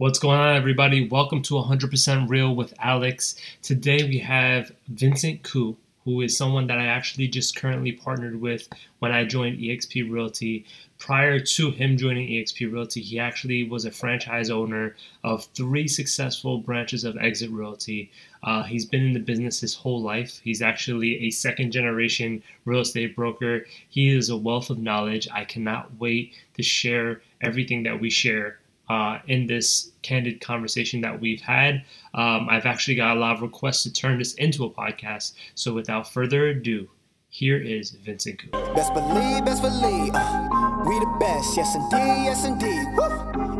What's 0.00 0.20
going 0.20 0.38
on, 0.38 0.54
everybody? 0.54 1.08
Welcome 1.08 1.42
to 1.42 1.54
100% 1.54 2.28
Real 2.28 2.54
with 2.54 2.72
Alex. 2.78 3.34
Today 3.62 4.04
we 4.04 4.20
have 4.20 4.70
Vincent 4.86 5.42
Koo, 5.42 5.76
who 6.04 6.20
is 6.20 6.36
someone 6.36 6.68
that 6.68 6.78
I 6.78 6.86
actually 6.86 7.26
just 7.26 7.56
currently 7.56 7.90
partnered 7.90 8.40
with 8.40 8.68
when 9.00 9.10
I 9.10 9.24
joined 9.24 9.58
eXp 9.58 10.08
Realty. 10.08 10.64
Prior 11.00 11.40
to 11.40 11.72
him 11.72 11.96
joining 11.96 12.28
eXp 12.28 12.72
Realty, 12.72 13.00
he 13.00 13.18
actually 13.18 13.64
was 13.64 13.84
a 13.84 13.90
franchise 13.90 14.50
owner 14.50 14.94
of 15.24 15.46
three 15.46 15.88
successful 15.88 16.58
branches 16.58 17.02
of 17.02 17.16
Exit 17.16 17.50
Realty. 17.50 18.12
Uh, 18.44 18.62
he's 18.62 18.84
been 18.84 19.04
in 19.04 19.14
the 19.14 19.18
business 19.18 19.58
his 19.58 19.74
whole 19.74 20.00
life. 20.00 20.40
He's 20.44 20.62
actually 20.62 21.26
a 21.26 21.30
second 21.30 21.72
generation 21.72 22.44
real 22.64 22.82
estate 22.82 23.16
broker. 23.16 23.66
He 23.88 24.16
is 24.16 24.28
a 24.28 24.36
wealth 24.36 24.70
of 24.70 24.78
knowledge. 24.78 25.26
I 25.34 25.44
cannot 25.44 25.98
wait 25.98 26.34
to 26.54 26.62
share 26.62 27.20
everything 27.40 27.82
that 27.82 28.00
we 28.00 28.10
share 28.10 28.58
uh, 28.88 29.18
in 29.26 29.46
this 29.46 29.92
candid 30.02 30.40
conversation 30.40 31.00
that 31.02 31.20
we've 31.20 31.40
had. 31.40 31.84
Um, 32.14 32.48
I've 32.48 32.66
actually 32.66 32.94
got 32.96 33.16
a 33.16 33.20
lot 33.20 33.36
of 33.36 33.42
requests 33.42 33.82
to 33.84 33.92
turn 33.92 34.18
this 34.18 34.34
into 34.34 34.64
a 34.64 34.70
podcast. 34.70 35.34
So 35.54 35.74
without 35.74 36.10
further 36.12 36.48
ado, 36.48 36.88
here 37.30 37.58
is 37.60 37.90
Vincent 37.90 38.38
Koo. 38.40 38.50
Best 38.74 38.94
believe, 38.94 39.44
best 39.44 39.60
believe, 39.62 40.14
uh, 40.14 40.82
we 40.86 40.98
the 40.98 41.16
best, 41.20 41.56
yes 41.56 41.74
indeed, 41.74 42.24
yes 42.24 42.44
indeed. 42.46 42.86
Woo. 42.96 43.04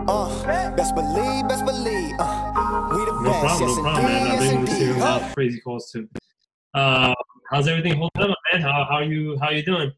Uh, 0.08 0.70
best 0.74 0.94
believe, 0.94 1.46
best 1.48 1.64
believe, 1.66 2.14
uh, 2.18 2.88
we 2.90 3.04
the 3.04 3.20
No 3.20 3.30
best, 3.30 3.44
problem, 3.44 3.68
yes 3.68 3.76
no 3.76 3.82
problem, 3.82 4.04
man. 4.04 4.26
I've 4.26 4.40
yes 4.40 4.50
been 4.52 4.60
receiving 4.62 4.88
indeed. 4.88 4.96
a 4.96 5.04
lot 5.04 5.22
of 5.22 5.34
crazy 5.34 5.60
calls 5.60 5.90
too. 5.92 6.08
Uh, 6.72 7.14
how's 7.50 7.68
everything 7.68 7.96
holding 7.96 8.30
up, 8.30 8.38
man? 8.52 8.62
How 8.62 8.86
how 8.88 8.96
are 8.96 9.04
you 9.04 9.38
how 9.38 9.48
are 9.48 9.52
you 9.52 9.62
doing? 9.62 9.92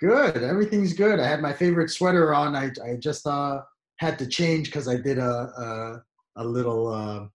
Good. 0.00 0.42
Everything's 0.42 0.94
good. 0.94 1.20
I 1.20 1.26
had 1.26 1.42
my 1.42 1.52
favorite 1.52 1.90
sweater 1.90 2.34
on. 2.34 2.56
I 2.56 2.70
I 2.82 2.96
just 2.96 3.26
uh 3.26 3.60
had 3.96 4.18
to 4.18 4.26
change 4.26 4.68
because 4.68 4.88
I 4.88 4.96
did 4.96 5.18
a 5.18 5.30
a, 5.66 6.02
a 6.36 6.44
little 6.44 6.88
uh, 6.88 7.26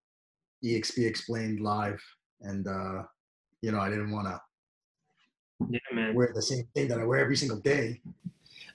EXP 0.63 1.05
explained 1.05 1.59
live, 1.59 2.01
and 2.41 2.67
uh, 2.67 3.03
you 3.61 3.71
know 3.71 3.79
I 3.79 3.89
didn't 3.89 4.11
want 4.11 4.27
to 4.27 4.41
Yeah, 5.69 5.79
man. 5.93 6.15
wear 6.15 6.31
the 6.33 6.41
same 6.41 6.67
thing 6.73 6.87
that 6.87 6.99
I 6.99 7.05
wear 7.05 7.19
every 7.19 7.37
single 7.37 7.59
day. 7.59 8.01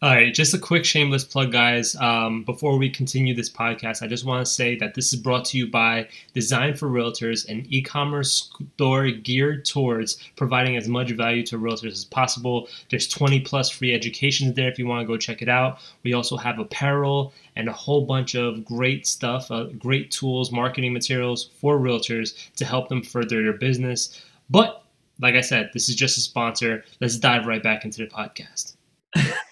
All 0.02 0.08
right, 0.08 0.32
just 0.32 0.54
a 0.54 0.58
quick 0.58 0.86
shameless 0.86 1.24
plug, 1.24 1.52
guys. 1.52 1.94
Um, 1.96 2.42
before 2.44 2.78
we 2.78 2.88
continue 2.88 3.34
this 3.34 3.50
podcast, 3.50 4.02
I 4.02 4.06
just 4.06 4.24
want 4.24 4.46
to 4.46 4.50
say 4.50 4.74
that 4.76 4.94
this 4.94 5.12
is 5.12 5.20
brought 5.20 5.44
to 5.46 5.58
you 5.58 5.66
by 5.66 6.08
Design 6.32 6.74
for 6.74 6.88
Realtors, 6.88 7.46
an 7.50 7.66
e 7.68 7.82
commerce 7.82 8.50
store 8.76 9.10
geared 9.10 9.66
towards 9.66 10.16
providing 10.36 10.78
as 10.78 10.88
much 10.88 11.10
value 11.10 11.44
to 11.48 11.58
realtors 11.58 11.92
as 11.92 12.06
possible. 12.06 12.66
There's 12.88 13.08
20 13.08 13.40
plus 13.40 13.68
free 13.68 13.94
educations 13.94 14.54
there 14.54 14.70
if 14.70 14.78
you 14.78 14.86
want 14.86 15.02
to 15.02 15.06
go 15.06 15.18
check 15.18 15.42
it 15.42 15.50
out. 15.50 15.80
We 16.02 16.14
also 16.14 16.38
have 16.38 16.58
apparel 16.58 17.34
and 17.54 17.68
a 17.68 17.72
whole 17.74 18.06
bunch 18.06 18.34
of 18.34 18.64
great 18.64 19.06
stuff, 19.06 19.50
uh, 19.50 19.64
great 19.64 20.10
tools, 20.10 20.50
marketing 20.50 20.94
materials 20.94 21.50
for 21.60 21.78
realtors 21.78 22.34
to 22.56 22.64
help 22.64 22.88
them 22.88 23.02
further 23.02 23.42
their 23.42 23.52
business. 23.52 24.24
But 24.48 24.82
like 25.20 25.34
I 25.34 25.42
said, 25.42 25.68
this 25.74 25.90
is 25.90 25.94
just 25.94 26.16
a 26.16 26.22
sponsor. 26.22 26.86
Let's 27.02 27.18
dive 27.18 27.44
right 27.44 27.62
back 27.62 27.84
into 27.84 27.98
the 27.98 28.10
podcast. 28.10 28.76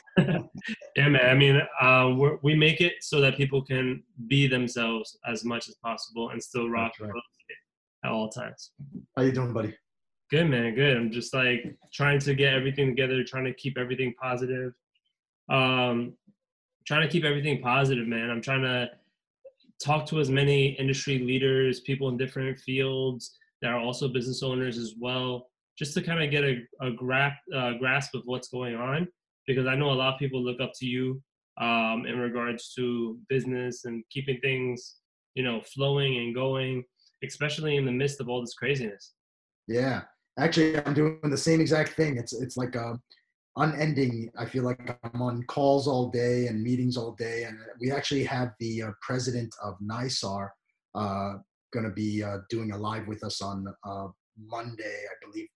yeah, 0.97 1.09
man. 1.09 1.27
I 1.27 1.35
mean, 1.35 1.61
uh, 1.81 2.15
we're, 2.17 2.39
we 2.43 2.55
make 2.55 2.81
it 2.81 2.95
so 3.01 3.21
that 3.21 3.37
people 3.37 3.63
can 3.63 4.03
be 4.27 4.47
themselves 4.47 5.19
as 5.27 5.45
much 5.45 5.69
as 5.69 5.75
possible 5.77 6.31
and 6.31 6.43
still 6.43 6.69
rock 6.69 6.93
right. 7.01 7.11
at 8.05 8.11
all 8.11 8.29
times. 8.29 8.73
How 9.17 9.23
you 9.23 9.33
doing, 9.33 9.53
buddy? 9.53 9.75
Good, 10.31 10.51
man. 10.51 10.75
Good. 10.75 10.97
I'm 10.97 11.11
just 11.11 11.33
like 11.33 11.77
trying 11.93 12.19
to 12.21 12.35
get 12.35 12.53
everything 12.53 12.89
together, 12.89 13.25
trying 13.25 13.45
to 13.45 13.55
keep 13.55 13.79
everything 13.79 14.15
positive. 14.21 14.75
Um, 15.49 16.15
trying 16.87 17.03
to 17.03 17.09
keep 17.09 17.25
everything 17.25 17.61
positive, 17.63 18.07
man. 18.07 18.31
I'm 18.31 18.43
trying 18.43 18.63
to 18.63 18.91
talk 19.83 20.07
to 20.07 20.21
as 20.21 20.31
many 20.31 20.71
industry 20.71 21.19
leaders, 21.19 21.81
people 21.81 22.09
in 22.09 22.17
different 22.17 22.59
fields 22.59 23.37
that 23.63 23.71
are 23.71 23.79
also 23.79 24.09
business 24.09 24.43
owners 24.43 24.77
as 24.77 24.95
well, 25.01 25.49
just 25.79 25.95
to 25.95 26.03
kind 26.03 26.23
of 26.23 26.31
get 26.31 26.45
a, 26.45 26.59
a 26.81 26.91
grasp, 26.91 27.39
uh, 27.55 27.73
grasp 27.75 28.15
of 28.15 28.23
what's 28.25 28.49
going 28.49 28.75
on. 28.75 29.09
Because 29.49 29.67
I 29.67 29.75
know 29.75 29.91
a 29.91 29.99
lot 30.01 30.15
of 30.15 30.21
people 30.21 30.45
look 30.45 30.61
up 30.61 30.71
to 30.77 30.87
you 30.87 31.21
um, 31.61 32.05
in 32.07 32.19
regards 32.19 32.73
to 32.75 33.19
business 33.29 33.85
and 33.85 34.05
keeping 34.11 34.39
things, 34.41 34.97
you 35.35 35.43
know, 35.43 35.61
flowing 35.75 36.19
and 36.19 36.35
going, 36.35 36.85
especially 37.25 37.77
in 37.77 37.85
the 37.85 37.91
midst 37.91 38.21
of 38.21 38.29
all 38.29 38.41
this 38.41 38.55
craziness. 38.55 39.15
Yeah, 39.67 40.03
actually, 40.39 40.79
I'm 40.85 40.95
doing 40.95 41.19
the 41.25 41.37
same 41.37 41.61
exact 41.61 41.95
thing. 41.95 42.17
It's 42.17 42.33
it's 42.33 42.57
like 42.57 42.77
a 42.77 42.99
unending. 43.57 44.31
I 44.39 44.45
feel 44.45 44.63
like 44.63 44.97
I'm 45.03 45.21
on 45.21 45.43
calls 45.45 45.89
all 45.89 46.11
day 46.11 46.47
and 46.47 46.63
meetings 46.63 46.97
all 46.97 47.13
day, 47.19 47.45
and 47.45 47.59
we 47.81 47.91
actually 47.91 48.25
have 48.25 48.53
the 48.61 48.83
uh, 48.83 48.91
president 49.03 49.53
of 49.63 49.75
NYSAR 49.83 50.49
uh, 50.95 51.35
going 51.73 51.85
to 51.85 51.93
be 51.93 52.23
uh, 52.23 52.39
doing 52.49 52.73
a 52.73 52.79
live 52.79 53.07
with 53.07 53.25
us 53.25 53.43
on 53.43 53.67
uh, 53.85 54.07
Monday, 54.39 55.03
I 55.11 55.27
believe. 55.27 55.49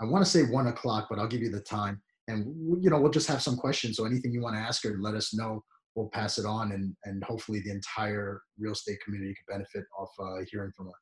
I 0.00 0.04
want 0.04 0.24
to 0.24 0.30
say 0.30 0.42
one 0.42 0.68
o'clock, 0.68 1.06
but 1.08 1.18
I'll 1.18 1.28
give 1.28 1.40
you 1.40 1.50
the 1.50 1.60
time, 1.60 2.00
and 2.28 2.46
you 2.82 2.90
know 2.90 3.00
we'll 3.00 3.10
just 3.10 3.28
have 3.28 3.42
some 3.42 3.56
questions. 3.56 3.96
So 3.96 4.04
anything 4.04 4.32
you 4.32 4.42
want 4.42 4.54
to 4.54 4.60
ask 4.60 4.84
her, 4.84 4.96
let 5.00 5.14
us 5.14 5.34
know. 5.34 5.64
We'll 5.94 6.10
pass 6.10 6.38
it 6.38 6.46
on, 6.46 6.72
and 6.72 6.94
and 7.04 7.24
hopefully 7.24 7.60
the 7.60 7.70
entire 7.70 8.40
real 8.58 8.72
estate 8.72 8.98
community 9.04 9.34
can 9.34 9.58
benefit 9.58 9.84
off 9.98 10.10
uh, 10.20 10.44
hearing 10.50 10.70
from 10.76 10.86
her. 10.86 10.92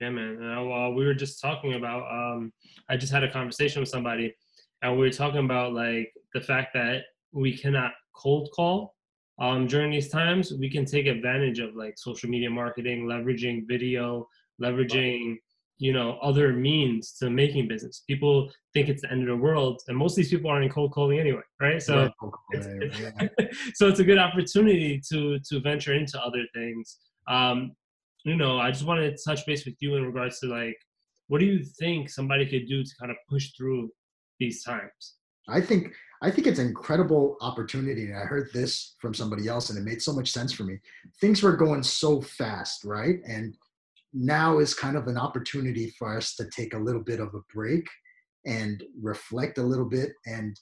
Yeah, 0.00 0.10
man. 0.10 0.42
Uh, 0.42 0.64
well, 0.64 0.92
we 0.94 1.06
were 1.06 1.14
just 1.14 1.40
talking 1.40 1.74
about. 1.74 2.02
Um, 2.10 2.52
I 2.90 2.96
just 2.96 3.12
had 3.12 3.22
a 3.22 3.30
conversation 3.30 3.80
with 3.80 3.88
somebody, 3.88 4.34
and 4.82 4.92
we 4.92 4.98
were 4.98 5.10
talking 5.10 5.44
about 5.44 5.72
like 5.72 6.12
the 6.34 6.40
fact 6.40 6.74
that 6.74 7.02
we 7.32 7.56
cannot 7.56 7.92
cold 8.14 8.50
call 8.54 8.94
um, 9.40 9.66
during 9.66 9.90
these 9.90 10.08
times. 10.08 10.52
We 10.52 10.68
can 10.68 10.84
take 10.84 11.06
advantage 11.06 11.60
of 11.60 11.74
like 11.76 11.94
social 11.96 12.28
media 12.28 12.50
marketing, 12.50 13.06
leveraging 13.06 13.66
video, 13.68 14.26
leveraging 14.60 15.36
you 15.78 15.92
know 15.92 16.18
other 16.22 16.52
means 16.52 17.12
to 17.18 17.30
making 17.30 17.68
business. 17.68 18.04
People 18.06 18.50
think 18.72 18.88
it's 18.88 19.02
the 19.02 19.10
end 19.10 19.22
of 19.22 19.28
the 19.28 19.36
world, 19.36 19.82
and 19.88 19.96
most 19.96 20.12
of 20.12 20.16
these 20.16 20.30
people 20.30 20.50
aren't 20.50 20.64
in 20.64 20.70
cold 20.70 20.92
calling 20.92 21.18
anyway, 21.18 21.42
right? 21.60 21.82
So. 21.82 22.10
Right. 22.22 22.32
it's, 22.52 22.66
it's- 22.66 23.00
yeah. 23.00 23.46
so 23.74 23.88
it's 23.88 24.00
a 24.00 24.04
good 24.04 24.18
opportunity 24.18 25.00
to 25.10 25.38
to 25.38 25.60
venture 25.60 25.94
into 25.94 26.20
other 26.20 26.44
things. 26.54 26.98
Um, 27.28 27.72
you 28.24 28.36
know, 28.36 28.58
I 28.58 28.70
just 28.70 28.84
wanted 28.84 29.16
to 29.16 29.24
touch 29.24 29.44
base 29.46 29.64
with 29.64 29.74
you 29.80 29.96
in 29.96 30.04
regards 30.04 30.38
to 30.40 30.46
like, 30.46 30.76
what 31.28 31.40
do 31.40 31.46
you 31.46 31.64
think 31.64 32.08
somebody 32.08 32.46
could 32.46 32.66
do 32.68 32.84
to 32.84 32.90
kind 33.00 33.10
of 33.10 33.16
push 33.28 33.50
through 33.56 33.90
these 34.38 34.62
times? 34.62 35.14
I 35.48 35.60
think 35.60 35.92
I 36.22 36.30
think 36.30 36.46
it's 36.46 36.60
an 36.60 36.68
incredible 36.68 37.36
opportunity. 37.40 38.04
And 38.06 38.16
I 38.16 38.20
heard 38.24 38.50
this 38.52 38.94
from 39.00 39.12
somebody 39.12 39.48
else, 39.48 39.70
and 39.70 39.78
it 39.78 39.82
made 39.82 40.00
so 40.00 40.12
much 40.12 40.30
sense 40.30 40.52
for 40.52 40.62
me. 40.62 40.78
Things 41.20 41.42
were 41.42 41.56
going 41.56 41.82
so 41.82 42.20
fast, 42.20 42.84
right? 42.84 43.16
And 43.26 43.56
now 44.12 44.58
is 44.58 44.74
kind 44.74 44.96
of 44.96 45.06
an 45.06 45.16
opportunity 45.16 45.90
for 45.98 46.16
us 46.16 46.34
to 46.36 46.46
take 46.54 46.74
a 46.74 46.78
little 46.78 47.02
bit 47.02 47.20
of 47.20 47.34
a 47.34 47.40
break 47.54 47.86
and 48.46 48.82
reflect 49.00 49.58
a 49.58 49.62
little 49.62 49.88
bit 49.88 50.12
and 50.26 50.58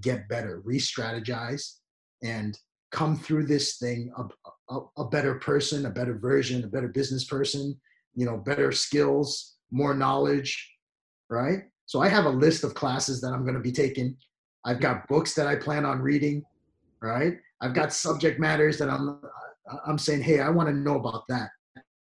get 0.00 0.28
better, 0.28 0.62
re-strategize, 0.64 1.78
and 2.22 2.58
come 2.92 3.16
through 3.16 3.44
this 3.44 3.76
thing 3.78 4.12
a, 4.16 4.74
a, 4.74 4.80
a 4.98 5.08
better 5.08 5.34
person, 5.36 5.86
a 5.86 5.90
better 5.90 6.16
version, 6.16 6.64
a 6.64 6.68
better 6.68 6.88
business 6.88 7.24
person, 7.24 7.78
you 8.14 8.24
know, 8.24 8.36
better 8.36 8.70
skills, 8.72 9.56
more 9.70 9.94
knowledge, 9.94 10.72
right? 11.28 11.64
So 11.86 12.00
I 12.00 12.08
have 12.08 12.24
a 12.24 12.30
list 12.30 12.64
of 12.64 12.74
classes 12.74 13.20
that 13.20 13.32
I'm 13.32 13.42
going 13.42 13.54
to 13.54 13.60
be 13.60 13.72
taking. 13.72 14.16
I've 14.64 14.80
got 14.80 15.08
books 15.08 15.34
that 15.34 15.46
I 15.46 15.56
plan 15.56 15.84
on 15.84 16.00
reading, 16.00 16.42
right? 17.02 17.34
I've 17.60 17.74
got 17.74 17.92
subject 17.92 18.40
matters 18.40 18.78
that 18.78 18.88
I'm 18.88 19.20
I'm 19.86 19.98
saying, 19.98 20.22
hey, 20.22 20.40
I 20.40 20.50
want 20.50 20.68
to 20.68 20.74
know 20.74 20.96
about 20.96 21.22
that. 21.28 21.48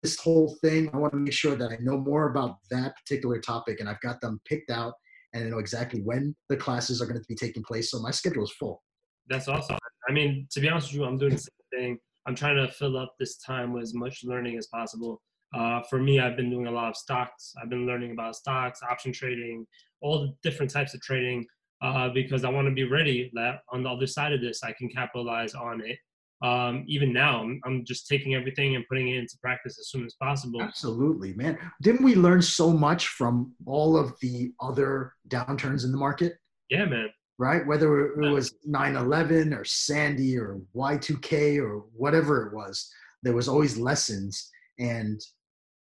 This 0.02 0.18
whole 0.18 0.56
thing, 0.62 0.88
I 0.92 0.96
want 0.96 1.12
to 1.12 1.18
make 1.18 1.32
sure 1.32 1.56
that 1.56 1.70
I 1.70 1.76
know 1.80 1.98
more 1.98 2.30
about 2.30 2.56
that 2.70 2.94
particular 2.96 3.38
topic, 3.38 3.80
and 3.80 3.88
I've 3.88 4.00
got 4.00 4.20
them 4.20 4.40
picked 4.46 4.70
out, 4.70 4.94
and 5.34 5.44
I 5.44 5.48
know 5.48 5.58
exactly 5.58 6.00
when 6.00 6.34
the 6.48 6.56
classes 6.56 7.02
are 7.02 7.06
going 7.06 7.20
to 7.20 7.26
be 7.28 7.34
taking 7.34 7.62
place. 7.62 7.90
So 7.90 8.00
my 8.00 8.10
schedule 8.10 8.44
is 8.44 8.52
full. 8.52 8.82
That's 9.28 9.46
awesome. 9.48 9.78
I 10.08 10.12
mean, 10.12 10.48
to 10.52 10.60
be 10.60 10.68
honest 10.68 10.88
with 10.88 11.00
you, 11.00 11.04
I'm 11.04 11.18
doing 11.18 11.32
the 11.32 11.38
same 11.38 11.78
thing. 11.78 11.98
I'm 12.26 12.34
trying 12.34 12.56
to 12.56 12.72
fill 12.72 12.96
up 12.96 13.14
this 13.18 13.36
time 13.38 13.72
with 13.72 13.82
as 13.82 13.94
much 13.94 14.24
learning 14.24 14.56
as 14.56 14.66
possible. 14.68 15.20
Uh, 15.54 15.82
for 15.88 15.98
me, 15.98 16.20
I've 16.20 16.36
been 16.36 16.50
doing 16.50 16.66
a 16.66 16.70
lot 16.70 16.88
of 16.88 16.96
stocks. 16.96 17.52
I've 17.60 17.70
been 17.70 17.86
learning 17.86 18.12
about 18.12 18.36
stocks, 18.36 18.80
option 18.88 19.12
trading, 19.12 19.66
all 20.00 20.20
the 20.20 20.34
different 20.42 20.70
types 20.70 20.94
of 20.94 21.00
trading, 21.00 21.44
uh, 21.82 22.08
because 22.10 22.44
I 22.44 22.50
want 22.50 22.68
to 22.68 22.74
be 22.74 22.84
ready 22.84 23.30
that 23.34 23.60
on 23.72 23.82
the 23.82 23.90
other 23.90 24.06
side 24.06 24.32
of 24.32 24.40
this, 24.40 24.62
I 24.62 24.72
can 24.72 24.88
capitalize 24.88 25.54
on 25.54 25.80
it. 25.80 25.98
Um, 26.42 26.84
even 26.88 27.12
now, 27.12 27.42
I'm, 27.42 27.60
I'm 27.66 27.84
just 27.84 28.08
taking 28.08 28.34
everything 28.34 28.74
and 28.74 28.84
putting 28.88 29.08
it 29.08 29.18
into 29.18 29.36
practice 29.42 29.78
as 29.78 29.88
soon 29.88 30.06
as 30.06 30.14
possible. 30.14 30.62
Absolutely, 30.62 31.34
man. 31.34 31.58
Didn't 31.82 32.02
we 32.02 32.14
learn 32.14 32.40
so 32.40 32.70
much 32.70 33.08
from 33.08 33.52
all 33.66 33.96
of 33.96 34.14
the 34.22 34.52
other 34.60 35.12
downturns 35.28 35.84
in 35.84 35.92
the 35.92 35.98
market? 35.98 36.34
Yeah, 36.70 36.86
man. 36.86 37.10
right? 37.38 37.66
Whether 37.66 38.20
it 38.20 38.30
was 38.30 38.54
9 38.64 38.96
11 38.96 39.52
or 39.52 39.64
Sandy 39.64 40.38
or 40.38 40.60
Y2K 40.76 41.58
or 41.58 41.84
whatever 41.94 42.46
it 42.46 42.54
was, 42.54 42.90
there 43.22 43.34
was 43.34 43.48
always 43.48 43.76
lessons. 43.76 44.50
And, 44.78 45.20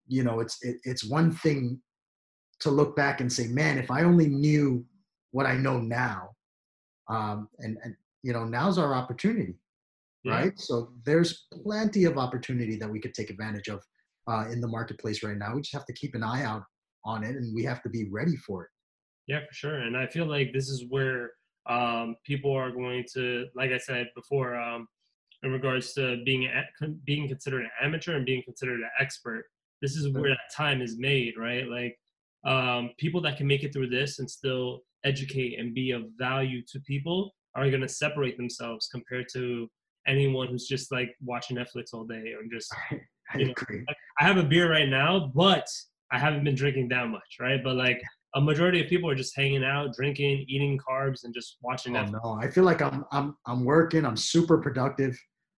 you 0.06 0.24
know, 0.24 0.40
it's, 0.40 0.62
it, 0.64 0.76
it's 0.84 1.04
one 1.04 1.30
thing 1.30 1.80
to 2.60 2.70
look 2.70 2.96
back 2.96 3.20
and 3.20 3.32
say, 3.32 3.48
man, 3.48 3.78
if 3.78 3.90
I 3.90 4.02
only 4.02 4.28
knew 4.28 4.84
what 5.32 5.46
I 5.46 5.56
know 5.56 5.78
now, 5.78 6.30
um, 7.08 7.48
and, 7.58 7.76
and, 7.82 7.94
you 8.22 8.32
know, 8.32 8.44
now's 8.44 8.78
our 8.78 8.94
opportunity. 8.94 9.54
Yeah. 10.28 10.34
right? 10.34 10.58
So 10.58 10.90
there's 11.04 11.46
plenty 11.62 12.04
of 12.04 12.18
opportunity 12.18 12.76
that 12.76 12.90
we 12.90 13.00
could 13.00 13.14
take 13.14 13.30
advantage 13.30 13.68
of 13.68 13.82
uh, 14.28 14.46
in 14.50 14.60
the 14.60 14.68
marketplace 14.68 15.22
right 15.22 15.36
now. 15.36 15.54
We 15.54 15.62
just 15.62 15.74
have 15.74 15.86
to 15.86 15.92
keep 15.92 16.14
an 16.14 16.22
eye 16.22 16.44
out 16.44 16.62
on 17.04 17.24
it, 17.24 17.36
and 17.36 17.54
we 17.54 17.64
have 17.64 17.82
to 17.82 17.88
be 17.88 18.08
ready 18.10 18.36
for 18.36 18.64
it. 18.64 18.70
Yeah, 19.26 19.40
for 19.46 19.54
sure. 19.54 19.78
And 19.80 19.96
I 19.96 20.06
feel 20.06 20.26
like 20.26 20.52
this 20.52 20.68
is 20.68 20.84
where 20.88 21.32
um, 21.68 22.16
people 22.24 22.52
are 22.52 22.70
going 22.70 23.04
to, 23.14 23.46
like 23.54 23.70
I 23.72 23.78
said 23.78 24.08
before, 24.14 24.58
um, 24.58 24.86
in 25.42 25.52
regards 25.52 25.92
to 25.94 26.22
being 26.24 26.44
a, 26.44 26.86
being 27.04 27.28
considered 27.28 27.62
an 27.62 27.70
amateur 27.82 28.16
and 28.16 28.26
being 28.26 28.42
considered 28.42 28.80
an 28.80 28.90
expert. 28.98 29.44
This 29.80 29.94
is 29.94 30.12
where 30.12 30.30
that 30.30 30.54
time 30.56 30.82
is 30.82 30.98
made, 30.98 31.34
right? 31.38 31.68
Like 31.68 31.96
um, 32.44 32.90
people 32.98 33.20
that 33.22 33.36
can 33.36 33.46
make 33.46 33.62
it 33.62 33.72
through 33.72 33.90
this 33.90 34.18
and 34.18 34.28
still 34.28 34.80
educate 35.04 35.58
and 35.58 35.74
be 35.74 35.92
of 35.92 36.02
value 36.18 36.62
to 36.72 36.80
people 36.80 37.32
are 37.54 37.68
going 37.70 37.82
to 37.82 37.88
separate 37.88 38.36
themselves 38.36 38.88
compared 38.90 39.26
to 39.34 39.68
anyone 40.08 40.48
who's 40.48 40.66
just 40.66 40.90
like 40.90 41.14
watching 41.22 41.56
Netflix 41.56 41.92
all 41.94 42.04
day 42.04 42.32
or 42.36 42.42
just. 42.52 42.74
I 43.30 43.38
You 43.40 43.44
know, 43.46 43.52
agree. 43.60 43.84
I 44.18 44.24
have 44.24 44.38
a 44.38 44.42
beer 44.42 44.70
right 44.70 44.88
now, 44.88 45.30
but 45.34 45.66
I 46.10 46.18
haven't 46.18 46.44
been 46.44 46.54
drinking 46.54 46.88
that 46.88 47.08
much, 47.08 47.36
right? 47.38 47.62
But 47.62 47.76
like 47.76 48.00
a 48.34 48.40
majority 48.40 48.82
of 48.82 48.88
people 48.88 49.10
are 49.10 49.14
just 49.14 49.36
hanging 49.36 49.62
out, 49.64 49.94
drinking, 49.94 50.46
eating 50.48 50.78
carbs, 50.78 51.24
and 51.24 51.34
just 51.34 51.58
watching 51.62 51.94
Oh, 51.94 52.00
Netflix. 52.00 52.12
no, 52.24 52.38
I 52.42 52.48
feel 52.48 52.64
like 52.64 52.80
I'm 52.80 53.04
I'm 53.12 53.36
I'm 53.46 53.64
working. 53.64 54.06
I'm 54.06 54.16
super 54.16 54.56
productive. 54.56 55.14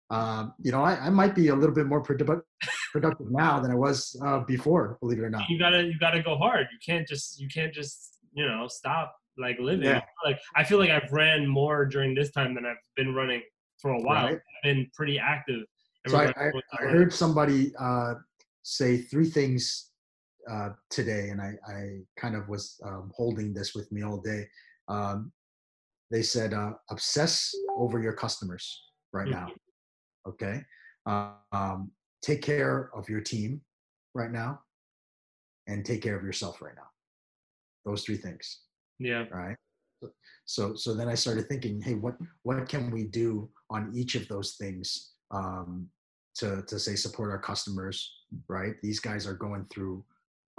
Um, 0.10 0.54
you 0.63 0.72
know, 0.72 0.81
I, 0.84 0.94
I 0.95 1.10
might 1.12 1.36
be 1.36 1.50
a 1.50 1.56
little 1.56 1.75
bit 1.75 1.86
more 1.86 2.02
produ- 2.02 2.42
productive 2.92 3.28
now 3.30 3.60
than 3.60 3.69
I 3.69 3.75
was 3.75 4.19
uh, 4.25 4.40
before. 4.40 4.98
Believe 5.00 5.19
it 5.19 5.24
or 5.24 5.30
not. 5.30 5.44
You 5.50 5.60
gotta 5.60 5.84
you 5.84 6.00
gotta 6.00 6.24
go 6.24 6.38
hard. 6.38 6.66
You 6.72 6.80
can't 6.84 7.07
just 7.07 7.40
you 7.40 7.48
can't 7.48 7.72
just 7.72 8.18
you 8.34 8.48
know 8.48 8.68
stop 8.68 9.16
like 9.38 9.60
living. 9.60 9.86
Yeah. 9.86 10.02
Like 10.25 10.40
I 10.56 10.63
feel 10.63 10.80
like 10.80 10.90
I've 10.90 11.12
ran 11.12 11.45
more 11.48 11.86
during 11.86 12.16
this 12.16 12.31
time 12.31 12.56
than 12.56 12.66
I've 12.66 12.81
been 12.95 13.13
running 13.13 13.44
for 13.81 13.92
a 13.92 14.02
while. 14.02 14.26
Right. 14.26 14.40
Been 14.64 14.90
pretty 14.94 15.20
active. 15.20 15.64
So 16.08 16.18
I, 16.18 16.26
I, 16.38 16.52
I 16.81 16.86
heard 16.86 17.14
somebody 17.14 17.74
uh, 17.80 18.16
say 18.64 18.98
three 18.98 19.30
things 19.30 19.92
uh, 20.50 20.70
today, 20.90 21.30
and 21.30 21.42
I, 21.42 21.54
I 21.68 22.00
kind 22.18 22.36
of 22.36 22.48
was 22.50 22.80
um, 22.86 23.12
holding 23.16 23.54
this 23.54 23.76
with 23.76 23.92
me 23.92 24.04
all 24.04 24.20
day. 24.20 24.48
Um, 24.88 25.31
they 26.12 26.24
said, 26.24 26.54
uh, 26.54 26.72
obsess 26.90 27.54
over 27.78 28.02
your 28.02 28.14
customers 28.14 28.84
right 29.14 29.28
Mhm. 29.28 29.31
now. 29.31 29.52
Okay. 30.28 30.62
Um, 31.06 31.92
take 32.22 32.42
care 32.42 32.90
of 32.96 33.08
your 33.10 33.22
team 33.22 33.62
right 34.16 34.31
now, 34.31 34.62
and 35.68 35.86
take 35.86 36.02
care 36.02 36.18
of 36.18 36.24
yourself 36.24 36.62
right 36.62 36.76
now. 36.76 36.90
Those 37.86 38.04
three 38.04 38.18
things 38.18 38.62
Yeah. 39.00 39.26
right 39.31 39.58
so 40.46 40.76
so 40.76 40.94
then 40.94 41.08
i 41.10 41.16
started 41.16 41.48
thinking 41.48 41.81
hey 41.81 41.94
what 41.94 42.16
what 42.44 42.68
can 42.70 42.90
we 42.92 43.04
do 43.04 43.50
on 43.69 43.92
each 43.94 44.16
of 44.16 44.27
those 44.27 44.56
things 44.56 45.12
um 45.31 45.88
to 46.36 46.63
to 46.68 46.80
say 46.80 46.95
support 46.95 47.31
our 47.31 47.39
customers 47.39 48.13
right? 48.48 48.75
These 48.83 49.00
guys 49.00 49.25
are 49.25 49.33
going 49.33 49.66
through 49.71 50.04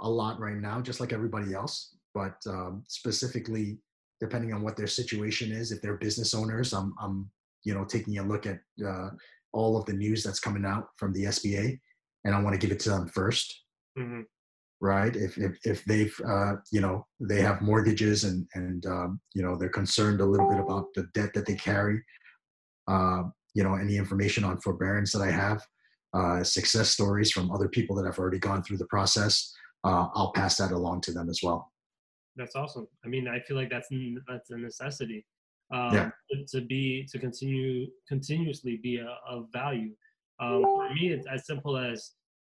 a 0.01 0.09
lot 0.09 0.39
right 0.39 0.57
now 0.57 0.81
just 0.81 0.99
like 0.99 1.13
everybody 1.13 1.53
else 1.53 1.95
but 2.13 2.35
um 2.47 2.83
specifically 2.87 3.79
depending 4.19 4.53
on 4.53 4.61
what 4.61 4.75
their 4.75 4.87
situation 4.87 5.51
is 5.51 5.71
if 5.71 5.81
they're 5.81 5.97
business 5.97 6.33
owners 6.33 6.73
i'm 6.73 6.93
i'm 6.99 7.29
you 7.63 7.73
know 7.73 7.85
taking 7.85 8.17
a 8.17 8.23
look 8.23 8.47
at 8.47 8.59
uh, 8.85 9.09
all 9.53 9.77
of 9.77 9.85
the 9.85 9.93
news 9.93 10.23
that's 10.23 10.39
coming 10.39 10.65
out 10.65 10.87
from 10.97 11.13
the 11.13 11.25
sba 11.25 11.79
and 12.25 12.33
i 12.33 12.41
want 12.41 12.53
to 12.53 12.59
give 12.59 12.75
it 12.75 12.79
to 12.79 12.89
them 12.89 13.07
first. 13.07 13.63
Hmm 13.95 14.21
right? 14.81 15.15
If 15.15 15.37
if, 15.37 15.57
if 15.63 15.85
they've 15.85 16.19
uh, 16.27 16.55
you 16.71 16.81
know 16.81 17.05
they 17.19 17.39
have 17.41 17.61
mortgages 17.61 18.23
and 18.25 18.45
and 18.55 18.85
um, 18.87 19.21
you 19.33 19.43
know 19.43 19.55
they're 19.55 19.69
concerned 19.69 20.19
a 20.19 20.25
little 20.25 20.49
bit 20.49 20.59
about 20.59 20.87
the 20.95 21.07
debt 21.13 21.33
that 21.35 21.45
they 21.45 21.55
carry 21.55 22.01
uh, 22.93 23.21
you 23.57 23.63
know 23.65 23.75
any 23.85 23.95
information 24.03 24.43
on 24.49 24.55
forbearance 24.65 25.11
that 25.13 25.23
i 25.29 25.31
have 25.45 25.59
uh, 26.19 26.43
success 26.43 26.87
stories 26.97 27.29
from 27.31 27.45
other 27.55 27.69
people 27.77 27.95
that 27.95 28.05
have 28.09 28.19
already 28.19 28.39
gone 28.49 28.61
through 28.63 28.79
the 28.83 28.91
process 28.95 29.33
uh, 29.87 30.05
i'll 30.17 30.33
pass 30.33 30.53
that 30.57 30.71
along 30.79 30.97
to 31.05 31.11
them 31.17 31.29
as 31.29 31.39
well 31.45 31.61
That's 32.39 32.55
awesome. 32.55 32.87
I 33.05 33.07
mean, 33.13 33.25
I 33.27 33.39
feel 33.45 33.57
like 33.61 33.69
that's 33.75 33.89
that's 34.31 34.49
a 34.51 34.57
necessity. 34.57 35.19
Um, 35.77 35.93
Yeah. 35.97 36.09
to, 36.53 36.59
be 36.61 36.83
to 37.11 37.17
continue 37.19 37.87
continuously 38.13 38.73
be 38.87 38.93
a, 39.07 39.09
of 39.33 39.39
value. 39.61 39.93
Um, 40.43 40.61
for 40.63 40.87
me, 40.97 41.03
it's 41.15 41.27
as 41.35 41.41
simple 41.51 41.75
as 41.77 41.97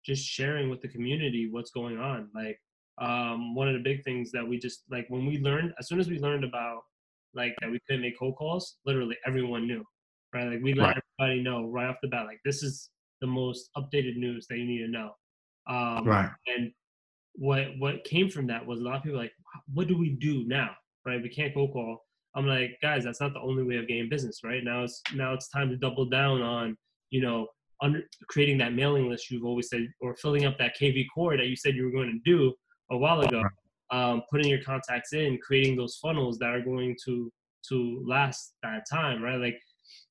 just 0.08 0.22
sharing 0.38 0.66
with 0.72 0.81
the 0.84 0.90
community 0.96 1.42
what's 1.54 1.72
going 1.81 1.99
on. 2.10 2.19
Like 2.40 2.58
um, 3.06 3.54
one 3.60 3.69
of 3.70 3.75
the 3.78 3.84
big 3.90 3.99
things 4.08 4.26
that 4.34 4.46
we 4.50 4.54
just 4.66 4.78
like 4.94 5.06
when 5.12 5.25
we 5.31 5.34
learned 5.49 5.70
as 5.78 5.84
soon 5.88 6.00
as 6.02 6.08
we 6.12 6.19
learned 6.26 6.44
about 6.50 6.81
like 7.40 7.54
that 7.60 7.70
we 7.70 7.78
couldn't 7.84 8.04
make 8.06 8.19
cold 8.19 8.37
calls, 8.40 8.64
literally 8.88 9.16
everyone 9.28 9.64
knew, 9.70 9.84
right? 10.37 10.49
Like 10.53 10.62
we 10.62 10.75
let 10.75 10.88
Right. 10.88 11.03
everybody 11.19 11.43
know 11.43 11.65
right 11.67 11.88
off 11.88 11.97
the 12.03 12.09
bat, 12.09 12.27
like 12.27 12.41
this 12.44 12.62
is 12.62 12.91
the 13.21 13.27
most 13.27 13.71
updated 13.77 14.17
news 14.17 14.47
that 14.49 14.59
you 14.59 14.67
need 14.67 14.79
to 14.87 14.88
know. 14.88 15.11
Um, 15.69 16.05
right 16.05 16.31
and 16.47 16.71
what 17.35 17.67
what 17.79 18.05
came 18.05 18.29
from 18.31 18.47
that 18.47 18.65
was 18.65 18.81
a 18.81 18.83
lot 18.83 18.97
of 18.97 19.03
people 19.03 19.19
like, 19.19 19.33
what 19.73 19.88
do 19.88 19.97
we 19.99 20.11
do 20.11 20.44
now? 20.47 20.71
Right? 21.05 21.23
We 21.23 21.29
can't 21.29 21.53
cold 21.55 21.73
call. 21.73 22.03
I'm 22.35 22.47
like, 22.47 22.79
guys, 22.83 23.05
that's 23.05 23.21
not 23.21 23.33
the 23.33 23.41
only 23.41 23.62
way 23.62 23.77
of 23.77 23.88
getting 23.88 24.09
business, 24.09 24.41
right? 24.44 24.62
Now 24.62 24.85
it's 24.85 25.03
now 25.15 25.33
it's 25.33 25.49
time 25.49 25.69
to 25.71 25.77
double 25.77 26.06
down 26.06 26.43
on, 26.43 26.77
you 27.11 27.21
know, 27.23 27.49
under 27.83 28.03
creating 28.29 28.59
that 28.59 28.75
mailing 28.75 29.09
list 29.09 29.31
you've 29.31 29.44
always 29.44 29.69
said, 29.69 29.88
or 30.00 30.15
filling 30.17 30.44
up 30.44 30.56
that 30.59 30.75
kvCORE 30.81 31.37
that 31.38 31.47
you 31.47 31.56
said 31.56 31.75
you 31.75 31.85
were 31.85 31.91
going 31.91 32.12
to 32.12 32.31
do 32.31 32.55
a 32.91 32.97
while 32.97 33.21
ago. 33.23 33.43
Um, 33.91 34.23
putting 34.31 34.49
your 34.49 34.62
contacts 34.62 35.12
in, 35.12 35.38
creating 35.38 35.77
those 35.77 35.97
funnels 36.03 36.38
that 36.38 36.50
are 36.50 36.61
going 36.61 36.97
to 37.05 37.31
to 37.69 38.03
last 38.06 38.55
that 38.62 38.85
time, 38.91 39.23
right? 39.23 39.41
Like 39.41 39.59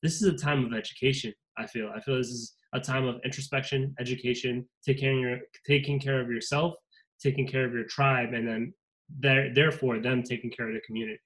this 0.03 0.21
is 0.21 0.27
a 0.27 0.37
time 0.37 0.65
of 0.65 0.73
education. 0.73 1.33
I 1.57 1.65
feel. 1.67 1.91
I 1.95 1.99
feel 2.01 2.17
this 2.17 2.27
is 2.27 2.55
a 2.73 2.79
time 2.79 3.05
of 3.05 3.15
introspection, 3.23 3.95
education, 3.99 4.67
taking 4.85 5.19
your 5.19 5.39
taking 5.65 5.99
care 5.99 6.21
of 6.21 6.29
yourself, 6.29 6.73
taking 7.21 7.47
care 7.47 7.65
of 7.65 7.73
your 7.73 7.85
tribe, 7.85 8.33
and 8.33 8.47
then 8.47 8.73
there, 9.19 9.53
therefore 9.53 9.99
them 9.99 10.23
taking 10.23 10.51
care 10.51 10.67
of 10.67 10.73
the 10.73 10.81
community. 10.81 11.19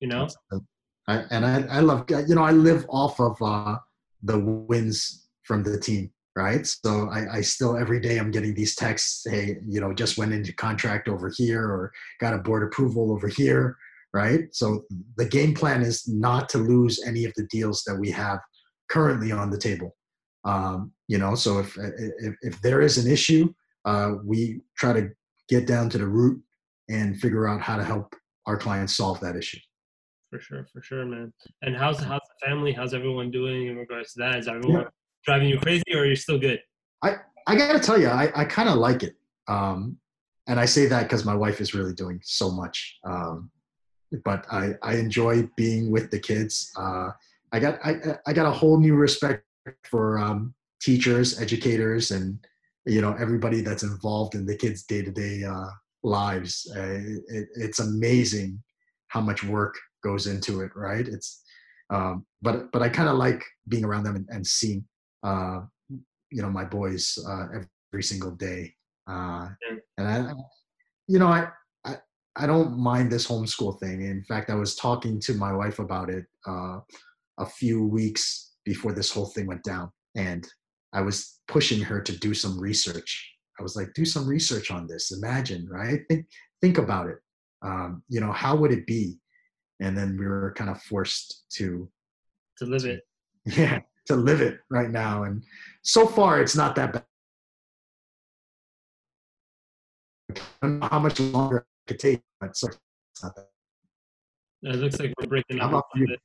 You 0.00 0.08
know, 0.08 0.28
I, 1.08 1.24
and 1.30 1.44
I, 1.44 1.64
I 1.70 1.80
love 1.80 2.04
you 2.08 2.34
know 2.34 2.42
I 2.42 2.52
live 2.52 2.86
off 2.88 3.20
of 3.20 3.40
uh, 3.40 3.78
the 4.22 4.38
wins 4.38 5.28
from 5.42 5.62
the 5.62 5.78
team, 5.78 6.10
right? 6.34 6.66
So 6.66 7.08
I, 7.10 7.36
I 7.36 7.40
still 7.40 7.76
every 7.76 8.00
day 8.00 8.18
I'm 8.18 8.30
getting 8.30 8.54
these 8.54 8.74
texts, 8.74 9.26
hey, 9.28 9.58
you 9.66 9.80
know, 9.80 9.92
just 9.92 10.18
went 10.18 10.32
into 10.32 10.52
contract 10.52 11.08
over 11.08 11.30
here 11.34 11.62
or 11.62 11.92
got 12.20 12.34
a 12.34 12.38
board 12.38 12.62
approval 12.62 13.12
over 13.12 13.28
here, 13.28 13.76
right? 14.16 14.44
So 14.52 14.84
the 15.16 15.28
game 15.28 15.52
plan 15.54 15.82
is 15.82 16.08
not 16.08 16.48
to 16.50 16.58
lose 16.58 17.04
any 17.06 17.26
of 17.26 17.32
the 17.36 17.46
deals 17.50 17.84
that 17.86 17.96
we 18.02 18.10
have 18.10 18.40
currently 18.88 19.30
on 19.30 19.50
the 19.50 19.58
table. 19.58 19.94
Um, 20.44 20.92
you 21.06 21.18
know, 21.18 21.34
so 21.34 21.58
if 21.58 21.76
if, 21.76 22.34
if 22.40 22.54
there 22.62 22.80
is 22.80 22.96
an 22.96 23.10
issue, 23.10 23.52
uh, 23.84 24.12
we 24.24 24.60
try 24.76 24.92
to 24.94 25.10
get 25.48 25.66
down 25.66 25.90
to 25.90 25.98
the 25.98 26.06
root 26.06 26.40
and 26.88 27.20
figure 27.20 27.46
out 27.46 27.60
how 27.60 27.76
to 27.76 27.84
help 27.84 28.14
our 28.46 28.56
clients 28.56 28.96
solve 28.96 29.20
that 29.20 29.36
issue. 29.36 29.60
for 30.30 30.40
sure, 30.40 30.66
for 30.72 30.82
sure, 30.82 31.04
man. 31.04 31.32
And 31.62 31.76
how's 31.76 31.98
how's 32.10 32.26
the 32.32 32.46
family? 32.46 32.72
How's 32.72 32.94
everyone 32.94 33.30
doing 33.30 33.66
in 33.70 33.76
regards 33.76 34.14
to 34.14 34.20
that? 34.22 34.36
Is 34.40 34.48
everyone 34.48 34.86
driving 35.26 35.48
you 35.48 35.58
crazy, 35.58 35.90
or 35.94 36.06
you're 36.06 36.24
still 36.26 36.38
good? 36.38 36.60
I 37.02 37.16
I 37.46 37.54
gotta 37.62 37.82
tell 37.88 38.00
you, 38.00 38.08
I, 38.08 38.24
I 38.34 38.44
kind 38.44 38.68
of 38.72 38.76
like 38.88 39.02
it. 39.08 39.14
Um, 39.56 39.98
and 40.48 40.60
I 40.60 40.66
say 40.66 40.86
that 40.86 41.02
because 41.04 41.24
my 41.24 41.34
wife 41.34 41.60
is 41.60 41.74
really 41.74 41.94
doing 41.94 42.20
so 42.22 42.50
much. 42.50 42.76
Um, 43.04 43.50
but 44.24 44.44
I, 44.50 44.74
I 44.82 44.96
enjoy 44.96 45.48
being 45.56 45.90
with 45.90 46.10
the 46.10 46.18
kids. 46.18 46.72
Uh, 46.76 47.10
I 47.52 47.60
got 47.60 47.78
I, 47.84 48.18
I 48.26 48.32
got 48.32 48.46
a 48.46 48.50
whole 48.50 48.78
new 48.78 48.94
respect 48.94 49.44
for 49.84 50.18
um, 50.18 50.54
teachers, 50.80 51.40
educators, 51.40 52.10
and 52.10 52.38
you 52.84 53.00
know 53.00 53.14
everybody 53.18 53.60
that's 53.60 53.82
involved 53.82 54.34
in 54.34 54.46
the 54.46 54.56
kids' 54.56 54.82
day 54.84 55.02
to 55.02 55.10
day 55.10 55.44
lives. 56.02 56.70
Uh, 56.76 57.00
it, 57.28 57.48
it's 57.56 57.80
amazing 57.80 58.62
how 59.08 59.20
much 59.20 59.44
work 59.44 59.76
goes 60.02 60.26
into 60.26 60.60
it, 60.60 60.70
right? 60.74 61.06
It's 61.06 61.42
um, 61.90 62.26
but 62.42 62.72
but 62.72 62.82
I 62.82 62.88
kind 62.88 63.08
of 63.08 63.16
like 63.16 63.44
being 63.68 63.84
around 63.84 64.04
them 64.04 64.16
and, 64.16 64.26
and 64.30 64.46
seeing 64.46 64.84
uh, 65.22 65.60
you 66.30 66.42
know 66.42 66.50
my 66.50 66.64
boys 66.64 67.18
uh, 67.28 67.46
every 67.92 68.02
single 68.02 68.32
day 68.32 68.74
uh, 69.06 69.48
and 69.98 70.08
I 70.08 70.32
you 71.06 71.18
know 71.18 71.28
I, 71.28 71.48
I 72.36 72.46
don't 72.46 72.78
mind 72.78 73.10
this 73.10 73.26
homeschool 73.26 73.80
thing. 73.80 74.02
In 74.02 74.22
fact 74.24 74.50
I 74.50 74.54
was 74.54 74.76
talking 74.76 75.18
to 75.20 75.34
my 75.34 75.52
wife 75.52 75.78
about 75.78 76.10
it 76.10 76.26
uh, 76.46 76.80
a 77.38 77.46
few 77.46 77.86
weeks 77.86 78.52
before 78.64 78.92
this 78.92 79.10
whole 79.10 79.26
thing 79.26 79.46
went 79.46 79.62
down 79.62 79.90
and 80.14 80.46
I 80.92 81.00
was 81.00 81.40
pushing 81.48 81.80
her 81.82 82.00
to 82.00 82.18
do 82.18 82.34
some 82.34 82.58
research. 82.58 83.32
I 83.58 83.62
was 83.62 83.74
like 83.74 83.94
do 83.94 84.04
some 84.04 84.28
research 84.28 84.70
on 84.70 84.86
this. 84.86 85.12
Imagine 85.12 85.66
right? 85.70 86.00
Think 86.08 86.26
think 86.60 86.78
about 86.78 87.08
it. 87.08 87.18
Um, 87.62 88.02
you 88.08 88.20
know 88.20 88.32
how 88.32 88.54
would 88.56 88.72
it 88.72 88.86
be? 88.86 89.18
And 89.80 89.96
then 89.96 90.16
we 90.18 90.26
were 90.26 90.52
kind 90.56 90.70
of 90.70 90.82
forced 90.82 91.44
to 91.52 91.88
To 92.58 92.66
live 92.66 92.84
it, 92.84 93.00
yeah 93.46 93.80
to 94.06 94.14
live 94.14 94.40
it 94.40 94.60
right 94.70 94.90
now 94.90 95.24
and 95.24 95.42
so 95.82 96.06
far 96.06 96.40
it's 96.40 96.54
not 96.54 96.76
that 96.76 96.92
bad. 96.92 97.04
I 100.30 100.66
don't 100.66 100.78
know 100.78 100.88
how 100.90 100.98
much 100.98 101.18
longer 101.18 101.66
could 101.86 101.98
take 101.98 102.20
but 102.40 102.56
so 102.56 102.68
it's 102.68 103.22
not 103.22 103.34
that 103.36 103.48
it 104.62 104.76
looks 104.76 104.98
like 104.98 105.12
we're 105.20 105.28
breaking 105.28 105.60
up. 105.60 105.70
about 105.70 105.84
a 105.94 105.98
bit. 105.98 106.20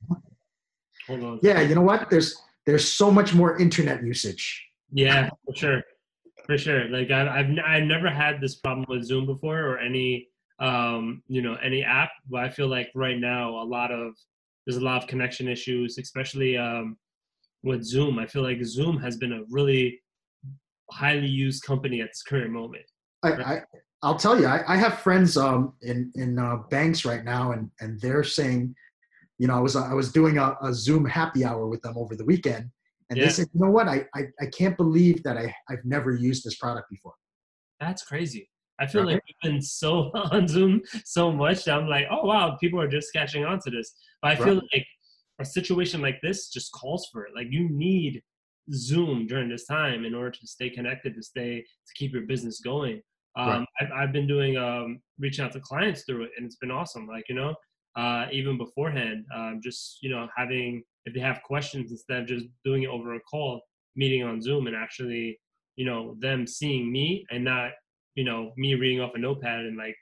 Hold 1.06 1.22
on. 1.24 1.38
yeah 1.42 1.60
you 1.60 1.74
know 1.74 1.82
what 1.82 2.10
there's 2.10 2.36
there's 2.66 2.86
so 2.90 3.10
much 3.10 3.34
more 3.34 3.58
internet 3.58 4.02
usage. 4.04 4.64
Yeah, 4.92 5.30
for 5.44 5.54
sure, 5.54 5.82
for 6.46 6.56
sure. 6.58 6.88
Like 6.88 7.10
I've 7.10 7.28
I've, 7.28 7.46
n- 7.46 7.60
I've 7.60 7.84
never 7.84 8.08
had 8.10 8.40
this 8.40 8.56
problem 8.56 8.86
with 8.88 9.04
Zoom 9.04 9.26
before 9.26 9.60
or 9.60 9.78
any 9.78 10.28
um 10.58 11.22
you 11.28 11.42
know 11.42 11.56
any 11.62 11.82
app, 11.82 12.10
but 12.30 12.44
I 12.44 12.50
feel 12.50 12.68
like 12.68 12.90
right 12.94 13.18
now 13.18 13.50
a 13.50 13.64
lot 13.64 13.90
of 13.90 14.14
there's 14.66 14.76
a 14.76 14.84
lot 14.84 15.02
of 15.02 15.08
connection 15.08 15.48
issues, 15.48 15.98
especially 15.98 16.56
um 16.56 16.96
with 17.62 17.82
Zoom. 17.82 18.18
I 18.18 18.26
feel 18.26 18.42
like 18.42 18.62
Zoom 18.64 18.98
has 18.98 19.16
been 19.16 19.32
a 19.32 19.42
really 19.50 20.00
highly 20.90 21.26
used 21.28 21.64
company 21.64 22.00
at 22.00 22.08
this 22.08 22.22
current 22.22 22.50
moment. 22.50 22.84
I, 23.22 23.30
I 23.32 23.62
I'll 24.02 24.16
tell 24.16 24.38
you, 24.40 24.46
I, 24.46 24.62
I 24.66 24.76
have 24.76 24.98
friends 24.98 25.36
um, 25.36 25.74
in 25.82 26.10
in 26.16 26.38
uh, 26.38 26.56
banks 26.70 27.04
right 27.04 27.24
now, 27.24 27.52
and 27.52 27.70
and 27.80 28.00
they're 28.00 28.24
saying, 28.24 28.74
you 29.38 29.46
know, 29.46 29.54
I 29.56 29.60
was 29.60 29.76
I 29.76 29.94
was 29.94 30.12
doing 30.12 30.38
a, 30.38 30.56
a 30.62 30.72
Zoom 30.74 31.04
happy 31.04 31.44
hour 31.44 31.66
with 31.68 31.82
them 31.82 31.96
over 31.96 32.16
the 32.16 32.24
weekend, 32.24 32.70
and 33.10 33.18
Yeah. 33.18 33.26
they 33.26 33.30
said, 33.30 33.46
you 33.52 33.60
know 33.64 33.70
what, 33.70 33.88
I, 33.88 34.06
I 34.14 34.22
I 34.40 34.46
can't 34.46 34.76
believe 34.76 35.22
that 35.22 35.36
I 35.36 35.54
I've 35.70 35.84
never 35.84 36.12
used 36.12 36.44
this 36.44 36.56
product 36.56 36.90
before. 36.90 37.14
That's 37.80 38.02
crazy. 38.02 38.48
I 38.80 38.86
feel 38.86 39.04
like 39.04 39.22
we've 39.26 39.52
been 39.52 39.62
so 39.62 40.10
on 40.14 40.48
Zoom 40.48 40.82
so 41.04 41.30
much 41.30 41.64
that 41.64 41.78
I'm 41.78 41.88
like, 41.88 42.06
oh 42.10 42.26
wow, 42.26 42.56
people 42.60 42.80
are 42.80 42.88
just 42.88 43.12
catching 43.12 43.44
on 43.44 43.60
to 43.60 43.70
this. 43.70 43.94
But 44.20 44.32
I 44.32 44.36
feel 44.36 44.56
Right. 44.56 44.64
like 44.74 44.86
a 45.38 45.44
situation 45.44 46.00
like 46.00 46.20
this 46.22 46.48
just 46.48 46.72
calls 46.72 47.08
for 47.12 47.24
it. 47.24 47.32
Like 47.36 47.48
you 47.50 47.68
need 47.68 48.22
Zoom 48.72 49.26
during 49.26 49.48
this 49.48 49.66
time 49.66 50.04
in 50.04 50.14
order 50.14 50.30
to 50.32 50.46
stay 50.46 50.70
connected, 50.70 51.14
to 51.14 51.22
stay 51.22 51.60
to 51.60 51.94
keep 51.94 52.12
your 52.12 52.22
business 52.22 52.60
going. 52.60 53.00
Um, 53.36 53.48
Right. 53.48 53.66
I've, 53.80 53.92
I've 53.92 54.12
been 54.12 54.26
doing 54.26 54.56
um, 54.56 55.00
reaching 55.18 55.44
out 55.44 55.52
to 55.52 55.60
clients 55.60 56.04
through 56.04 56.24
it, 56.24 56.30
and 56.36 56.44
it's 56.46 56.56
been 56.56 56.70
awesome. 56.70 57.06
Like 57.06 57.24
you 57.28 57.34
know, 57.34 57.54
uh, 57.96 58.26
even 58.30 58.58
beforehand, 58.58 59.24
um, 59.34 59.60
just 59.62 59.98
you 60.02 60.10
know, 60.10 60.28
having 60.36 60.82
if 61.06 61.14
they 61.14 61.20
have 61.20 61.42
questions 61.42 61.90
instead 61.90 62.22
of 62.22 62.26
just 62.26 62.46
doing 62.64 62.82
it 62.84 62.88
over 62.88 63.14
a 63.14 63.20
call, 63.20 63.62
meeting 63.96 64.22
on 64.22 64.40
Zoom, 64.42 64.66
and 64.66 64.76
actually, 64.76 65.38
you 65.76 65.86
know, 65.86 66.16
them 66.20 66.46
seeing 66.46 66.92
me 66.92 67.24
and 67.30 67.44
not 67.44 67.70
you 68.14 68.24
know 68.24 68.52
me 68.56 68.74
reading 68.74 69.00
off 69.00 69.12
a 69.14 69.18
notepad 69.18 69.60
and 69.60 69.76
like 69.76 69.96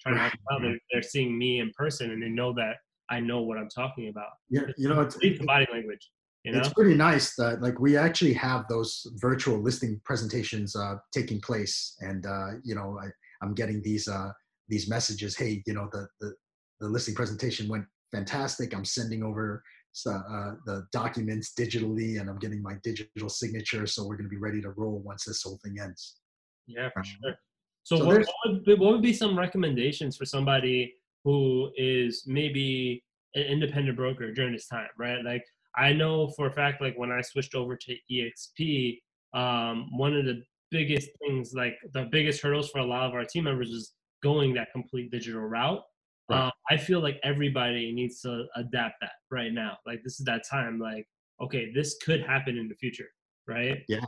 trying 0.00 0.14
to 0.14 0.20
help 0.20 0.32
them 0.32 0.40
out. 0.52 0.62
They're, 0.62 0.78
they're 0.92 1.02
seeing 1.02 1.36
me 1.36 1.60
in 1.60 1.72
person, 1.76 2.12
and 2.12 2.22
they 2.22 2.28
know 2.28 2.52
that 2.54 2.76
I 3.10 3.20
know 3.20 3.42
what 3.42 3.58
I'm 3.58 3.68
talking 3.68 4.08
about. 4.08 4.30
You, 4.48 4.66
you 4.76 4.88
know, 4.88 5.00
it's, 5.02 5.16
the 5.16 5.38
body 5.44 5.66
language. 5.72 6.10
You 6.46 6.52
know, 6.52 6.58
it's 6.60 6.72
pretty 6.72 6.94
nice 6.94 7.34
that 7.36 7.60
like 7.60 7.80
we 7.80 7.96
actually 7.96 8.32
have 8.34 8.68
those 8.68 9.04
virtual 9.16 9.58
listing 9.58 10.00
presentations 10.04 10.76
uh, 10.76 10.94
taking 11.12 11.40
place 11.40 11.96
and 12.00 12.24
uh, 12.24 12.50
you 12.62 12.76
know 12.76 12.98
I, 13.02 13.08
i'm 13.42 13.52
getting 13.52 13.82
these 13.82 14.06
uh, 14.06 14.30
these 14.68 14.88
messages 14.88 15.36
hey 15.36 15.62
you 15.66 15.74
know 15.74 15.88
the, 15.90 16.06
the 16.20 16.32
the 16.78 16.88
listing 16.88 17.16
presentation 17.16 17.68
went 17.68 17.84
fantastic 18.12 18.74
i'm 18.76 18.84
sending 18.84 19.24
over 19.24 19.60
uh, 20.06 20.52
the 20.66 20.86
documents 20.92 21.52
digitally 21.58 22.20
and 22.20 22.30
i'm 22.30 22.38
getting 22.38 22.62
my 22.62 22.74
digital 22.84 23.28
signature 23.28 23.84
so 23.84 24.06
we're 24.06 24.16
going 24.16 24.30
to 24.30 24.36
be 24.36 24.36
ready 24.36 24.60
to 24.62 24.70
roll 24.70 25.00
once 25.00 25.24
this 25.24 25.42
whole 25.42 25.58
thing 25.64 25.76
ends 25.82 26.20
Yeah, 26.68 26.90
for 26.90 27.00
Um, 27.00 27.04
sure. 27.04 27.34
So, 27.82 27.96
so 27.96 28.04
what, 28.04 28.18
what, 28.18 28.28
would 28.46 28.64
be, 28.64 28.74
what 28.74 28.92
would 28.92 29.02
be 29.02 29.12
some 29.12 29.38
recommendations 29.38 30.16
for 30.16 30.24
somebody 30.24 30.94
who 31.24 31.70
is 31.76 32.24
maybe 32.26 33.02
an 33.34 33.42
independent 33.42 33.96
broker 33.96 34.32
during 34.32 34.52
this 34.52 34.66
time, 34.66 34.88
right? 34.98 35.24
Like, 35.24 35.44
I 35.76 35.92
know 35.92 36.28
for 36.36 36.46
a 36.46 36.52
fact, 36.52 36.80
like 36.80 36.96
when 36.96 37.10
I 37.12 37.20
switched 37.20 37.54
over 37.54 37.76
to 37.76 37.96
EXP, 38.10 38.98
um, 39.34 39.88
one 39.96 40.14
of 40.16 40.24
the 40.24 40.42
biggest 40.70 41.08
things, 41.20 41.52
like 41.54 41.76
the 41.92 42.08
biggest 42.10 42.42
hurdles 42.42 42.70
for 42.70 42.78
a 42.78 42.84
lot 42.84 43.06
of 43.06 43.14
our 43.14 43.24
team 43.24 43.44
members 43.44 43.70
is 43.70 43.92
going 44.22 44.54
that 44.54 44.68
complete 44.72 45.10
digital 45.10 45.42
route. 45.42 45.82
Right. 46.28 46.46
Um, 46.46 46.52
I 46.70 46.76
feel 46.76 47.00
like 47.00 47.20
everybody 47.22 47.92
needs 47.92 48.20
to 48.22 48.46
adapt 48.56 48.96
that 49.00 49.12
right 49.30 49.52
now. 49.52 49.76
Like, 49.86 50.00
this 50.02 50.18
is 50.18 50.26
that 50.26 50.42
time. 50.50 50.78
Like, 50.80 51.06
okay, 51.40 51.70
this 51.72 51.96
could 52.04 52.22
happen 52.22 52.56
in 52.58 52.68
the 52.68 52.74
future, 52.74 53.08
right? 53.46 53.82
Yeah. 53.88 54.00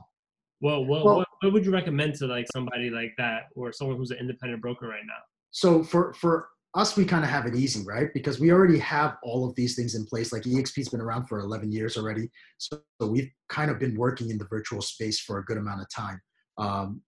Well, 0.60 0.84
what, 0.84 1.04
Well- 1.04 1.16
what, 1.18 1.28
what 1.40 1.52
would 1.52 1.64
you 1.64 1.70
recommend 1.72 2.14
to 2.16 2.26
like 2.26 2.46
somebody 2.52 2.90
like 2.90 3.12
that 3.18 3.42
or 3.54 3.72
someone 3.72 3.96
who's 3.96 4.10
an 4.10 4.18
independent 4.18 4.60
broker 4.62 4.88
right 4.88 5.06
now? 5.06 5.22
so 5.50 5.82
for 5.82 6.12
for 6.12 6.48
us 6.78 6.96
we 6.96 7.04
kind 7.04 7.24
of 7.24 7.30
have 7.30 7.46
it 7.46 7.54
easy 7.54 7.84
right? 7.84 8.08
Because 8.14 8.40
we 8.40 8.52
already 8.52 8.78
have 8.78 9.16
all 9.22 9.48
of 9.48 9.54
these 9.56 9.74
things 9.76 9.94
in 9.94 10.06
place. 10.06 10.32
Like 10.32 10.44
exp's 10.46 10.88
been 10.88 11.00
around 11.00 11.26
for 11.26 11.40
11 11.40 11.72
years 11.72 11.96
already 11.96 12.30
so, 12.58 12.80
we've 13.00 13.30
kind 13.48 13.70
of 13.70 13.78
been 13.78 13.96
working 13.96 14.30
in 14.30 14.38
the 14.38 14.46
virtual 14.46 14.80
space 14.80 15.20
for 15.20 15.38
a 15.38 15.44
good 15.44 15.58
amount 15.58 15.82
of 15.82 15.88
time. 15.94 16.20
Um, 16.56 17.02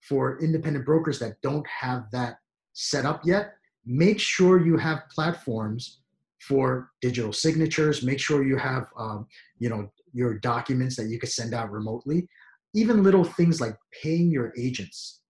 for 0.00 0.42
independent 0.42 0.84
brokers 0.84 1.18
that 1.20 1.34
don't 1.42 1.66
have 1.66 2.04
that 2.12 2.36
set 2.72 3.04
up 3.04 3.20
yet 3.24 3.54
make 3.84 4.18
sure 4.18 4.64
you 4.64 4.76
have 4.76 5.08
platforms 5.10 6.00
for 6.40 6.90
digital 7.00 7.32
signatures. 7.32 8.02
Make 8.02 8.18
sure 8.18 8.44
you 8.44 8.56
have 8.56 8.86
um, 8.98 9.26
you 9.58 9.68
know 9.68 9.90
your 10.12 10.38
documents 10.38 10.96
that 10.96 11.06
you 11.06 11.18
can 11.18 11.28
send 11.28 11.54
out 11.54 11.70
remotely. 11.70 12.28
Even 12.74 13.02
little 13.02 13.24
things 13.24 13.60
like 13.60 13.76
paying 14.02 14.30
your 14.30 14.52
agents 14.58 15.22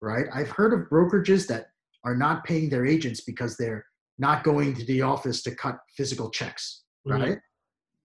right? 0.00 0.26
I've 0.34 0.50
heard 0.50 0.72
of 0.72 0.88
brokerages 0.88 1.46
that 1.48 1.69
are 2.04 2.16
not 2.16 2.44
paying 2.44 2.68
their 2.70 2.86
agents 2.86 3.20
because 3.22 3.56
they're 3.56 3.84
not 4.18 4.44
going 4.44 4.74
to 4.74 4.84
the 4.86 5.02
office 5.02 5.42
to 5.42 5.54
cut 5.54 5.78
physical 5.96 6.30
checks 6.30 6.84
Mhm. 7.06 7.20
right? 7.20 7.38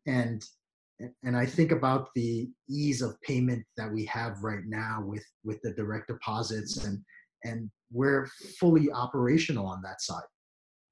And 0.07 0.43
and 1.23 1.35
i 1.35 1.45
think 1.45 1.71
about 1.73 2.07
the 2.15 2.49
ease 2.69 3.01
of 3.01 3.19
payment 3.21 3.65
that 3.75 3.91
we 3.91 4.05
have 4.05 4.41
right 4.43 4.63
now 4.65 5.03
with 5.05 5.25
with 5.43 5.59
the 5.61 5.73
direct 5.73 6.07
deposits 6.07 6.85
and 6.85 7.03
and 7.43 7.69
we're 7.91 8.27
fully 8.59 8.89
operational 8.91 9.65
on 9.67 9.81
that 9.81 10.01
side. 10.01 10.23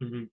Mhm. 0.03 0.29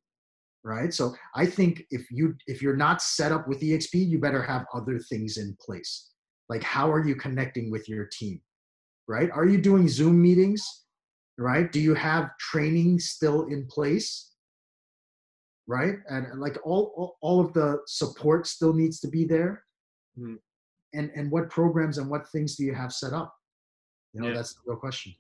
right? 0.65 0.93
So 0.93 1.15
i 1.37 1.47
think 1.47 1.85
if 1.91 2.11
you 2.11 2.35
if 2.49 2.61
you're 2.63 2.77
not 2.77 3.01
set 3.01 3.31
up 3.33 3.47
with 3.49 3.61
exp 3.61 3.95
you 3.95 4.19
better 4.19 4.43
have 4.43 4.67
other 4.75 4.99
things 4.99 5.37
in 5.39 5.57
place. 5.61 6.11
Like 6.49 6.65
how 6.65 6.91
are 6.93 7.07
you 7.07 7.15
connecting 7.15 7.71
with 7.71 7.89
your 7.89 8.07
team? 8.07 8.43
Right? 9.07 9.31
Are 9.31 9.47
you 9.47 9.59
doing 9.61 9.87
zoom 9.89 10.21
meetings 10.21 10.80
right? 11.41 11.73
Do 11.73 11.81
you 11.81 11.95
have 11.95 12.37
training 12.39 13.01
still 13.01 13.47
in 13.47 13.67
place? 13.67 14.35
Right? 15.67 15.97
And 16.09 16.41
like 16.41 16.59
all 16.65 16.93
all, 16.97 17.17
all 17.23 17.41
of 17.41 17.53
the 17.53 17.79
support 17.87 18.47
still 18.47 18.73
needs 18.73 19.01
to 19.01 19.09
be 19.09 19.25
there? 19.25 19.65
Mhm. 20.19 20.39
and 20.93 21.11
and 21.15 21.31
what 21.31 21.49
programs 21.51 21.99
and 21.99 22.11
what 22.11 22.29
things 22.33 22.57
do 22.57 22.65
you 22.65 22.75
have 22.75 22.93
set 22.93 23.13
up? 23.13 23.33
You 24.13 24.21
know 24.21 24.29
Yeah. 24.29 24.35
that's 24.35 24.55
the 24.55 24.61
real 24.67 24.77
question. 24.77 25.15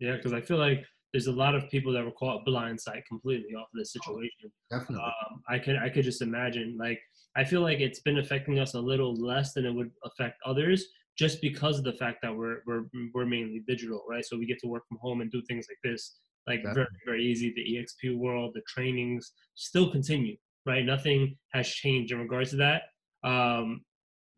Yeah, 0.00 0.16
because 0.16 0.34
I 0.34 0.40
feel 0.42 0.58
like 0.58 0.84
there's 1.12 1.28
a 1.28 1.32
lot 1.44 1.54
of 1.54 1.70
people 1.70 1.92
that 1.94 2.04
were 2.04 2.12
caught 2.12 2.44
blindside 2.46 3.04
completely 3.06 3.54
off 3.54 3.68
of 3.72 3.78
this 3.78 3.92
situation. 3.92 4.52
definitely. 4.70 5.02
Um, 5.06 5.42
I 5.48 5.58
could 5.58 5.76
I 5.76 5.88
could 5.88 6.04
just 6.04 6.20
imagine 6.20 6.76
like 6.76 7.00
I 7.36 7.42
feel 7.44 7.62
like 7.62 7.80
it's 7.80 8.00
been 8.00 8.18
affecting 8.18 8.58
us 8.58 8.74
a 8.74 8.80
little 8.80 9.14
less 9.14 9.54
than 9.54 9.64
it 9.64 9.74
would 9.78 9.90
affect 10.04 10.36
others 10.44 10.80
just 11.18 11.40
because 11.40 11.78
of 11.78 11.84
the 11.84 11.92
fact 11.92 12.18
that 12.22 12.34
we're 12.34 12.58
we're 12.66 12.84
we're 13.12 13.26
mainly 13.26 13.62
digital, 13.66 14.04
right? 14.08 14.24
So 14.24 14.36
we 14.36 14.46
get 14.46 14.58
to 14.60 14.68
work 14.68 14.86
from 14.88 14.98
home 15.00 15.20
and 15.20 15.30
do 15.30 15.42
things 15.42 15.66
like 15.68 15.78
this, 15.82 16.16
like 16.46 16.62
very 16.74 16.86
very 17.06 17.24
easy. 17.24 17.52
The 17.54 17.76
EXP 17.76 18.16
world, 18.16 18.52
the 18.54 18.62
trainings 18.68 19.32
still 19.54 19.90
continue, 19.90 20.36
right? 20.66 20.84
Nothing 20.84 21.36
has 21.52 21.68
changed 21.68 22.12
in 22.12 22.18
regards 22.18 22.50
to 22.50 22.56
that. 22.56 22.82
Um, 23.22 23.82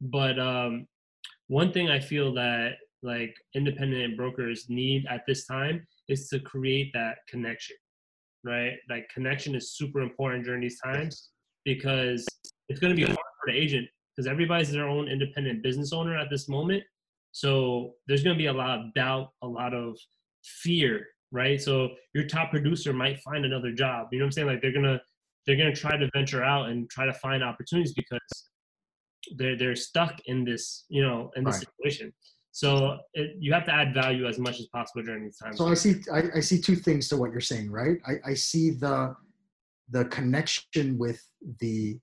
but 0.00 0.38
um, 0.38 0.87
one 1.49 1.73
thing 1.73 1.88
I 1.88 2.00
feel 2.00 2.35
that 2.35 2.73
like 3.02 3.35
independent 3.54 4.16
brokers 4.16 4.66
need 4.68 5.06
at 5.09 5.23
this 5.26 5.47
time 5.47 5.87
is 6.09 6.28
to 6.28 6.40
create 6.40 6.90
that 6.92 7.18
connection, 7.28 7.76
right? 8.45 8.75
Like 8.90 9.09
connection 9.12 9.54
is 9.54 9.76
super 9.76 10.00
important 10.00 10.45
during 10.45 10.61
these 10.61 10.80
times 10.80 11.30
because 11.64 12.26
it's 12.68 12.80
going 12.80 12.95
to 12.95 12.97
be 12.97 13.04
hard 13.04 13.16
for 13.16 13.52
the 13.52 13.56
agent 13.56 13.88
because 14.16 14.26
everybody's 14.26 14.73
their 14.73 14.88
own 14.88 15.08
independent 15.08 15.62
business 15.62 15.92
owner 15.92 16.16
at 16.16 16.30
this 16.30 16.49
moment. 16.49 16.82
So 17.32 17.92
there's 18.06 18.25
going 18.25 18.35
to 18.35 18.38
be 18.38 18.46
a 18.46 18.52
lot 18.52 18.78
of 18.78 18.94
doubt, 18.94 19.28
a 19.42 19.46
lot 19.46 19.75
of 19.75 19.99
fear, 20.42 21.06
right? 21.32 21.61
So 21.61 21.90
your 22.14 22.26
top 22.26 22.50
producer 22.50 22.92
might 22.92 23.20
find 23.20 23.44
another 23.44 23.73
job. 23.73 24.08
You 24.11 24.18
know 24.18 24.25
what 24.25 24.28
I'm 24.28 24.32
saying? 24.32 24.49
Like 24.49 24.62
they're 24.62 24.73
gonna 24.73 25.00
they're 25.46 25.56
gonna 25.56 25.75
try 25.75 25.96
to 25.96 26.08
venture 26.14 26.42
out 26.42 26.70
and 26.70 26.88
try 26.88 27.04
to 27.04 27.12
find 27.12 27.42
opportunities 27.44 27.92
because 27.94 28.20
they're 29.37 29.56
they're 29.56 29.76
stuck 29.76 30.20
in 30.26 30.44
this 30.44 30.85
you 30.88 31.02
know 31.02 31.30
in 31.37 31.44
this 31.44 31.56
Right. 31.56 31.66
situation. 31.82 32.12
So 32.52 32.99
it, 33.12 33.37
you 33.38 33.52
have 33.52 33.66
to 33.66 33.75
add 33.75 33.92
value 33.92 34.26
as 34.26 34.38
much 34.38 34.58
as 34.61 34.66
possible 34.68 35.02
during 35.02 35.25
these 35.25 35.37
times. 35.37 35.58
So 35.58 35.68
I 35.68 35.75
see 35.75 35.96
I, 36.11 36.23
I 36.37 36.40
see 36.40 36.58
two 36.58 36.76
things 36.76 37.08
to 37.08 37.18
what 37.18 37.32
you're 37.32 37.40
saying, 37.40 37.70
right? 37.70 37.99
I, 38.06 38.30
I 38.30 38.35
see 38.35 38.70
the 38.70 39.14
the 39.90 40.06
connection 40.06 40.96
with 40.96 41.23
the 41.61 41.99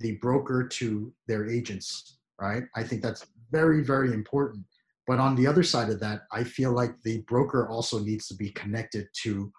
the 0.00 0.16
broker 0.16 0.66
to 0.66 1.12
their 1.26 1.48
agents, 1.48 2.18
right? 2.40 2.64
I 2.76 2.82
think 2.82 3.02
that's 3.02 3.26
very, 3.50 3.82
very 3.82 4.12
important. 4.12 4.64
But 5.06 5.18
on 5.18 5.34
the 5.34 5.46
other 5.46 5.62
side 5.62 5.88
of 5.88 6.00
that, 6.00 6.22
I 6.32 6.44
feel 6.44 6.72
like 6.72 6.94
the 7.02 7.22
broker 7.22 7.68
also 7.68 7.98
needs 7.98 8.28
to 8.28 8.34
be 8.34 8.50
connected 8.50 9.06
to 9.22 9.50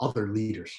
other 0.00 0.28
leaders, 0.28 0.72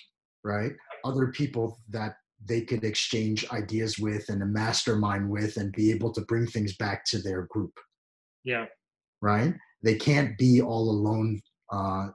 right? 0.44 0.72
Other 1.04 1.28
people 1.28 1.80
that 1.90 2.16
they 2.44 2.62
could 2.62 2.84
exchange 2.84 3.50
ideas 3.52 4.00
with 4.00 4.30
and 4.30 4.42
a 4.42 4.46
mastermind 4.46 5.30
with 5.30 5.58
and 5.58 5.72
be 5.74 5.92
able 5.92 6.12
to 6.14 6.22
bring 6.22 6.46
things 6.46 6.76
back 6.78 7.04
to 7.06 7.20
their 7.20 7.44
group 7.50 7.74
yeah, 8.46 8.66
right? 9.22 9.54
They 9.84 9.96
can't 9.96 10.38
be 10.38 10.62
all 10.62 10.90
alone 10.90 11.42
uh, 11.72 12.08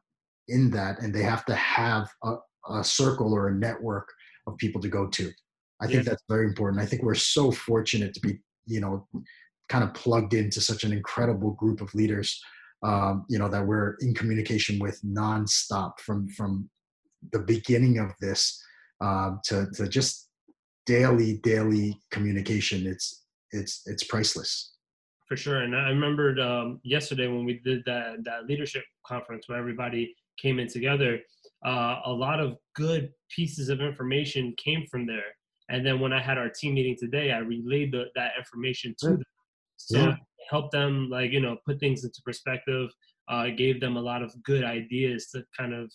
in 0.49 0.71
that, 0.71 1.01
and 1.01 1.13
they 1.13 1.23
have 1.23 1.45
to 1.47 1.55
have 1.55 2.09
a, 2.25 2.37
a 2.71 2.85
circle 2.85 3.35
or 3.35 3.49
a 3.49 3.55
network 3.55 4.09
of 4.47 4.57
people 4.57 4.81
to 4.81 4.89
go 4.89 5.09
to. 5.09 5.31
I 5.81 5.87
think 5.87 6.05
Yeah. 6.05 6.11
that's 6.11 6.25
very 6.29 6.47
important. 6.47 6.83
I 6.83 6.87
think 6.87 7.03
we're 7.03 7.15
so 7.15 7.51
fortunate 7.51 8.15
to 8.15 8.21
be 8.21 8.41
you 8.71 8.81
know, 8.81 9.07
kind 9.69 9.85
of 9.85 9.93
plugged 9.95 10.35
into 10.35 10.61
such 10.61 10.85
an 10.85 10.93
incredible 10.93 11.53
group 11.53 11.81
of 11.81 11.95
leaders, 11.95 12.41
um, 12.83 13.25
you 13.29 13.39
know, 13.39 13.49
that 13.49 13.67
we're 13.67 13.97
in 14.01 14.15
communication 14.15 14.79
with 14.79 15.01
nonstop 15.05 15.99
from 16.01 16.29
from 16.31 16.71
the 17.33 17.41
beginning 17.41 17.99
of 17.99 18.13
this 18.21 18.63
um, 19.01 19.41
to 19.45 19.67
to 19.75 19.89
just 19.89 20.29
daily 20.87 21.39
daily 21.43 21.99
communication. 22.11 22.87
It's 22.87 23.25
it's 23.51 23.83
it's 23.87 24.05
priceless. 24.05 24.75
For 25.29 25.37
sure, 25.37 25.59
and 25.59 25.77
I 25.77 25.91
remembered 25.91 26.41
um, 26.41 26.81
yesterday 26.83 27.29
when 27.29 27.45
we 27.45 27.61
did 27.65 27.83
that 27.87 28.25
that 28.25 28.47
leadership 28.47 28.85
conference 29.07 29.49
where 29.49 29.59
everybody 29.59 30.15
came 30.41 30.59
in 30.59 30.69
together. 30.69 31.19
Uh, 31.63 32.01
a 32.07 32.11
lot 32.11 32.41
of 32.41 32.57
good 32.75 33.11
pieces 33.29 33.69
of 33.69 33.83
information 33.83 34.55
came 34.57 34.87
from 34.91 35.05
there. 35.07 35.37
And 35.71 35.87
then 35.87 36.01
when 36.01 36.13
I 36.13 36.21
had 36.21 36.37
our 36.37 36.49
team 36.49 36.75
meeting 36.75 36.97
today, 36.99 37.33
I 37.33 37.39
relayed 37.39 37.93
the, 37.93 38.07
that 38.17 38.33
information 38.39 38.95
to 38.99 39.09
them. 39.11 39.23
So 39.77 39.99
yeah. 39.99 40.15
help 40.51 40.71
them 40.71 41.09
like, 41.09 41.31
you 41.31 41.41
know, 41.41 41.57
put 41.65 41.81
things 41.81 42.05
into 42.05 42.21
perspective, 42.25 42.91
uh, 43.29 43.47
gave 43.57 43.81
them 43.81 43.97
a 43.97 44.01
lot 44.01 44.23
of 44.23 44.35
good 44.43 44.65
ideas 44.65 45.29
to 45.29 45.45
kind 45.57 45.73
of 45.73 45.91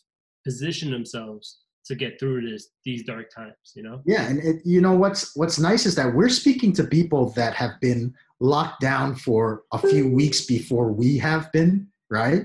position 0.46 0.92
themselves 0.92 1.60
to 1.86 1.96
get 1.96 2.20
through 2.20 2.50
this 2.50 2.70
these 2.84 3.04
dark 3.04 3.30
times 3.34 3.54
you 3.76 3.84
know 3.84 4.02
yeah 4.06 4.28
and 4.28 4.40
it, 4.40 4.62
you 4.66 4.82
know 4.82 4.94
what's 4.94 5.36
what's 5.36 5.60
nice 5.60 5.86
is 5.86 5.96
that 5.96 6.14
we're 6.14 6.30
speaking 6.30 6.74
to 6.74 6.84
people 6.84 7.30
that 7.32 7.54
have 7.54 7.72
been 7.80 8.14
locked 8.40 8.82
down 8.82 9.16
for 9.16 9.64
a 9.72 9.78
few 9.78 10.10
weeks 10.10 10.46
before 10.46 10.92
we 10.92 11.18
have 11.18 11.52
been 11.52 11.88
right 12.10 12.44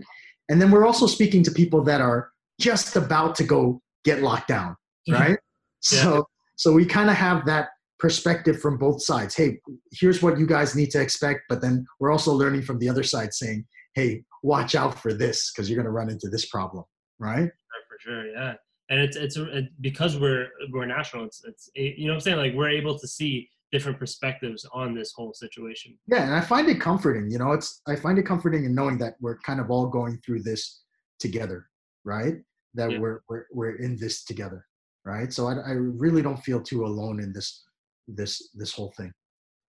and 0.48 0.60
then 0.60 0.70
we're 0.70 0.86
also 0.86 1.06
speaking 1.06 1.42
to 1.42 1.50
people 1.50 1.82
that 1.82 2.00
are 2.00 2.30
just 2.60 2.96
about 2.96 3.34
to 3.34 3.44
go 3.44 3.80
get 4.04 4.22
locked 4.22 4.48
down 4.48 4.76
right 5.10 5.30
yeah. 5.30 5.36
so 5.80 6.26
so 6.60 6.74
we 6.74 6.84
kind 6.84 7.08
of 7.08 7.16
have 7.16 7.46
that 7.46 7.70
perspective 7.98 8.60
from 8.60 8.76
both 8.76 9.02
sides. 9.02 9.34
Hey 9.34 9.58
here's 9.92 10.22
what 10.22 10.38
you 10.38 10.46
guys 10.46 10.76
need 10.76 10.90
to 10.90 11.00
expect 11.00 11.40
but 11.48 11.60
then 11.62 11.86
we're 11.98 12.12
also 12.12 12.32
learning 12.32 12.62
from 12.62 12.78
the 12.78 12.88
other 12.88 13.02
side 13.02 13.32
saying 13.32 13.64
hey 13.94 14.22
watch 14.42 14.74
out 14.74 14.98
for 14.98 15.12
this 15.14 15.50
because 15.50 15.68
you're 15.68 15.76
going 15.76 15.92
to 15.92 15.98
run 16.00 16.10
into 16.10 16.28
this 16.28 16.46
problem 16.46 16.84
right? 17.18 17.50
For 17.88 17.98
sure 17.98 18.26
yeah. 18.26 18.54
And 18.90 19.00
it's 19.00 19.16
it's 19.16 19.36
it, 19.36 19.66
because 19.80 20.18
we're 20.18 20.48
we're 20.70 20.86
national 20.86 21.24
it's 21.24 21.42
it's 21.44 21.70
you 21.74 22.06
know 22.06 22.12
what 22.12 22.16
i'm 22.16 22.20
saying? 22.20 22.36
Like 22.36 22.54
we're 22.54 22.70
able 22.70 22.98
to 22.98 23.08
see 23.08 23.48
different 23.72 23.98
perspectives 23.98 24.66
on 24.72 24.94
this 24.94 25.12
whole 25.12 25.32
situation. 25.32 25.96
Yeah 26.08 26.24
and 26.24 26.34
i 26.34 26.40
find 26.40 26.68
it 26.68 26.80
comforting 26.80 27.30
you 27.30 27.38
know 27.38 27.52
it's 27.52 27.80
i 27.86 27.96
find 27.96 28.18
it 28.18 28.26
comforting 28.26 28.64
in 28.66 28.74
knowing 28.74 28.98
that 28.98 29.14
we're 29.20 29.38
kind 29.38 29.60
of 29.60 29.70
all 29.70 29.86
going 29.86 30.18
through 30.24 30.42
this 30.42 30.82
together 31.18 31.70
right? 32.04 32.36
That 32.74 32.92
yeah. 32.92 32.98
we're, 32.98 33.20
we're 33.28 33.46
we're 33.52 33.76
in 33.76 33.96
this 33.96 34.24
together 34.24 34.66
right? 35.10 35.32
So 35.32 35.48
I, 35.48 35.54
I 35.54 35.72
really 35.72 36.22
don't 36.22 36.38
feel 36.38 36.60
too 36.60 36.84
alone 36.84 37.20
in 37.20 37.32
this 37.32 37.64
this 38.08 38.50
this 38.54 38.72
whole 38.72 38.92
thing. 38.96 39.12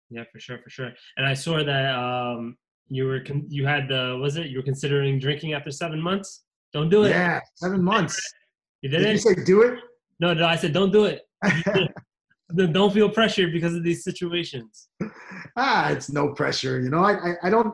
Yeah 0.10 0.24
for 0.32 0.40
sure 0.40 0.60
for 0.64 0.70
sure. 0.70 0.92
And 1.18 1.26
i 1.26 1.34
saw 1.34 1.64
that 1.64 1.96
um 1.96 2.58
you 2.90 3.06
were 3.06 3.22
con- 3.22 3.48
you 3.50 3.66
had 3.66 3.88
the 3.88 4.18
was 4.22 4.36
it 4.38 4.48
you 4.48 4.58
were 4.60 4.64
considering 4.72 5.20
drinking 5.20 5.54
after 5.54 5.72
seven 5.72 6.02
months? 6.02 6.44
Don't 6.74 6.90
do 6.90 7.04
it. 7.04 7.10
Yeah 7.10 7.40
seven 7.56 7.84
months. 7.94 8.20
You 8.82 8.90
did, 8.90 9.00
did 9.00 9.12
you 9.12 9.18
say 9.18 9.36
do 9.44 9.62
it? 9.64 9.80
No 10.20 10.34
no 10.34 10.46
i 10.46 10.56
said 10.56 10.74
don't 10.74 10.92
do 10.92 11.06
it. 11.06 11.22
Don't 12.74 12.94
feel 12.94 13.10
pressured 13.10 13.54
because 13.54 13.74
of 13.76 13.82
these 13.82 14.04
situations. 14.04 14.90
Ah 15.56 15.90
it's 15.92 16.12
no 16.12 16.34
pressure 16.34 16.82
you 16.82 16.90
know? 16.90 17.04
I 17.12 17.14
i, 17.28 17.32
I 17.44 17.50
don't 17.50 17.74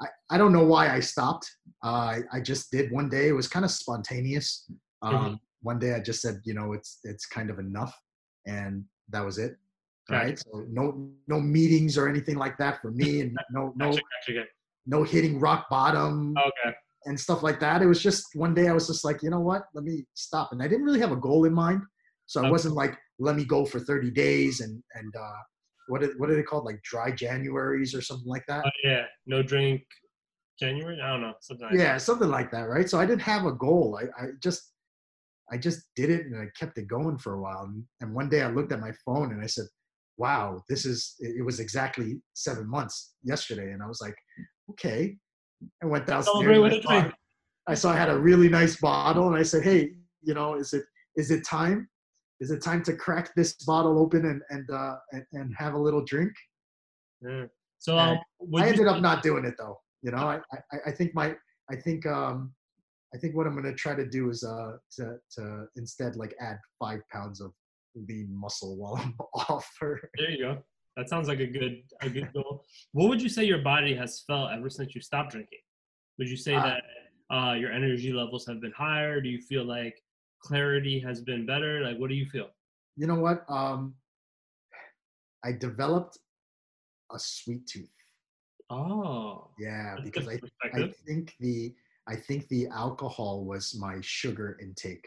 I, 0.00 0.06
I 0.30 0.38
don't 0.38 0.52
know 0.52 0.64
why 0.64 0.90
I 0.90 1.00
stopped. 1.00 1.50
Uh, 1.84 1.88
I, 2.14 2.18
I 2.34 2.40
just 2.40 2.70
did 2.70 2.92
one 2.92 3.08
day. 3.08 3.28
It 3.28 3.32
was 3.32 3.48
kind 3.48 3.64
of 3.64 3.70
spontaneous. 3.70 4.70
Um, 5.02 5.14
mm-hmm. 5.14 5.34
One 5.62 5.78
day 5.78 5.94
I 5.94 6.00
just 6.00 6.20
said, 6.20 6.40
you 6.44 6.54
know, 6.54 6.72
it's 6.72 7.00
it's 7.04 7.26
kind 7.26 7.50
of 7.50 7.58
enough, 7.58 7.96
and 8.46 8.84
that 9.10 9.24
was 9.24 9.38
it. 9.38 9.56
Right. 10.10 10.24
right. 10.24 10.38
So 10.38 10.64
no 10.70 11.10
no 11.26 11.40
meetings 11.40 11.98
or 11.98 12.08
anything 12.08 12.36
like 12.36 12.56
that 12.58 12.80
for 12.80 12.90
me, 12.90 13.20
and 13.20 13.36
no 13.50 13.72
no 13.76 13.96
no 14.86 15.02
hitting 15.02 15.38
rock 15.38 15.68
bottom. 15.68 16.34
Okay. 16.36 16.74
And 17.04 17.18
stuff 17.18 17.42
like 17.42 17.60
that. 17.60 17.80
It 17.80 17.86
was 17.86 18.02
just 18.02 18.26
one 18.34 18.54
day 18.54 18.68
I 18.68 18.72
was 18.72 18.86
just 18.86 19.04
like, 19.04 19.22
you 19.22 19.30
know 19.30 19.40
what? 19.40 19.62
Let 19.72 19.84
me 19.84 20.04
stop. 20.14 20.52
And 20.52 20.62
I 20.62 20.68
didn't 20.68 20.84
really 20.84 21.00
have 21.00 21.12
a 21.12 21.16
goal 21.16 21.44
in 21.44 21.54
mind, 21.54 21.82
so 22.26 22.40
okay. 22.40 22.48
I 22.48 22.50
wasn't 22.50 22.74
like, 22.74 22.98
let 23.18 23.34
me 23.36 23.44
go 23.44 23.64
for 23.64 23.80
30 23.80 24.10
days 24.10 24.60
and 24.60 24.82
and 24.94 25.14
uh, 25.16 25.38
what 25.88 26.02
are, 26.02 26.12
what 26.18 26.30
are 26.30 26.36
they 26.36 26.42
called 26.42 26.64
like 26.64 26.80
dry 26.82 27.10
Januaries 27.10 27.96
or 27.96 28.02
something 28.02 28.28
like 28.28 28.44
that? 28.46 28.64
Oh, 28.66 28.70
yeah, 28.84 29.04
no 29.26 29.42
drink 29.42 29.82
January. 30.58 31.00
I 31.02 31.10
don't 31.10 31.22
know 31.22 31.34
something. 31.40 31.66
Like 31.66 31.78
yeah, 31.78 31.94
that. 31.94 32.02
something 32.02 32.28
like 32.28 32.50
that, 32.52 32.68
right? 32.68 32.88
So 32.88 32.98
I 32.98 33.06
didn't 33.06 33.22
have 33.22 33.46
a 33.46 33.52
goal. 33.52 33.98
I, 34.00 34.22
I 34.22 34.28
just 34.42 34.72
I 35.50 35.56
just 35.58 35.86
did 35.96 36.10
it 36.10 36.26
and 36.26 36.36
I 36.36 36.46
kept 36.58 36.78
it 36.78 36.88
going 36.88 37.18
for 37.18 37.34
a 37.34 37.40
while. 37.40 37.64
And, 37.64 37.84
and 38.00 38.14
one 38.14 38.28
day 38.28 38.42
I 38.42 38.50
looked 38.50 38.72
at 38.72 38.80
my 38.80 38.92
phone 39.04 39.32
and 39.32 39.42
I 39.42 39.46
said, 39.46 39.66
"Wow, 40.16 40.62
this 40.68 40.84
is." 40.84 41.14
It 41.20 41.44
was 41.44 41.60
exactly 41.60 42.20
seven 42.34 42.68
months 42.68 43.14
yesterday, 43.22 43.72
and 43.72 43.82
I 43.82 43.86
was 43.86 44.00
like, 44.00 44.16
"Okay." 44.70 45.16
I 45.82 45.86
went 45.86 46.06
downstairs. 46.06 46.84
I 46.86 47.00
saw, 47.00 47.10
I 47.66 47.74
saw 47.74 47.90
I 47.92 47.96
had 47.96 48.10
a 48.10 48.18
really 48.18 48.48
nice 48.48 48.76
bottle, 48.76 49.28
and 49.28 49.36
I 49.36 49.42
said, 49.42 49.62
"Hey, 49.62 49.92
you 50.22 50.34
know, 50.34 50.54
is 50.54 50.72
it 50.72 50.84
is 51.16 51.30
it 51.30 51.44
time?" 51.44 51.88
is 52.40 52.50
it 52.50 52.62
time 52.62 52.82
to 52.84 52.94
crack 52.94 53.34
this 53.34 53.54
bottle 53.64 53.98
open 53.98 54.26
and 54.26 54.42
and 54.50 54.70
uh, 54.70 54.96
and, 55.12 55.24
and 55.32 55.54
have 55.56 55.74
a 55.74 55.78
little 55.78 56.04
drink? 56.04 56.32
Yeah. 57.20 57.46
So 57.78 57.98
um, 57.98 58.18
I 58.56 58.68
ended 58.68 58.86
up 58.86 59.00
not 59.00 59.22
doing 59.22 59.44
it 59.44 59.54
though. 59.58 59.78
You 60.02 60.12
know, 60.12 60.18
I, 60.18 60.40
I, 60.72 60.78
I 60.86 60.90
think 60.92 61.14
my 61.14 61.34
I 61.70 61.76
think 61.76 62.06
um 62.06 62.52
I 63.14 63.18
think 63.18 63.34
what 63.34 63.46
I'm 63.46 63.54
gonna 63.54 63.74
try 63.74 63.94
to 63.94 64.06
do 64.06 64.30
is 64.30 64.44
uh 64.44 64.76
to 64.96 65.16
to 65.36 65.66
instead 65.76 66.16
like 66.16 66.34
add 66.40 66.58
five 66.78 67.00
pounds 67.10 67.40
of 67.40 67.52
lean 67.94 68.28
muscle 68.30 68.76
while 68.76 68.96
I'm 68.96 69.14
off. 69.34 69.68
Her. 69.80 70.10
There 70.18 70.30
you 70.30 70.38
go. 70.38 70.58
That 70.96 71.08
sounds 71.08 71.28
like 71.28 71.40
a 71.40 71.46
good 71.46 71.82
a 72.02 72.10
good 72.10 72.32
goal. 72.32 72.64
what 72.92 73.08
would 73.08 73.22
you 73.22 73.28
say 73.28 73.44
your 73.44 73.62
body 73.62 73.94
has 73.94 74.24
felt 74.26 74.50
ever 74.50 74.68
since 74.68 74.94
you 74.94 75.00
stopped 75.00 75.32
drinking? 75.32 75.60
Would 76.18 76.28
you 76.28 76.36
say 76.36 76.54
uh, 76.54 76.62
that 76.62 77.34
uh, 77.34 77.54
your 77.54 77.72
energy 77.72 78.12
levels 78.12 78.46
have 78.46 78.60
been 78.60 78.72
higher? 78.76 79.20
Do 79.20 79.28
you 79.28 79.40
feel 79.40 79.64
like 79.64 79.96
clarity 80.42 80.98
has 81.00 81.20
been 81.20 81.46
better? 81.46 81.80
Like, 81.80 81.98
what 81.98 82.08
do 82.08 82.16
you 82.16 82.26
feel? 82.26 82.48
You 82.96 83.06
know 83.06 83.20
what? 83.20 83.44
Um, 83.48 83.94
I 85.44 85.52
developed 85.52 86.18
a 87.12 87.18
sweet 87.18 87.66
tooth. 87.66 87.88
Oh. 88.70 89.48
Yeah, 89.58 89.96
because 90.02 90.28
I, 90.28 90.38
I 90.64 90.92
think 91.06 91.34
the 91.40 91.72
I 92.08 92.16
think 92.16 92.48
the 92.48 92.68
alcohol 92.68 93.44
was 93.44 93.76
my 93.78 93.98
sugar 94.00 94.58
intake. 94.62 95.06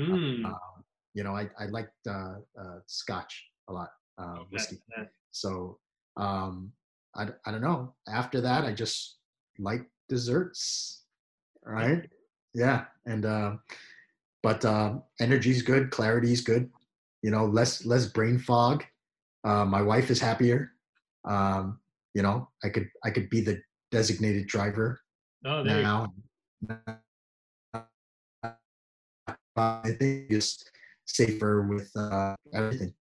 Mm. 0.00 0.44
Um, 0.44 0.84
you 1.14 1.22
know, 1.22 1.36
I 1.36 1.48
I 1.58 1.66
liked 1.66 1.94
uh, 2.08 2.36
uh, 2.58 2.78
Scotch 2.86 3.50
a 3.68 3.72
lot, 3.72 3.90
uh, 4.16 4.38
whiskey. 4.50 4.80
Yeah. 4.96 5.04
So 5.30 5.78
um, 6.16 6.72
I 7.14 7.28
I 7.44 7.50
don't 7.50 7.60
know. 7.60 7.94
After 8.08 8.40
that, 8.40 8.64
I 8.64 8.72
just 8.72 9.18
like 9.58 9.84
desserts. 10.08 11.04
Right? 11.64 12.08
Yeah, 12.54 12.84
and 13.04 13.26
uh, 13.26 13.56
but 14.42 14.64
uh, 14.64 14.94
energy 15.20 15.50
is 15.50 15.62
good, 15.62 15.90
clarity 15.90 16.32
is 16.32 16.40
good. 16.40 16.70
You 17.22 17.30
know, 17.30 17.44
less 17.44 17.84
less 17.84 18.06
brain 18.06 18.38
fog. 18.38 18.84
Uh, 19.44 19.64
my 19.64 19.82
wife 19.82 20.10
is 20.10 20.20
happier. 20.20 20.72
Um, 21.24 21.80
you 22.14 22.22
know, 22.22 22.48
I 22.64 22.70
could 22.70 22.88
I 23.04 23.10
could 23.10 23.28
be 23.28 23.40
the 23.40 23.60
designated 23.90 24.46
driver 24.46 25.00
oh, 25.44 25.62
now. 25.62 26.12
I 29.56 29.90
think 29.98 30.30
it's 30.30 30.64
safer 31.06 31.62
with 31.62 31.90
uh, 31.96 32.34
everything. 32.52 32.94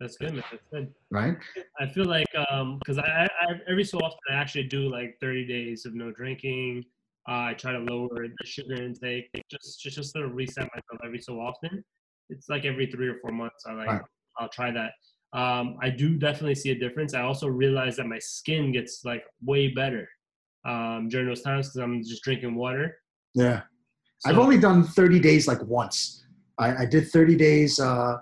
That's 0.00 0.16
good, 0.16 0.34
man. 0.34 0.44
That's 0.50 0.64
good. 0.72 0.94
Right. 1.10 1.36
I 1.80 1.86
feel 1.86 2.04
like 2.04 2.26
um, 2.50 2.78
because 2.78 2.98
I, 2.98 3.28
I 3.40 3.46
every 3.68 3.84
so 3.84 3.98
often 3.98 4.18
I 4.30 4.34
actually 4.34 4.64
do 4.64 4.90
like 4.90 5.16
30 5.20 5.46
days 5.46 5.86
of 5.86 5.94
no 5.94 6.12
drinking, 6.12 6.84
uh, 7.28 7.50
I 7.50 7.54
try 7.54 7.72
to 7.72 7.78
lower 7.78 8.08
the 8.28 8.46
sugar 8.46 8.74
intake 8.74 9.28
just 9.50 9.80
just 9.80 9.96
just 9.96 10.14
to 10.14 10.28
reset 10.28 10.68
myself 10.74 11.00
every 11.04 11.20
so 11.20 11.40
often. 11.40 11.84
It's 12.30 12.48
like 12.48 12.64
every 12.64 12.86
three 12.86 13.08
or 13.08 13.16
four 13.20 13.32
months. 13.32 13.64
I 13.66 13.72
like 13.72 13.88
right. 13.88 14.02
I'll 14.38 14.48
try 14.48 14.70
that. 14.70 14.92
Um, 15.32 15.76
I 15.82 15.90
do 15.90 16.16
definitely 16.16 16.54
see 16.54 16.70
a 16.70 16.78
difference. 16.78 17.12
I 17.12 17.22
also 17.22 17.48
realize 17.48 17.96
that 17.96 18.06
my 18.06 18.18
skin 18.18 18.72
gets 18.72 19.04
like 19.04 19.24
way 19.44 19.68
better 19.68 20.08
um, 20.64 21.08
during 21.08 21.26
those 21.26 21.42
times 21.42 21.68
because 21.68 21.80
I'm 21.82 22.02
just 22.02 22.22
drinking 22.22 22.54
water. 22.54 22.96
Yeah, 23.34 23.62
so, 24.18 24.30
I've 24.30 24.38
only 24.38 24.58
done 24.58 24.82
30 24.82 25.20
days 25.20 25.46
like 25.46 25.62
once. 25.62 26.24
I, 26.58 26.82
I 26.82 26.86
did 26.86 27.08
30 27.08 27.36
days 27.36 27.78
uh, 27.78 28.16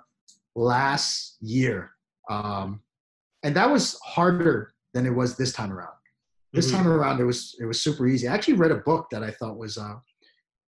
last 0.54 1.36
year, 1.40 1.92
um, 2.28 2.82
and 3.42 3.56
that 3.56 3.70
was 3.70 3.98
harder 4.04 4.74
than 4.92 5.06
it 5.06 5.14
was 5.14 5.36
this 5.36 5.52
time 5.52 5.72
around. 5.72 5.94
This 6.52 6.66
mm-hmm. 6.68 6.76
time 6.76 6.88
around, 6.88 7.20
it 7.20 7.24
was 7.24 7.56
it 7.60 7.64
was 7.64 7.82
super 7.82 8.06
easy. 8.06 8.28
I 8.28 8.34
actually 8.34 8.54
read 8.54 8.72
a 8.72 8.76
book 8.76 9.08
that 9.10 9.22
I 9.22 9.30
thought 9.30 9.56
was 9.56 9.78
uh, 9.78 9.94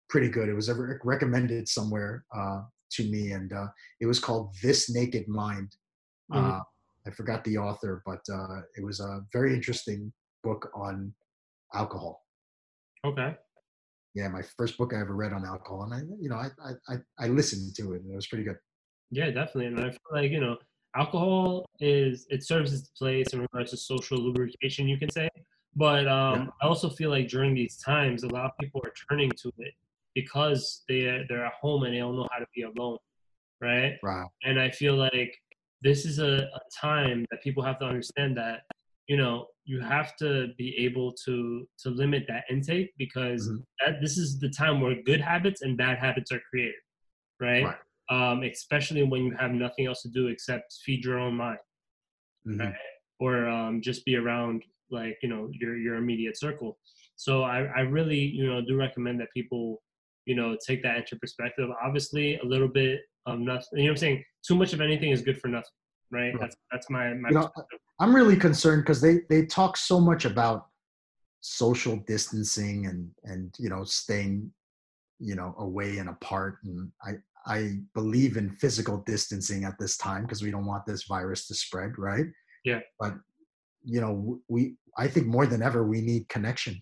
pretty 0.09 0.29
good. 0.29 0.49
It 0.49 0.55
was 0.55 0.71
ever 0.71 0.99
recommended 1.05 1.69
somewhere 1.69 2.25
uh, 2.35 2.63
to 2.93 3.05
me, 3.11 3.33
and 3.33 3.53
uh, 3.53 3.67
it 4.01 4.07
was 4.07 4.19
called 4.19 4.55
This 4.63 4.91
Naked 4.91 5.29
Mind. 5.29 5.77
Mm-hmm. 6.33 6.53
Uh, 6.53 6.61
I 7.07 7.11
forgot 7.11 7.45
the 7.45 7.59
author, 7.59 8.03
but 8.07 8.21
uh, 8.33 8.61
it 8.77 8.85
was 8.85 9.01
a 9.01 9.21
very 9.33 9.55
interesting 9.55 10.13
book 10.43 10.71
on 10.75 11.13
alcohol. 11.75 12.25
Okay. 13.05 13.37
Yeah, 14.15 14.29
my 14.29 14.43
first 14.57 14.79
book 14.79 14.93
I 14.95 15.01
ever 15.01 15.15
read 15.15 15.33
on 15.33 15.45
alcohol, 15.45 15.85
and 15.85 15.95
I, 15.95 15.99
you 16.21 16.29
know, 16.29 16.37
I 16.37 16.49
I 16.89 16.97
I 17.19 17.29
listened 17.29 17.75
to 17.77 17.93
it, 17.93 18.03
and 18.03 18.13
it 18.13 18.17
was 18.17 18.27
pretty 18.27 18.45
good. 18.45 18.57
Yeah, 19.11 19.27
definitely, 19.27 19.67
and 19.67 19.81
I 19.81 19.91
feel 19.91 20.13
like 20.13 20.31
you 20.31 20.41
know, 20.41 20.57
alcohol 20.97 21.67
is 21.81 22.27
it 22.31 22.45
serves 22.45 22.73
its 22.73 22.89
place 22.89 23.33
in 23.33 23.41
regards 23.41 23.71
to 23.71 23.77
social 23.77 24.19
lubrication, 24.19 24.89
you 24.89 24.99
can 24.99 25.11
say. 25.11 25.29
But 25.77 26.09
um, 26.09 26.41
Yeah. 26.41 26.47
I 26.63 26.67
also 26.67 26.91
feel 26.91 27.11
like 27.11 27.29
during 27.29 27.55
these 27.55 27.77
times, 27.77 28.25
a 28.25 28.29
lot 28.29 28.47
of 28.47 28.53
people 28.61 28.81
are 28.85 28.93
turning 29.09 29.31
to 29.43 29.53
it 29.59 29.75
because 30.15 30.83
they 30.89 31.25
they're 31.29 31.47
at 31.47 31.53
home 31.61 31.85
and 31.85 31.95
they 31.95 31.99
don't 31.99 32.17
know 32.17 32.29
how 32.33 32.39
to 32.39 32.47
be 32.55 32.63
alone, 32.63 32.99
right? 33.61 33.95
Right. 34.03 34.27
And 34.43 34.59
I 34.59 34.71
feel 34.71 34.97
like 34.97 35.37
this 35.83 36.05
is 36.05 36.19
a, 36.19 36.49
a 36.53 36.61
time 36.81 37.25
that 37.31 37.43
people 37.43 37.63
have 37.63 37.79
to 37.79 37.85
understand 37.85 38.37
that 38.37 38.63
you 39.09 39.17
know 39.17 39.47
you 39.65 39.81
have 39.81 40.17
to 40.17 40.49
be 40.57 40.69
able 40.87 41.13
to 41.25 41.67
to 41.83 41.89
limit 41.91 42.25
that 42.29 42.45
intake 42.51 42.91
because 42.97 43.49
Mhm. 43.49 43.65
that 43.81 44.01
this 44.03 44.17
is 44.17 44.39
the 44.39 44.49
time 44.49 44.81
where 44.81 45.03
good 45.11 45.21
habits 45.21 45.61
and 45.63 45.77
bad 45.77 45.99
habits 45.99 46.31
are 46.33 46.41
created, 46.51 46.81
right? 47.41 47.65
Right. 47.65 47.79
Um, 48.11 48.43
especially 48.43 49.03
when 49.03 49.25
you 49.27 49.35
have 49.43 49.53
nothing 49.53 49.85
else 49.87 50.01
to 50.03 50.09
do 50.19 50.29
except 50.29 50.67
feed 50.85 51.05
your 51.05 51.19
own 51.19 51.35
mind 51.35 51.59
Mhm. 52.47 52.61
Right. 52.61 52.75
or 53.21 53.35
um, 53.49 53.83
just 53.83 54.05
be 54.05 54.15
around 54.17 54.63
like 54.91 55.17
you 55.23 55.29
know 55.29 55.51
your 55.61 55.77
your 55.77 55.97
immediate 55.97 56.37
circle. 56.39 56.79
So 57.17 57.43
I, 57.43 57.59
I 57.65 57.81
really 57.81 58.21
you 58.39 58.47
know 58.47 58.61
do 58.63 58.75
recommend 58.77 59.21
that 59.21 59.29
people 59.35 59.83
you 60.25 60.35
know 60.35 60.57
take 60.67 60.83
that 60.83 60.97
into 60.99 61.17
perspective. 61.17 61.69
Obviously, 61.83 62.37
a 62.39 62.45
little 62.45 62.69
bit 62.69 63.01
of 63.27 63.39
nothing. 63.41 63.69
You 63.73 63.79
know 63.79 63.91
what 63.91 63.91
I'm 63.91 63.97
saying? 64.07 64.25
Too 64.47 64.55
much 64.55 64.73
of 64.73 64.81
anything 64.81 65.11
is 65.11 65.21
good 65.29 65.39
for 65.43 65.49
nothing, 65.49 65.77
right? 66.11 66.35
That's 66.39 66.57
that's 66.71 66.91
my 66.91 67.15
my. 67.15 67.29
You 67.29 67.35
know. 67.37 67.53
I'm 68.01 68.15
really 68.15 68.37
concerned 68.37 68.83
because 68.83 69.01
they 69.01 69.21
they 69.29 69.47
talk 69.47 69.77
so 69.77 70.01
much 70.01 70.25
about 70.25 70.67
social 71.41 71.97
distancing 72.07 72.87
and 72.87 73.11
and 73.25 73.55
you 73.59 73.69
know 73.69 73.85
staying 73.85 74.53
you 75.19 75.35
know 75.35 75.55
away 75.59 75.99
and 75.99 76.09
apart 76.09 76.59
and 76.65 76.91
I 77.03 77.13
I 77.47 77.79
believe 77.95 78.37
in 78.37 78.51
physical 78.51 78.99
distancing 79.07 79.65
at 79.65 79.79
this 79.79 79.97
time 79.97 80.23
because 80.23 80.43
we 80.43 80.51
don't 80.51 80.67
want 80.67 80.85
this 80.87 81.05
virus 81.05 81.47
to 81.47 81.55
spread, 81.55 81.99
right? 81.99 82.27
Yeah. 82.65 82.81
But 83.01 83.15
you 83.85 84.01
know 84.01 84.41
we 84.49 84.77
I 84.97 85.09
think 85.09 85.27
more 85.27 85.47
than 85.47 85.63
ever 85.63 85.85
we 85.85 86.01
need 86.01 86.29
connection, 86.29 86.81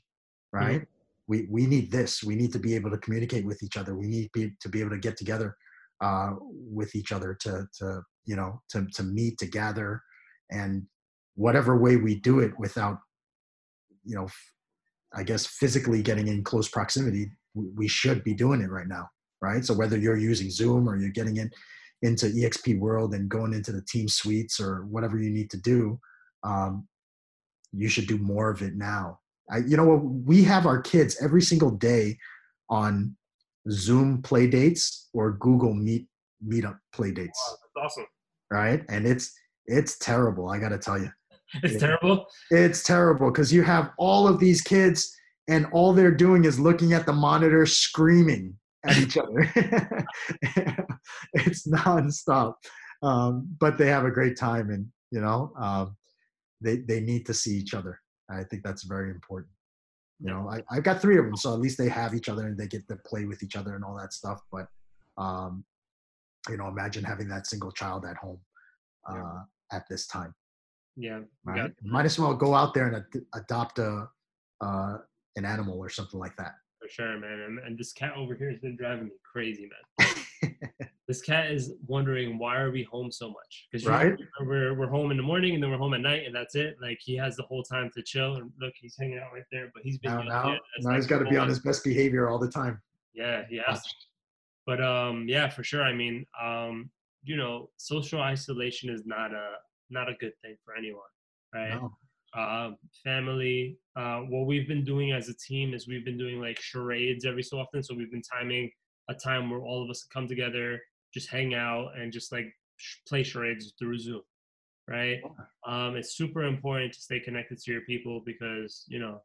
right? 0.52 0.86
We 1.28 1.46
we 1.50 1.66
need 1.66 1.90
this. 1.90 2.22
We 2.22 2.36
need 2.36 2.52
to 2.52 2.58
be 2.58 2.74
able 2.74 2.90
to 2.90 2.98
communicate 2.98 3.44
with 3.44 3.62
each 3.62 3.76
other. 3.76 3.96
We 3.96 4.06
need 4.06 4.30
be, 4.32 4.52
to 4.60 4.68
be 4.68 4.80
able 4.80 4.90
to 4.90 4.98
get 4.98 5.16
together 5.16 5.56
uh, 6.00 6.34
with 6.40 6.94
each 6.94 7.12
other 7.12 7.36
to 7.40 7.68
to 7.78 8.02
you 8.26 8.36
know 8.36 8.60
to 8.70 8.86
to 8.94 9.02
meet 9.02 9.38
together. 9.38 10.02
And 10.50 10.86
whatever 11.34 11.76
way 11.76 11.96
we 11.96 12.16
do 12.16 12.40
it 12.40 12.52
without 12.58 12.98
you 14.04 14.14
know 14.14 14.26
i 15.14 15.22
guess 15.22 15.46
physically 15.46 16.02
getting 16.02 16.28
in 16.28 16.42
close 16.42 16.68
proximity 16.68 17.30
we, 17.54 17.88
should 17.88 18.22
be 18.22 18.34
doing 18.34 18.60
it 18.60 18.70
right 18.70 18.88
now 18.88 19.08
right? 19.40 19.64
So 19.64 19.74
whether 19.74 19.96
you're 19.96 20.16
using 20.16 20.50
zoom 20.50 20.88
or 20.88 20.96
you're 20.96 21.10
getting 21.10 21.36
in 21.36 21.50
into 22.02 22.26
exp 22.26 22.78
world 22.78 23.14
and 23.14 23.28
going 23.28 23.54
into 23.54 23.72
the 23.72 23.82
team 23.82 24.08
suites 24.08 24.60
or 24.60 24.86
whatever 24.86 25.18
you 25.18 25.30
need 25.30 25.50
to 25.50 25.56
do 25.56 25.98
um, 26.44 26.86
you 27.72 27.88
should 27.88 28.06
do 28.06 28.18
more 28.18 28.50
of 28.50 28.62
it 28.62 28.74
now. 28.76 29.18
I, 29.50 29.58
you 29.58 29.76
know 29.76 29.84
what 29.84 30.04
we 30.04 30.42
have 30.44 30.66
our 30.66 30.80
kids 30.80 31.16
every 31.22 31.42
single 31.42 31.70
day 31.70 32.18
on 32.68 33.16
zoom 33.70 34.22
play 34.22 34.46
dates 34.46 35.08
or 35.12 35.32
google 35.32 35.74
meet 35.74 36.08
meetup 36.46 36.78
play 36.92 37.12
dates. 37.12 37.40
Wow, 37.48 37.56
that's 37.82 37.92
awesome. 37.92 38.06
Right? 38.50 38.82
And 38.88 39.06
it's 39.06 39.32
it's 39.68 39.98
terrible 39.98 40.48
i 40.48 40.58
gotta 40.58 40.78
tell 40.78 40.98
you 40.98 41.10
It's 41.62 41.74
Yeah. 41.74 41.80
terrible. 41.80 42.26
it's 42.50 42.82
terrible 42.82 43.30
because 43.32 43.52
you 43.52 43.62
have 43.62 43.90
all 43.98 44.28
of 44.28 44.38
these 44.38 44.62
kids 44.62 45.12
and 45.48 45.66
all 45.72 45.92
they're 45.92 46.14
doing 46.14 46.44
is 46.44 46.58
looking 46.58 46.92
at 46.92 47.06
the 47.06 47.12
monitor 47.12 47.66
screaming 47.66 48.56
at 48.84 48.98
each 48.98 49.16
other. 49.16 49.40
It's 51.34 51.66
nonstop. 51.68 52.54
Um, 53.02 53.48
but 53.60 53.78
they 53.78 53.88
have 53.88 54.04
a 54.04 54.10
great 54.10 54.36
time 54.36 54.70
and 54.70 54.86
you 55.10 55.20
know 55.20 55.52
um, 55.58 55.96
they 56.60 56.76
they 56.78 57.00
need 57.00 57.26
to 57.26 57.34
see 57.34 57.56
each 57.56 57.74
other. 57.74 58.00
I 58.30 58.42
think 58.44 58.62
that's 58.64 58.84
very 58.84 59.10
important. 59.10 59.52
You 60.20 60.30
know 60.30 60.48
I, 60.48 60.62
i've 60.70 60.82
got 60.82 61.00
three 61.02 61.18
of 61.18 61.26
them 61.26 61.36
so 61.36 61.52
at 61.52 61.60
least 61.60 61.76
they 61.78 61.88
have 61.90 62.14
each 62.14 62.28
other 62.30 62.46
and 62.46 62.56
they 62.58 62.66
get 62.66 62.88
to 62.88 62.96
play 63.10 63.24
with 63.26 63.42
each 63.42 63.54
other 63.54 63.74
and 63.76 63.84
all 63.84 63.96
that 63.98 64.12
stuff 64.14 64.40
but 64.50 64.66
um, 65.18 65.62
you 66.48 66.56
know 66.56 66.68
imagine 66.68 67.04
having 67.04 67.28
that 67.28 67.46
single 67.46 67.72
child 67.72 68.04
at 68.04 68.16
home 68.16 68.38
uh, 69.08 69.40
at 69.72 69.84
this 69.88 70.06
time 70.06 70.34
Yeah. 70.96 71.20
right? 71.44 71.72
Might 71.82 72.04
as 72.06 72.18
well 72.18 72.34
go 72.34 72.54
out 72.54 72.74
there 72.74 72.86
and 72.88 72.96
ad- 72.96 73.22
adopt 73.34 73.78
a 73.78 74.08
uh, 74.60 74.98
an 75.36 75.44
animal 75.44 75.78
or 75.78 75.90
something 75.90 76.18
like 76.18 76.34
that. 76.36 76.54
For 76.80 76.88
sure, 76.88 77.18
man. 77.18 77.40
And, 77.46 77.58
and 77.58 77.78
this 77.78 77.92
cat 77.92 78.14
over 78.16 78.34
here 78.34 78.50
has 78.50 78.58
been 78.60 78.74
driving 78.76 79.04
me 79.06 79.10
crazy, 79.30 79.68
man. 79.98 80.08
this 81.08 81.20
cat 81.20 81.50
is 81.50 81.72
wondering 81.86 82.38
why 82.38 82.56
are 82.56 82.70
we 82.70 82.84
home 82.84 83.12
so 83.12 83.28
much? 83.28 83.68
Because 83.70 83.86
Right. 83.86 84.16
we're 84.40 84.72
we're 84.74 84.88
home 84.88 85.10
in 85.10 85.16
the 85.18 85.22
morning 85.22 85.54
and 85.54 85.62
then 85.62 85.70
we're 85.70 85.76
home 85.78 85.92
at 85.94 86.00
night 86.00 86.22
and 86.26 86.34
that's 86.34 86.54
it. 86.54 86.76
Like 86.80 86.98
he 87.02 87.16
has 87.16 87.36
the 87.36 87.42
whole 87.42 87.62
time 87.62 87.90
to 87.94 88.02
chill 88.02 88.36
and 88.36 88.50
look, 88.60 88.72
he's 88.80 88.96
hanging 88.98 89.18
out 89.18 89.32
right 89.34 89.44
there. 89.52 89.70
But 89.74 89.82
he's 89.82 89.98
been 89.98 90.12
Now, 90.12 90.22
now, 90.22 90.56
now 90.80 90.94
he's 90.94 91.06
got 91.06 91.18
to 91.18 91.26
be 91.26 91.36
on 91.36 91.48
his 91.48 91.58
best 91.60 91.84
behavior 91.84 92.28
all 92.30 92.38
the 92.38 92.50
time. 92.50 92.80
Yeah, 93.14 93.42
he 93.48 93.60
has. 93.66 93.82
But 94.66 94.82
um, 94.82 95.26
yeah, 95.28 95.48
for 95.48 95.62
sure. 95.62 95.82
I 95.82 95.92
mean, 95.92 96.26
um, 96.42 96.90
you 97.22 97.36
know, 97.36 97.70
social 97.76 98.20
isolation 98.20 98.90
is 98.90 99.06
not 99.06 99.32
a 99.32 99.52
not 99.90 100.08
a 100.08 100.14
good 100.14 100.32
thing 100.42 100.56
for 100.64 100.76
anyone, 100.76 101.02
right? 101.54 101.74
No. 101.74 101.96
Um, 102.34 102.76
family. 103.02 103.78
Uh, 103.94 104.20
what 104.28 104.46
we've 104.46 104.68
been 104.68 104.84
doing 104.84 105.12
as 105.12 105.28
a 105.28 105.34
team 105.34 105.72
is 105.72 105.88
we've 105.88 106.04
been 106.04 106.18
doing 106.18 106.40
like 106.40 106.60
charades 106.60 107.24
every 107.24 107.42
so 107.42 107.58
often. 107.58 107.82
So 107.82 107.94
we've 107.94 108.10
been 108.10 108.22
timing 108.22 108.70
a 109.08 109.14
time 109.14 109.50
where 109.50 109.60
all 109.60 109.82
of 109.82 109.88
us 109.88 110.06
come 110.12 110.26
together, 110.26 110.80
just 111.14 111.30
hang 111.30 111.54
out, 111.54 111.96
and 111.96 112.12
just 112.12 112.32
like 112.32 112.52
sh- 112.76 112.96
play 113.08 113.22
charades 113.22 113.72
through 113.78 113.98
Zoom, 113.98 114.22
right? 114.88 115.20
Um, 115.66 115.96
it's 115.96 116.16
super 116.16 116.42
important 116.42 116.92
to 116.94 117.00
stay 117.00 117.20
connected 117.20 117.58
to 117.58 117.72
your 117.72 117.82
people 117.82 118.22
because 118.26 118.84
you 118.88 118.98
know 118.98 119.22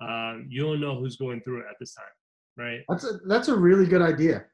um, 0.00 0.46
you 0.48 0.62
don't 0.62 0.80
know 0.80 0.98
who's 0.98 1.16
going 1.16 1.42
through 1.42 1.60
it 1.60 1.66
at 1.70 1.76
this 1.78 1.94
time, 1.94 2.06
right? 2.56 2.80
That's 2.88 3.04
a 3.04 3.18
that's 3.26 3.48
a 3.48 3.56
really 3.56 3.86
good 3.86 4.02
idea. 4.02 4.46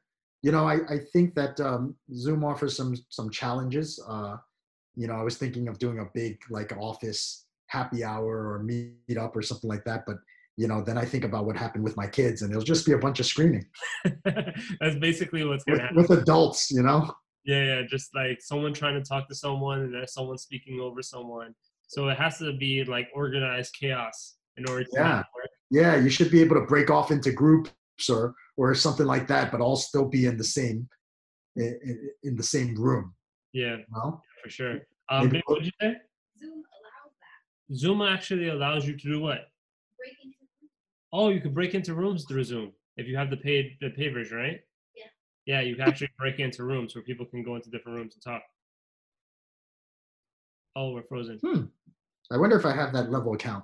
You 0.45 0.51
know, 0.51 0.65
I, 0.67 0.75
I 0.95 0.99
think 1.11 1.33
that 1.33 1.59
um, 1.59 1.95
Zoom 2.13 2.43
offers 2.43 2.77
some 2.77 2.93
some 3.09 3.31
challenges. 3.31 3.87
Uh, 4.07 4.35
you 4.95 5.07
know, 5.07 5.15
I 5.15 5.23
was 5.23 5.37
thinking 5.37 5.67
of 5.67 5.79
doing 5.79 5.97
a 5.99 6.05
big 6.13 6.37
like 6.51 6.71
office 6.77 7.47
happy 7.65 8.03
hour 8.03 8.33
or 8.51 8.59
meet 8.59 9.17
up 9.19 9.35
or 9.35 9.41
something 9.41 9.67
like 9.73 9.83
that, 9.85 10.03
but 10.05 10.17
you 10.55 10.67
know, 10.67 10.83
then 10.87 10.99
I 10.99 11.05
think 11.11 11.23
about 11.23 11.47
what 11.47 11.57
happened 11.57 11.83
with 11.83 11.97
my 11.97 12.05
kids, 12.05 12.43
and 12.43 12.51
it'll 12.51 12.61
just 12.73 12.85
be 12.85 12.91
a 12.91 12.97
bunch 13.05 13.19
of 13.19 13.25
screaming 13.25 13.65
That's 14.23 14.97
basically 15.01 15.43
what's 15.45 15.63
gonna 15.63 15.81
happen. 15.81 15.97
with 15.97 16.11
adults. 16.11 16.69
You 16.69 16.83
know, 16.83 16.99
Yeah, 17.43 17.63
yeah, 17.63 17.81
just 17.89 18.13
like 18.13 18.37
someone 18.39 18.71
trying 18.81 19.01
to 19.01 19.05
talk 19.11 19.27
to 19.29 19.35
someone 19.35 19.79
and 19.85 19.93
there's 19.95 20.13
someone 20.13 20.37
speaking 20.37 20.79
over 20.79 21.01
someone. 21.01 21.55
So 21.87 22.09
it 22.09 22.17
has 22.19 22.37
to 22.37 22.55
be 22.55 22.83
like 22.83 23.07
organized 23.15 23.73
chaos 23.81 24.35
in 24.57 24.69
order 24.69 24.83
to 24.83 24.89
Yeah. 24.93 25.17
work. 25.35 25.49
yeah, 25.71 25.95
you 25.97 26.09
should 26.15 26.29
be 26.29 26.39
able 26.45 26.55
to 26.61 26.65
break 26.67 26.91
off 26.91 27.09
into 27.09 27.31
groups 27.31 27.71
or 28.09 28.35
or 28.57 28.73
something 28.75 29.05
like 29.05 29.27
that, 29.27 29.51
but 29.51 29.61
all 29.61 29.75
still 29.75 30.05
be 30.05 30.25
in 30.25 30.37
the 30.37 30.43
same 30.43 30.87
in, 31.55 31.79
in- 31.83 32.09
in 32.23 32.35
the 32.35 32.43
same 32.43 32.75
room. 32.75 33.13
Yeah, 33.53 33.77
You 33.77 33.85
know? 33.93 34.21
for 34.43 34.49
sure. 34.49 34.79
Um, 35.09 35.27
Maybe 35.27 35.41
what 35.45 35.59
did 35.59 35.65
you 35.67 35.71
say? 35.81 35.95
Zoom 36.39 36.51
allows 36.51 37.13
that. 37.69 37.75
Zoom 37.75 38.01
actually 38.01 38.49
allows 38.49 38.85
you 38.87 38.97
to 38.97 39.07
do 39.13 39.19
what? 39.21 39.47
Break 39.97 40.13
into 40.23 40.35
rooms. 40.41 40.71
Oh, 41.13 41.29
you 41.29 41.39
can 41.41 41.53
break 41.53 41.73
into 41.73 41.93
rooms 41.93 42.25
through 42.27 42.43
Zoom 42.43 42.73
if 42.97 43.07
you 43.07 43.15
have 43.17 43.29
the 43.29 43.37
paid 43.37 43.77
the 43.81 43.89
paid 43.91 44.13
version, 44.13 44.37
right? 44.37 44.59
Yeah. 44.95 45.05
Yeah, 45.45 45.61
you 45.61 45.75
can 45.75 45.87
actually 45.87 46.09
break 46.17 46.39
into 46.39 46.63
rooms 46.63 46.95
where 46.95 47.03
people 47.03 47.25
can 47.25 47.43
go 47.43 47.55
into 47.55 47.69
different 47.69 47.97
rooms 47.97 48.15
and 48.15 48.23
talk. 48.23 48.41
Oh, 50.75 50.91
we're 50.91 51.03
frozen. 51.03 51.39
I 52.31 52.37
wonder 52.37 52.57
if 52.59 52.65
I 52.65 52.73
have 52.75 52.91
that 52.93 53.09
level 53.11 53.33
account. 53.33 53.63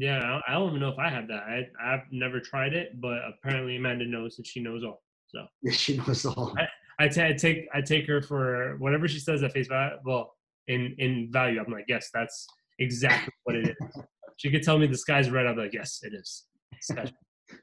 Yeah, 0.00 0.18
I 0.18 0.28
don't, 0.28 0.42
I 0.48 0.52
don't 0.52 0.68
even 0.68 0.80
know 0.80 0.90
if 0.90 0.98
I 0.98 1.08
have 1.10 1.26
that. 1.28 1.42
I 1.42 1.66
I've 1.84 2.02
never 2.12 2.38
tried 2.38 2.72
it, 2.72 3.00
but 3.00 3.18
apparently 3.28 3.76
Amanda 3.76 4.04
knows 4.06 4.36
that 4.36 4.46
she 4.46 4.60
knows 4.60 4.84
all. 4.84 5.02
So 5.26 5.44
Yeah, 5.62 5.72
she 5.72 5.96
knows 5.96 6.24
all. 6.24 6.54
I 7.00 7.08
ta- 7.08 7.26
I 7.26 7.32
take 7.32 7.66
I 7.74 7.80
take 7.80 8.06
her 8.06 8.22
for 8.22 8.76
whatever 8.78 9.08
she 9.08 9.18
says 9.18 9.42
at 9.42 9.52
face 9.52 9.66
value. 9.66 9.96
Well, 10.04 10.34
in 10.68 10.94
in 10.98 11.30
value, 11.32 11.60
I'm 11.64 11.72
like, 11.72 11.86
yes, 11.88 12.10
that's 12.14 12.46
exactly 12.78 13.32
what 13.44 13.56
it 13.56 13.68
is. 13.70 14.02
She 14.36 14.52
could 14.52 14.62
tell 14.62 14.78
me 14.78 14.86
the 14.86 14.96
sky's 14.96 15.30
red. 15.30 15.46
I'm 15.48 15.56
like, 15.58 15.72
yes, 15.74 15.98
it 16.04 16.12
is. 16.14 16.44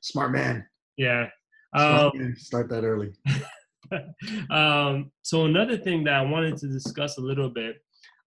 Smart 0.01 0.33
man. 0.33 0.67
yeah. 0.97 1.27
Smart 1.73 2.13
Um, 2.15 2.19
man. 2.19 2.35
Start 2.35 2.67
that 2.67 2.83
early. 2.83 3.13
um, 4.49 5.09
so 5.21 5.45
another 5.45 5.77
thing 5.77 6.03
that 6.03 6.15
I 6.15 6.21
wanted 6.23 6.57
to 6.57 6.67
discuss 6.67 7.17
a 7.17 7.21
little 7.21 7.49
bit, 7.49 7.77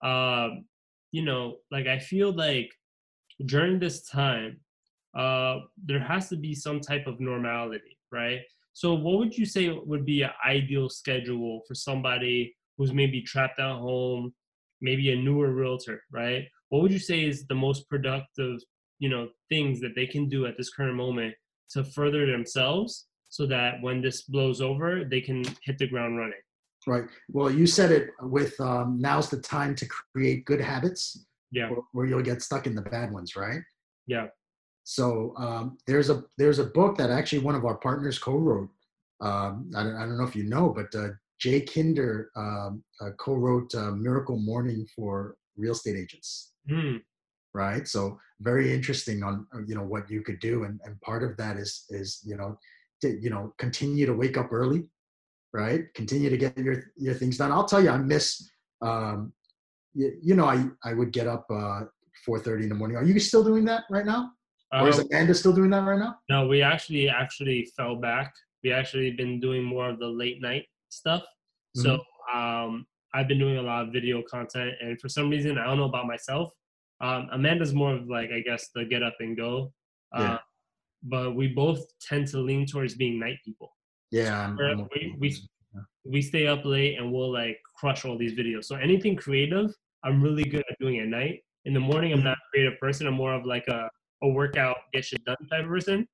um, 0.02 0.66
you 1.12 1.24
know, 1.26 1.58
like 1.72 1.88
I 1.88 2.00
feel 2.00 2.32
like 2.32 2.70
during 3.46 3.80
this 3.80 4.08
time, 4.08 4.60
uh, 5.16 5.60
there 5.84 6.00
has 6.00 6.30
to 6.30 6.36
be 6.36 6.54
some 6.54 6.80
type 6.80 7.08
of 7.08 7.20
normality, 7.20 7.98
right? 8.12 8.42
So, 8.74 8.94
what 8.94 9.18
would 9.18 9.38
you 9.38 9.46
say 9.46 9.70
would 9.70 10.06
be 10.06 10.22
an 10.22 10.32
ideal 10.46 10.90
schedule 10.90 11.62
for 11.68 11.74
somebody 11.74 12.56
who's 12.78 12.94
maybe 12.94 13.22
trapped 13.22 13.60
at 13.60 13.76
home, 13.76 14.34
maybe 14.82 15.12
a 15.12 15.16
newer 15.16 15.52
realtor, 15.52 16.04
right? 16.12 16.46
What 16.70 16.82
would 16.82 16.92
you 16.92 17.00
say 17.00 17.24
is 17.24 17.46
the 17.48 17.56
most 17.56 17.90
productive, 17.90 18.60
you 19.00 19.10
know, 19.10 19.30
things 19.50 19.80
that 19.82 19.96
they 19.96 20.06
can 20.06 20.30
do 20.30 20.46
at 20.46 20.58
this 20.58 20.70
current 20.70 20.96
moment 20.96 21.34
to 21.72 21.84
further 21.84 22.26
themselves 22.26 23.08
so 23.30 23.46
that 23.48 23.82
when 23.82 24.02
this 24.02 24.24
blows 24.24 24.62
over, 24.62 25.04
they 25.04 25.22
can 25.22 25.44
hit 25.64 25.78
the 25.78 25.88
ground 25.88 26.18
running? 26.18 26.34
Right. 26.86 27.06
Well, 27.30 27.52
you 27.52 27.68
said 27.68 27.92
it 27.92 28.10
with 28.22 28.58
um, 28.62 28.98
now's 29.00 29.30
the 29.30 29.42
time 29.42 29.76
to 29.76 29.88
create 30.14 30.46
good 30.46 30.62
habits, 30.62 31.26
Yeah. 31.52 31.70
or, 31.70 31.84
or 31.94 32.06
you'll 32.06 32.22
get 32.22 32.42
stuck 32.42 32.68
in 32.68 32.76
the 32.76 32.82
bad 32.82 33.12
ones, 33.12 33.36
right? 33.36 33.62
Yeah. 34.06 34.28
So 34.84 35.34
um, 35.38 35.78
there's 35.86 36.10
a 36.10 36.24
there's 36.38 36.60
a 36.60 36.66
book 36.66 36.98
that 36.98 37.10
actually 37.10 37.40
one 37.40 37.56
of 37.56 37.66
our 37.66 37.76
partners 37.76 38.18
co-wrote. 38.18 38.70
Um, 39.20 39.70
I, 39.76 39.84
don't, 39.84 39.96
I 39.96 40.02
don't 40.02 40.18
know 40.18 40.24
if 40.24 40.36
you 40.36 40.44
know, 40.44 40.70
but 40.70 40.94
uh, 40.98 41.10
Jay 41.40 41.62
Kinder 41.62 42.32
um, 42.36 42.84
uh, 43.02 43.12
co-wrote 43.20 43.74
uh, 43.76 43.92
Miracle 43.92 44.40
Morning 44.40 44.88
for 44.96 45.36
real 45.58 45.74
estate 45.74 45.98
agents. 45.98 46.54
Hmm. 46.70 46.98
right 47.54 47.88
so 47.88 48.20
very 48.42 48.74
interesting 48.74 49.24
on 49.24 49.48
uh, 49.56 49.60
you 49.66 49.74
know 49.74 49.84
what 49.84 50.10
you 50.10 50.22
could 50.22 50.40
do 50.40 50.66
and, 50.66 50.80
and 50.84 51.00
part 51.02 51.24
of 51.24 51.38
that 51.38 51.58
is 51.58 51.86
is 51.90 52.22
you 52.26 52.36
know 52.36 52.58
to, 53.02 53.18
you 53.22 53.30
know 53.30 53.54
continue 53.58 54.06
to 54.06 54.14
wake 54.14 54.38
up 54.38 54.52
early 54.52 54.84
right 55.54 55.86
continue 55.94 56.30
to 56.30 56.38
get 56.38 56.58
your 56.58 56.92
your 56.98 57.14
things 57.14 57.38
done 57.38 57.52
i'll 57.52 57.66
tell 57.66 57.82
you 57.82 57.90
i 57.90 57.98
miss 57.98 58.50
um 58.82 59.32
you, 60.00 60.08
you 60.28 60.34
know 60.38 60.46
i 60.56 60.58
i 60.90 60.92
would 60.98 61.12
get 61.18 61.28
up 61.36 61.46
uh 61.50 61.82
4:30 62.28 62.64
in 62.64 62.70
the 62.74 62.76
morning 62.82 62.98
are 62.98 63.04
you 63.10 63.20
still 63.20 63.44
doing 63.50 63.66
that 63.72 63.84
right 63.96 64.06
now 64.14 64.22
or 64.74 64.88
is 64.92 65.00
Uh, 65.00 65.04
amanda 65.12 65.34
still 65.42 65.56
doing 65.60 65.72
that 65.76 65.84
right 65.90 66.02
now 66.06 66.14
no, 66.34 66.40
we 66.52 66.58
actually 66.74 67.06
actually 67.24 67.60
fell 67.78 67.96
back. 68.10 68.30
We 68.64 68.70
actually 68.80 69.12
been 69.22 69.36
doing 69.48 69.64
more 69.74 69.88
of 69.92 69.98
the 70.04 70.12
late 70.22 70.40
night 70.50 70.66
stuff. 71.00 71.24
So 71.84 71.90
um, 72.40 72.72
I've 73.16 73.28
been 73.32 73.42
doing 73.46 73.58
a 73.64 73.66
lot 73.72 73.80
of 73.86 73.94
video 73.98 74.18
content, 74.36 74.72
and 74.84 75.00
for 75.02 75.10
some 75.18 75.28
reason, 75.34 75.52
I 75.62 75.64
don't 75.68 75.78
know 75.82 75.90
about 75.94 76.08
myself. 76.16 76.48
Um, 77.06 77.22
Amanda's 77.38 77.74
more 77.82 77.94
of 78.00 78.04
like 78.18 78.30
I 78.38 78.42
guess 78.50 78.64
the 78.76 78.84
get 78.94 79.04
up 79.10 79.18
and 79.26 79.32
go. 79.46 79.52
Uh, 80.18 80.22
Yeah. 80.24 80.38
But 81.14 81.28
we 81.40 81.46
both 81.64 81.80
tend 82.10 82.24
to 82.34 82.38
lean 82.50 82.64
towards 82.72 82.94
being 83.04 83.16
night 83.26 83.40
people. 83.48 83.70
yeah 84.20 84.34
I'm, 84.46 84.54
I'm- 84.60 84.88
we, 84.94 85.02
we 85.22 85.30
we 86.14 86.20
stay 86.32 86.46
up 86.54 86.62
late 86.76 86.94
and 87.00 87.06
we'll 87.14 87.34
like 87.42 87.58
crush 87.80 88.02
all 88.06 88.18
these 88.24 88.36
videos. 88.42 88.66
So 88.70 88.74
anything 88.88 89.16
creative, 89.26 89.70
I'm 90.08 90.22
really 90.24 90.46
good 90.46 90.64
at 90.70 90.80
doing 90.80 91.00
at 91.00 91.08
night. 91.08 91.42
In 91.66 91.74
the 91.74 91.80
morning, 91.80 92.14
I'm 92.14 92.24
not 92.24 92.38
a 92.38 92.42
creative 92.54 92.80
person. 92.80 93.08
I'm 93.08 93.14
more 93.14 93.34
of 93.34 93.46
like 93.46 93.68
a, 93.68 93.90
a 94.24 94.28
workout, 94.30 94.78
get 94.94 95.04
shit 95.06 95.24
done 95.26 95.36
type 95.52 95.64
of 95.64 95.70
person. 95.70 96.08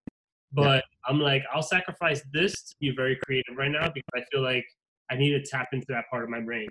But 0.51 0.83
I'm 1.07 1.19
like, 1.19 1.43
I'll 1.53 1.61
sacrifice 1.61 2.21
this 2.33 2.53
to 2.53 2.75
be 2.81 2.91
very 2.95 3.17
creative 3.23 3.55
right 3.55 3.71
now 3.71 3.87
because 3.93 4.09
I 4.15 4.23
feel 4.31 4.41
like 4.43 4.65
I 5.11 5.15
need 5.15 5.31
to 5.31 5.43
tap 5.43 5.67
into 5.73 5.85
that 5.89 6.05
part 6.09 6.23
of 6.23 6.29
my 6.29 6.41
brain. 6.41 6.67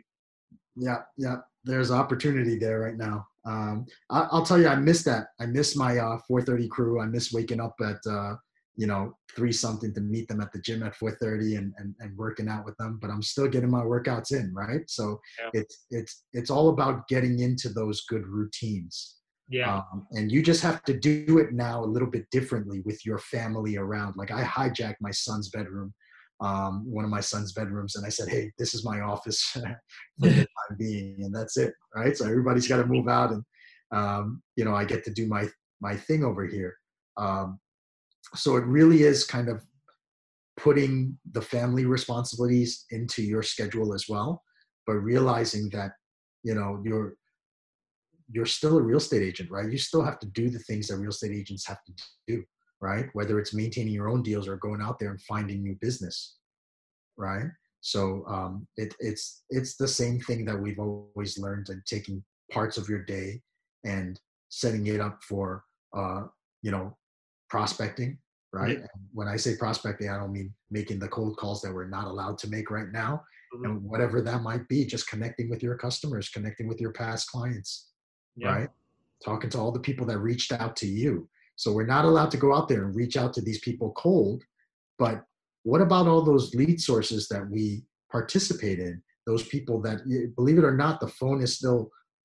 yeah 0.77 1.03
yeah 1.19 1.37
there's 1.65 1.91
opportunity 1.91 2.59
there 2.59 2.81
right 2.81 2.97
now 2.97 3.27
um 3.45 3.87
I, 4.11 4.27
i'll 4.31 4.45
tell 4.45 4.59
you 4.59 4.69
i 4.69 4.75
miss 4.77 5.03
that 5.05 5.27
i 5.41 5.47
miss 5.47 5.77
my 5.77 5.99
uh 5.99 6.19
4.30 6.31 6.69
crew 6.71 7.01
i 7.01 7.07
miss 7.07 7.33
waking 7.33 7.61
up 7.61 7.75
at 7.83 7.99
uh 8.11 8.35
you 8.77 8.87
know 8.87 9.17
three 9.37 9.53
something 9.53 9.93
to 9.93 10.01
meet 10.01 10.29
them 10.29 10.41
at 10.41 10.53
the 10.53 10.59
gym 10.61 10.83
at 10.83 10.95
4.30 10.97 11.59
and, 11.59 11.75
and 11.79 11.95
and 12.01 12.17
working 12.17 12.49
out 12.49 12.65
with 12.65 12.77
them 12.79 12.99
but 13.01 13.11
i'm 13.11 13.23
still 13.23 13.49
getting 13.49 13.71
my 13.71 13.83
workouts 13.83 14.33
in 14.33 14.53
right? 14.55 14.89
So 14.89 15.21
Yeah. 15.39 15.51
it's 15.53 15.85
it's 15.91 16.25
it's 16.33 16.51
all 16.51 16.71
about 16.71 17.07
getting 17.09 17.41
into 17.41 17.69
those 17.69 18.03
good 18.09 18.27
routines. 18.27 19.17
Yeah. 19.49 19.77
um, 19.93 20.07
and 20.13 20.33
you 20.33 20.43
just 20.43 20.63
have 20.63 20.83
to 20.85 20.99
do 20.99 21.39
it 21.39 21.53
now 21.53 21.85
a 21.85 21.93
little 21.95 22.09
bit 22.09 22.27
differently 22.31 22.81
with 22.87 23.05
your 23.05 23.19
family 23.19 23.77
around. 23.77 24.17
Like 24.17 24.31
i 24.31 24.43
hijacked 24.43 25.01
my 25.01 25.11
son's 25.11 25.51
bedroom 25.51 25.93
um, 26.41 26.85
one 26.91 27.05
of 27.05 27.11
my 27.11 27.21
son's 27.21 27.53
bedrooms 27.53 27.95
and 27.97 28.05
i 28.05 28.09
said 28.09 28.29
hey 28.29 28.51
this 28.59 28.75
is 28.75 28.85
my 28.85 29.01
office 29.01 29.43
for 29.53 29.61
the 30.19 30.35
time 30.69 30.77
being 30.79 31.23
and 31.25 31.35
that's 31.35 31.57
it 31.57 31.75
right? 31.95 32.17
So 32.17 32.25
everybody's 32.25 32.67
got 32.69 32.79
to 32.79 32.87
move 32.87 33.09
out 33.09 33.33
and 33.33 33.43
um, 33.93 34.43
you 34.57 34.65
know 34.65 34.75
i 34.75 34.85
get 34.85 35.05
to 35.05 35.11
do 35.13 35.27
my 35.27 35.49
my 35.83 35.97
thing 35.97 36.25
over 36.25 36.47
here. 36.47 36.75
Um, 37.19 37.59
so 38.35 38.57
it 38.57 38.65
really 38.65 39.03
is 39.03 39.25
kind 39.25 39.49
of 39.49 39.65
putting 40.57 41.19
the 41.33 41.43
family 41.43 41.87
responsibilities 41.87 42.85
into 42.91 43.23
your 43.23 43.43
schedule 43.43 43.95
as 43.95 44.07
well 44.09 44.43
but 44.87 44.95
realizing 44.95 45.69
that 45.71 45.93
you 46.43 46.55
know 46.55 46.81
you're 46.85 47.15
you're 48.31 48.47
still 48.47 48.79
a 48.79 48.83
real 48.83 48.97
estate 48.97 49.23
agent 49.23 49.51
right? 49.51 49.71
You 49.71 49.79
still 49.79 50.03
have 50.03 50.19
to 50.21 50.27
do 50.29 50.49
the 50.49 50.59
things 50.61 50.89
that 50.89 50.97
real 50.97 51.11
estate 51.11 51.33
agents 51.33 51.67
have 51.67 51.83
to 51.85 51.93
do 52.27 52.43
right? 52.81 53.07
Whether 53.13 53.39
it's 53.39 53.55
maintaining 53.55 53.93
your 53.93 54.09
own 54.09 54.23
deals 54.23 54.49
or 54.49 54.57
going 54.57 54.83
out 54.83 54.99
there 54.99 55.11
and 55.11 55.21
finding 55.23 55.63
new 55.63 55.77
business 55.81 56.37
right? 57.17 57.47
So 57.81 58.25
um, 58.29 58.67
it, 58.77 58.95
it's 59.01 59.43
it's 59.51 59.77
the 59.77 59.89
same 59.89 60.21
thing 60.21 60.45
that 60.45 60.61
we've 60.61 60.79
always 60.79 61.39
learned 61.39 61.69
and 61.69 61.83
taking 61.85 62.23
parts 62.51 62.79
of 62.79 62.89
your 62.89 63.03
day 63.05 63.41
and 63.85 64.21
setting 64.49 64.87
it 64.87 65.01
up 65.01 65.23
for 65.23 65.65
uh, 65.97 66.23
you 66.63 66.71
know 66.71 66.97
prospecting 67.53 68.17
right? 68.55 68.79
And 68.79 68.89
when 69.19 69.29
i 69.29 69.37
say 69.45 69.53
prospecting 69.65 70.09
i 70.11 70.17
don't 70.21 70.33
mean 70.39 70.51
making 70.79 70.99
the 70.99 71.09
cold 71.17 71.35
calls 71.41 71.61
that 71.63 71.73
we're 71.77 71.95
not 71.99 72.07
allowed 72.13 72.37
to 72.43 72.49
make 72.57 72.69
right 72.79 72.91
now. 73.03 73.13
Mhm. 73.55 73.65
and 73.67 73.75
whatever 73.93 74.17
that 74.23 74.41
might 74.51 74.65
be 74.75 74.81
just 74.95 75.07
connecting 75.13 75.49
with 75.53 75.63
your 75.67 75.77
customers 75.85 76.31
connecting 76.37 76.67
with 76.71 76.81
your 76.85 76.93
past 77.03 77.23
clients 77.33 77.71
Yeah. 78.43 78.53
right? 78.55 78.71
Talking 79.31 79.51
to 79.51 79.59
all 79.61 79.73
the 79.79 79.87
people 79.89 80.07
that 80.11 80.19
reached 80.31 80.53
out 80.63 80.75
to 80.83 80.87
you. 81.01 81.13
So 81.61 81.67
we're 81.77 81.93
not 81.97 82.07
allowed 82.11 82.31
to 82.35 82.43
go 82.45 82.51
out 82.57 82.67
there 82.71 82.83
and 82.87 82.95
reach 83.03 83.17
out 83.23 83.33
to 83.35 83.43
these 83.43 83.61
people 83.67 83.89
cold 84.07 84.39
but 85.03 85.17
what 85.71 85.83
about 85.89 86.07
all 86.11 86.23
those 86.31 86.47
lead 86.61 86.79
sources 86.91 87.23
that 87.33 87.45
we 87.55 87.65
participate 88.17 88.79
in? 88.89 88.95
Those 89.31 89.45
people 89.55 89.77
that 89.87 89.99
believe 90.39 90.59
it 90.61 90.65
or 90.71 90.77
not 90.85 90.95
the 91.01 91.13
phone 91.21 91.41
is 91.47 91.53
still 91.61 91.81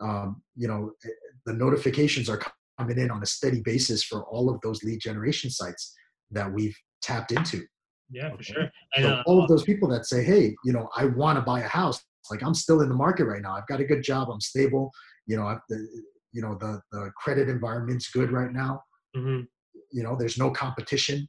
um, 0.08 0.28
you 0.62 0.68
know 0.72 0.82
eh, 1.06 1.10
the 1.48 1.54
notifications 1.66 2.28
are 2.32 2.42
coming 2.78 2.98
in 2.98 3.12
on 3.12 3.24
a 3.24 3.26
steady 3.26 3.62
basis 3.62 4.04
for 4.04 4.24
all 4.26 4.50
of 4.50 4.60
those 4.62 4.84
lead 4.84 5.00
generation 5.00 5.50
sites 5.50 5.94
that 6.32 6.52
we've 6.52 6.76
tapped 7.02 7.32
into 7.32 7.64
Yeah, 8.12 8.36
for 8.36 8.44
sure. 8.44 8.70
And 8.96 9.06
so 9.06 9.10
uh, 9.12 9.24
all 9.26 9.42
of 9.42 9.48
those 9.50 9.64
people 9.64 9.88
that 9.90 10.06
say, 10.06 10.24
"Hey, 10.24 10.56
you 10.64 10.74
know, 10.74 10.90
I 10.96 11.06
want 11.06 11.38
to 11.38 11.42
buy 11.42 11.60
a 11.62 11.68
house. 11.68 12.04
Like 12.32 12.44
I'm 12.44 12.54
still 12.54 12.82
in 12.82 12.90
the 12.90 12.96
market 12.96 13.26
right 13.26 13.42
now. 13.42 13.54
I've 13.56 13.68
got 13.68 13.80
a 13.80 13.86
good 13.86 14.04
job. 14.04 14.30
I'm 14.30 14.42
stable. 14.42 14.92
You 15.26 15.38
know, 15.38 15.46
I've, 15.48 15.60
the, 15.70 15.88
you 16.34 16.42
know, 16.42 16.58
the 16.60 16.82
the 16.92 17.12
credit 17.18 17.50
environment's 17.50 18.10
good 18.10 18.32
right 18.32 18.52
now. 18.52 18.82
mhm. 19.16 19.46
You 19.92 20.04
know, 20.04 20.16
there's 20.20 20.38
no 20.38 20.52
competition 20.52 21.28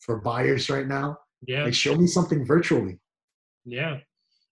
for 0.00 0.20
buyers 0.20 0.68
right 0.68 0.86
now. 0.86 1.16
yeah. 1.46 1.64
Like, 1.64 1.74
show 1.74 1.94
me 1.94 2.06
something 2.06 2.44
virtually. 2.44 2.98
Yeah. 3.64 3.98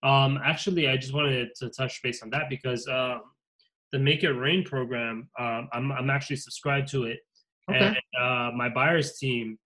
Um, 0.04 0.38
actually, 0.44 0.88
I 0.88 0.96
just 0.96 1.12
wanted 1.12 1.48
to 1.56 1.70
touch 1.70 2.00
base 2.02 2.22
on 2.22 2.30
that 2.30 2.44
because 2.48 2.86
um, 2.86 3.22
the 3.92 3.98
Make 3.98 4.22
It 4.22 4.30
Rain 4.32 4.64
program, 4.64 5.28
um, 5.38 5.68
I'm, 5.72 5.92
I'm 5.92 6.10
actually 6.10 6.36
subscribed 6.36 6.88
to 6.88 7.04
it. 7.04 7.18
Okay. 7.70 7.78
And 7.78 7.96
uh, 8.20 8.50
my 8.56 8.68
buyers 8.68 9.18
team 9.18 9.58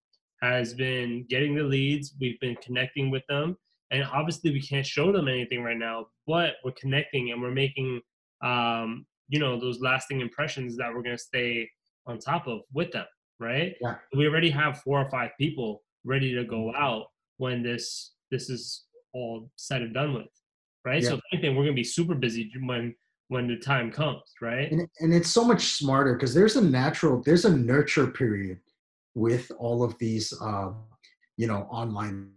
has 0.43 0.75
been 0.75 1.25
getting 1.29 1.55
the 1.55 1.63
leads. 1.63 2.15
We've 2.21 2.39
been 2.41 2.57
connecting 2.57 3.11
with 3.11 3.23
them. 3.29 3.57
And 3.91 4.05
obviously, 4.05 4.51
we 4.51 4.61
can't 4.61 4.87
show 4.87 5.13
them 5.13 5.29
anything 5.29 5.63
right 5.63 5.77
now, 5.77 6.07
but 6.27 6.55
we're 6.65 6.73
connecting 6.73 7.31
and 7.31 7.43
we're 7.43 7.51
making, 7.51 8.01
um, 8.43 9.07
you 9.29 9.39
know, 9.39 9.61
those 9.61 9.81
lasting 9.81 10.21
impressions 10.21 10.77
that 10.79 10.89
we're 10.89 11.03
going 11.03 11.17
to 11.17 11.23
stay 11.23 11.69
on 12.07 12.19
top 12.19 12.49
of 12.49 12.61
with 12.73 12.91
them, 12.91 13.05
right? 13.39 13.75
Yeah. 13.81 13.97
We 14.17 14.27
already 14.27 14.51
have 14.51 14.81
four 14.81 14.99
or 14.99 15.11
five 15.11 15.31
people 15.39 15.83
ready 16.05 16.35
to 16.35 16.45
go 16.45 16.75
out 16.75 17.07
when 17.37 17.63
this 17.63 18.15
this 18.31 18.49
is 18.49 18.85
all 19.13 19.51
said 19.57 19.83
and 19.83 19.93
done 19.95 20.15
with, 20.15 20.27
right? 20.85 21.03
Yeah. 21.03 21.11
So 21.11 21.15
if 21.17 21.21
anything, 21.33 21.55
we're 21.55 21.65
going 21.65 21.77
to 21.77 21.81
be 21.81 21.85
super 21.85 22.15
busy 22.15 22.51
when 22.65 22.95
when 23.33 23.49
the 23.49 23.57
time 23.57 23.91
comes, 23.91 24.23
right? 24.41 24.71
And 24.71 24.87
and 25.01 25.15
it's 25.15 25.31
so 25.31 25.45
much 25.45 25.69
smarter 25.79 26.13
because 26.15 26.35
there's 26.35 26.57
a 26.57 26.61
natural, 26.61 27.23
there's 27.25 27.47
a 27.47 27.57
nurture 27.57 28.07
period 28.07 28.61
with 29.15 29.51
all 29.59 29.83
of 29.83 29.97
these, 29.99 30.33
uh, 30.41 30.73
you 31.39 31.47
know, 31.47 31.67
online. 31.71 32.31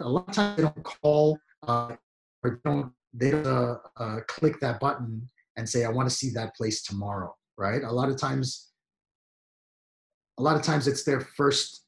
A 0.00 0.08
lot 0.08 0.28
of 0.28 0.34
times 0.34 0.56
they 0.56 0.62
don't 0.62 0.82
call 0.84 1.38
uh, 1.66 1.96
or 2.44 2.60
don't 2.64 2.92
they 3.12 3.30
don't 3.32 3.46
uh, 3.46 3.76
uh, 3.96 4.20
click 4.28 4.60
that 4.60 4.78
button 4.78 5.28
and 5.56 5.68
say, 5.68 5.84
"I 5.84 5.90
want 5.90 6.08
to 6.08 6.14
see 6.14 6.30
that 6.30 6.54
place 6.54 6.82
tomorrow." 6.82 7.34
Right? 7.58 7.82
A 7.82 7.92
lot 7.92 8.08
of 8.08 8.16
times, 8.16 8.72
a 10.38 10.42
lot 10.42 10.56
of 10.56 10.62
times 10.62 10.86
it's 10.86 11.02
their 11.02 11.20
first. 11.20 11.82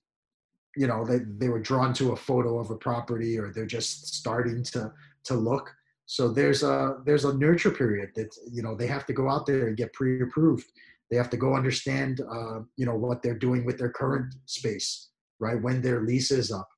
You 0.77 0.87
know, 0.87 1.05
they 1.05 1.21
they 1.39 1.49
were 1.49 1.61
drawn 1.61 1.95
to 1.95 2.13
a 2.13 2.17
photo 2.17 2.59
of 2.59 2.71
a 2.71 2.77
property, 2.77 3.39
or 3.39 3.53
they're 3.53 3.67
just 3.67 4.15
starting 4.15 4.65
to 4.65 4.93
to 5.25 5.35
look. 5.35 5.73
So 6.07 6.29
there's 6.29 6.63
a 6.63 6.99
there's 7.05 7.25
a 7.25 7.37
nurture 7.37 7.73
period 7.73 8.11
that 8.15 8.35
you 8.51 8.63
know 8.63 8.77
they 8.77 8.87
have 8.87 9.07
to 9.07 9.13
go 9.13 9.29
out 9.29 9.45
there 9.45 9.67
and 9.67 9.77
get 9.77 9.93
pre-approved. 9.93 10.67
They 11.11 11.17
have 11.17 11.31
to 11.31 11.37
go 11.37 11.55
understand 11.55 12.21
uh, 12.21 12.61
you 12.77 12.87
know 12.87 12.95
what 12.95 13.23
they're 13.23 13.39
doing 13.39 13.65
with 13.65 13.77
their 13.77 13.91
current 13.91 14.35
space, 14.47 15.11
right? 15.41 15.61
When 15.61 15.83
their 15.83 16.03
lease 16.03 16.31
is 16.31 16.53
up, 16.53 16.69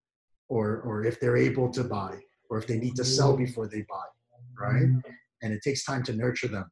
or 0.48 0.80
or 0.80 1.04
if 1.04 1.20
they're 1.20 1.36
able 1.36 1.70
to 1.72 1.84
buy, 1.84 2.18
or 2.48 2.56
if 2.58 2.66
they 2.66 2.78
need 2.78 2.96
to 2.96 3.04
sell 3.04 3.36
before 3.36 3.68
they 3.68 3.84
buy, 3.88 4.06
right? 4.58 4.88
And 5.42 5.52
it 5.52 5.60
takes 5.62 5.84
time 5.84 6.02
to 6.04 6.14
nurture 6.14 6.48
them. 6.48 6.70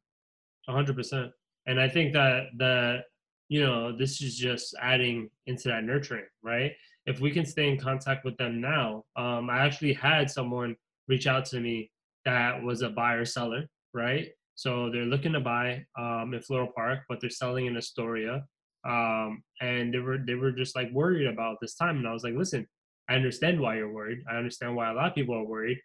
Hundred 0.67 0.95
percent. 0.95 1.31
And 1.67 1.79
I 1.79 1.87
think 1.87 2.11
that 2.13 2.47
the 2.57 3.01
you 3.49 3.63
know 3.63 3.95
this 3.95 4.19
is 4.21 4.35
just 4.35 4.75
adding 4.81 5.29
into 5.45 5.69
that 5.69 5.83
nurturing, 5.83 6.25
right? 6.43 6.71
If 7.05 7.19
we 7.19 7.29
can 7.29 7.45
stay 7.45 7.69
in 7.69 7.77
contact 7.79 8.25
with 8.25 8.35
them 8.37 8.59
now, 8.59 9.05
um, 9.15 9.49
I 9.49 9.59
actually 9.59 9.93
had 9.93 10.29
someone 10.29 10.75
reach 11.07 11.27
out 11.27 11.45
to 11.45 11.59
me 11.59 11.91
that 12.27 12.61
was 12.61 12.81
a 12.81 12.89
buyer 12.89 13.23
seller, 13.23 13.63
right? 13.93 14.27
So 14.55 14.89
they're 14.91 15.05
looking 15.05 15.31
to 15.31 15.39
buy 15.39 15.85
um, 15.97 16.33
in 16.33 16.41
Floral 16.41 16.73
Park, 16.75 16.99
but 17.07 17.21
they're 17.21 17.29
selling 17.29 17.67
in 17.67 17.77
Astoria, 17.77 18.43
um, 18.85 19.41
and 19.61 19.93
they 19.93 19.99
were 19.99 20.17
they 20.27 20.35
were 20.35 20.51
just 20.51 20.75
like 20.75 20.91
worried 20.91 21.27
about 21.27 21.57
this 21.61 21.75
time. 21.75 21.97
And 21.97 22.07
I 22.07 22.11
was 22.11 22.23
like, 22.23 22.33
listen, 22.33 22.67
I 23.09 23.15
understand 23.15 23.61
why 23.61 23.77
you're 23.77 23.93
worried. 23.93 24.19
I 24.29 24.35
understand 24.35 24.75
why 24.75 24.91
a 24.91 24.93
lot 24.93 25.07
of 25.07 25.15
people 25.15 25.35
are 25.35 25.45
worried. 25.45 25.79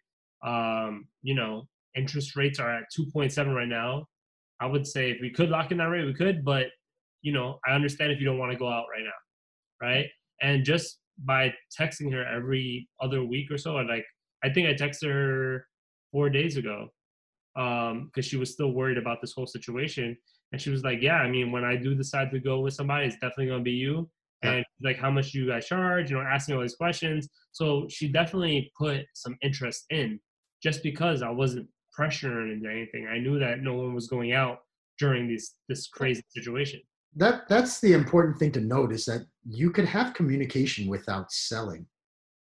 Um, 0.45 1.07
you 1.21 1.33
know, 1.33 1.67
interest 1.95 2.35
rates 2.35 2.59
are 2.59 2.69
at 2.69 2.83
2.7 2.97 3.55
right 3.55 3.67
now. 3.67 4.05
I 4.59 4.65
would 4.65 4.85
say 4.85 5.11
if 5.11 5.17
we 5.21 5.31
could 5.31 5.49
lock 5.49 5.71
in 5.71 5.77
that 5.77 5.85
rate, 5.85 6.05
we 6.05 6.13
could, 6.13 6.43
but 6.43 6.67
you 7.21 7.31
know, 7.31 7.59
I 7.65 7.71
understand 7.71 8.11
if 8.11 8.19
you 8.19 8.25
don't 8.25 8.37
want 8.37 8.51
to 8.51 8.57
go 8.57 8.67
out 8.67 8.85
right 8.93 9.03
now, 9.03 9.87
right? 9.87 10.07
And 10.41 10.65
just 10.65 10.99
by 11.23 11.53
texting 11.79 12.11
her 12.11 12.25
every 12.25 12.89
other 13.01 13.23
week 13.23 13.49
or 13.49 13.57
so, 13.57 13.77
I 13.77 13.83
like 13.83 14.05
I 14.43 14.49
think 14.49 14.67
I 14.67 14.73
texted 14.73 15.13
her 15.13 15.67
four 16.13 16.29
days 16.29 16.55
ago 16.55 16.87
um 17.57 18.05
because 18.05 18.25
she 18.25 18.37
was 18.37 18.51
still 18.51 18.71
worried 18.71 18.97
about 18.97 19.19
this 19.19 19.33
whole 19.33 19.45
situation. 19.45 20.15
And 20.51 20.61
she 20.61 20.69
was 20.69 20.83
like 20.83 20.99
yeah 21.01 21.17
i 21.17 21.29
mean 21.29 21.51
when 21.51 21.65
i 21.65 21.75
do 21.75 21.95
decide 21.95 22.31
to 22.31 22.39
go 22.39 22.59
with 22.61 22.75
somebody 22.75 23.07
it's 23.07 23.15
definitely 23.15 23.47
going 23.47 23.59
to 23.65 23.71
be 23.73 23.79
you. 23.85 24.09
Yeah. 24.43 24.51
and 24.53 24.65
like 24.81 24.97
how 24.97 25.11
much 25.11 25.31
do 25.31 25.39
you 25.39 25.47
guys 25.47 25.67
charge? 25.67 26.09
You 26.09 26.17
know 26.17 26.23
asking 26.23 26.55
all 26.55 26.61
these 26.61 26.75
questions. 26.75 27.27
So 27.51 27.87
she 27.89 28.07
definitely 28.07 28.71
put 28.77 29.05
some 29.13 29.35
interest 29.41 29.85
in 29.89 30.19
just 30.61 30.81
because 30.83 31.21
i 31.21 31.29
wasn't 31.29 31.67
pressuring 31.97 32.53
into 32.53 32.69
anything. 32.69 33.07
I 33.07 33.19
knew 33.19 33.39
that 33.39 33.61
no 33.61 33.73
one 33.75 33.93
was 33.93 34.07
going 34.07 34.33
out 34.33 34.59
during 34.99 35.27
this 35.27 35.55
this 35.69 35.87
crazy 35.87 36.23
situation. 36.29 36.79
That 37.15 37.47
that's 37.47 37.79
the 37.79 37.93
important 37.93 38.39
thing 38.39 38.51
to 38.53 38.61
note 38.61 38.91
is 38.91 39.05
that 39.05 39.25
you 39.47 39.69
could 39.71 39.85
have 39.85 40.13
communication 40.13 40.87
without 40.87 41.31
selling. 41.31 41.85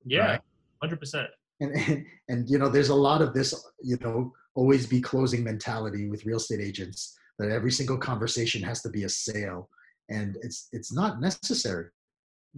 yeah. 0.05 0.31
Right. 0.31 0.41
100% 0.83 1.25
and, 1.59 1.71
and 1.75 2.05
and 2.29 2.49
you 2.49 2.57
know 2.57 2.69
there's 2.69 2.89
a 2.89 2.95
lot 2.95 3.21
of 3.21 3.33
this 3.33 3.53
you 3.81 3.97
know 4.01 4.33
always 4.55 4.85
be 4.85 5.01
closing 5.01 5.43
mentality 5.43 6.09
with 6.09 6.25
real 6.25 6.37
estate 6.37 6.61
agents 6.61 7.17
that 7.39 7.49
every 7.49 7.71
single 7.71 7.97
conversation 7.97 8.61
has 8.63 8.81
to 8.81 8.89
be 8.89 9.03
a 9.03 9.09
sale 9.09 9.69
and 10.09 10.37
it's 10.41 10.69
it's 10.71 10.91
not 10.93 11.21
necessary 11.21 11.87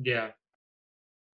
Yeah, 0.01 0.29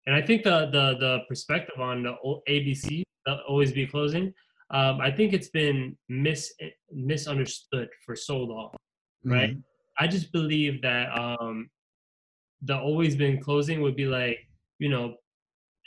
and 0.06 0.16
I 0.16 0.22
think 0.22 0.44
the 0.44 0.70
the 0.72 0.98
the 1.00 1.20
perspective 1.28 1.80
on 1.80 2.04
the 2.04 2.14
ABC, 2.50 3.04
the 3.26 3.38
always 3.48 3.72
be 3.72 3.88
closing, 3.88 4.34
um, 4.72 5.00
I 5.02 5.12
think 5.12 5.34
it's 5.34 5.50
been 5.50 5.98
mis 6.10 6.54
misunderstood 6.92 7.90
for 8.06 8.16
so 8.16 8.38
long. 8.40 8.72
Right. 9.24 9.52
Mhm. 9.56 9.64
I 10.00 10.08
just 10.08 10.32
believe 10.32 10.82
that 10.82 11.08
um, 11.18 11.70
the 12.62 12.78
always 12.78 13.16
been 13.16 13.40
closing 13.42 13.82
would 13.82 13.96
be 13.96 14.06
like 14.06 14.40
you 14.80 14.90
know 14.90 15.16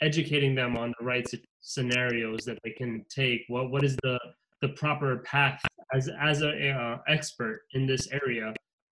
educating 0.01 0.55
them 0.55 0.77
on 0.77 0.93
the 0.99 1.05
right 1.05 1.27
scenarios 1.61 2.45
that 2.45 2.59
they 2.63 2.71
can 2.71 3.05
take. 3.09 3.41
What 3.47 3.71
what 3.71 3.83
is 3.83 3.95
the 4.03 4.19
the 4.61 4.69
proper 4.69 5.17
path 5.19 5.61
as 5.93 6.09
as 6.21 6.41
a 6.41 6.69
uh, 6.71 6.97
expert 7.07 7.61
in 7.73 7.85
this 7.85 8.07
area? 8.11 8.53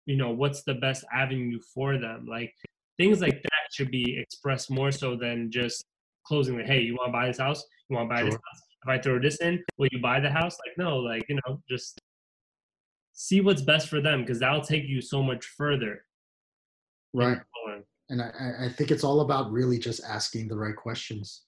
You 0.05 0.17
know 0.17 0.31
what's 0.31 0.63
the 0.63 0.75
best 0.75 1.05
avenue 1.13 1.59
for 1.73 1.97
them? 1.97 2.25
Like 2.29 2.53
things 2.97 3.21
like 3.21 3.41
that 3.41 3.73
should 3.73 3.91
be 3.91 4.17
expressed 4.17 4.71
more 4.71 4.91
so 4.91 5.15
than 5.15 5.51
just 5.51 5.83
closing. 6.25 6.57
Like, 6.57 6.65
hey, 6.65 6.81
you 6.81 6.95
want 6.95 7.09
to 7.09 7.13
buy 7.13 7.27
this 7.27 7.39
house? 7.39 7.63
You 7.89 7.95
want 7.95 8.09
to 8.09 8.15
buy 8.15 8.23
this 8.23 8.33
house? 8.33 8.61
If 8.83 8.89
I 8.89 8.99
throw 8.99 9.19
this 9.19 9.37
in, 9.41 9.63
will 9.77 9.89
you 9.91 9.99
buy 10.01 10.19
the 10.19 10.29
house? 10.29 10.57
Like 10.65 10.77
no, 10.77 10.97
like 10.97 11.23
you 11.29 11.35
know 11.35 11.61
just 11.69 11.99
see 13.13 13.41
what's 13.41 13.61
best 13.61 13.89
for 13.89 13.99
them 13.99 14.21
because 14.21 14.39
that'll 14.39 14.61
take 14.61 14.87
you 14.87 15.01
so 15.01 15.23
much 15.23 15.45
further. 15.45 16.05
right. 17.13 17.39
And 18.09 18.21
I, 18.21 18.65
I- 18.65 18.69
think 18.69 18.91
it's 18.91 19.03
all 19.03 19.21
about 19.21 19.51
really 19.51 19.77
just 19.79 20.01
asking 20.03 20.47
the 20.47 20.55
right 20.57 20.75
questions 20.75 21.43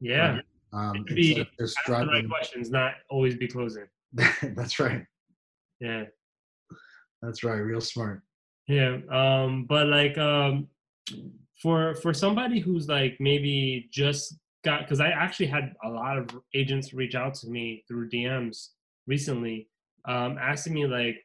Yeah, 0.00 0.40
um 0.72 0.96
It 0.96 1.06
could 1.06 1.16
be 1.16 1.34
just 1.58 1.76
the 1.86 1.92
right 1.92 2.28
questions, 2.28 2.70
not 2.70 2.92
always 3.10 3.36
be 3.36 3.48
closing. 3.48 3.86
that's 4.56 4.78
right 4.80 5.04
Yeah, 5.80 6.04
that's 7.22 7.42
right 7.44 7.58
real 7.58 7.80
smart 7.80 8.22
yeah. 8.66 8.96
Um, 9.10 9.66
but 9.68 9.88
like 9.88 10.16
um, 10.16 10.68
for 11.60 11.94
for 11.96 12.14
somebody 12.14 12.60
who's 12.60 12.88
like 12.88 13.16
maybe 13.20 13.88
just 13.92 14.36
got 14.64 14.80
because 14.80 15.00
I 15.00 15.08
actually 15.08 15.46
had 15.46 15.74
a 15.84 15.88
lot 15.90 16.16
of 16.16 16.28
agents 16.54 16.94
reach 16.94 17.14
out 17.14 17.34
to 17.34 17.48
me 17.48 17.84
through 17.86 18.08
DMs 18.08 18.68
recently, 19.06 19.68
um, 20.08 20.38
asking 20.40 20.74
me 20.74 20.86
like, 20.86 21.16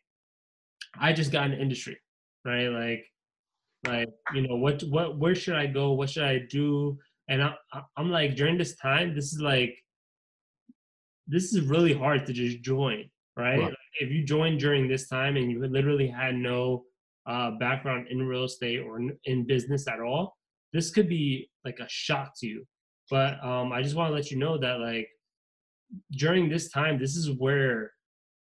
I 1.00 1.14
just 1.14 1.32
got 1.32 1.46
in 1.46 1.52
the 1.52 1.62
industry, 1.62 1.98
right? 2.44 2.68
Like, 2.68 3.06
like 3.90 4.10
you 4.34 4.48
know 4.48 4.56
what 4.56 4.82
what 4.84 5.18
where 5.18 5.36
should 5.36 5.56
I 5.56 5.68
go? 5.68 5.94
What 5.94 6.10
should 6.10 6.24
I 6.24 6.40
do? 6.50 6.98
And 7.28 7.44
I, 7.44 7.54
I'm 7.98 8.10
like 8.10 8.36
during 8.36 8.58
this 8.58 8.76
time, 8.78 9.14
this 9.14 9.34
is 9.34 9.42
like 9.42 9.78
this 11.28 11.54
is 11.54 11.62
really 11.62 11.94
hard 11.94 12.26
to 12.26 12.34
just 12.34 12.62
join, 12.62 13.10
right? 13.38 13.60
Right. 13.60 13.64
Like, 13.66 13.76
if 14.00 14.10
you 14.12 14.24
join 14.24 14.58
during 14.58 14.88
this 14.88 15.08
time 15.08 15.38
and 15.38 15.52
you 15.52 15.66
literally 15.66 16.08
had 16.08 16.36
no 16.36 16.86
uh, 17.28 17.52
background 17.52 18.08
in 18.10 18.28
real 18.28 18.46
estate 18.46 18.80
or 18.80 19.00
in- 19.00 19.18
in 19.26 19.46
business 19.46 19.88
at 19.88 20.00
all, 20.00 20.36
this 20.74 20.90
could 20.90 21.08
be 21.08 21.50
like 21.66 21.80
a 21.80 21.88
shock 21.88 22.34
to 22.40 22.48
you. 22.48 22.66
But 23.12 23.44
um, 23.44 23.72
I 23.72 23.82
just 23.82 23.96
want 23.96 24.10
to 24.10 24.16
let 24.16 24.32
you 24.32 24.38
know 24.38 24.58
that 24.58 24.80
like 24.80 25.08
during 26.12 26.50
this 26.50 26.70
time, 26.70 26.98
this 26.98 27.16
is 27.16 27.32
where 27.32 27.92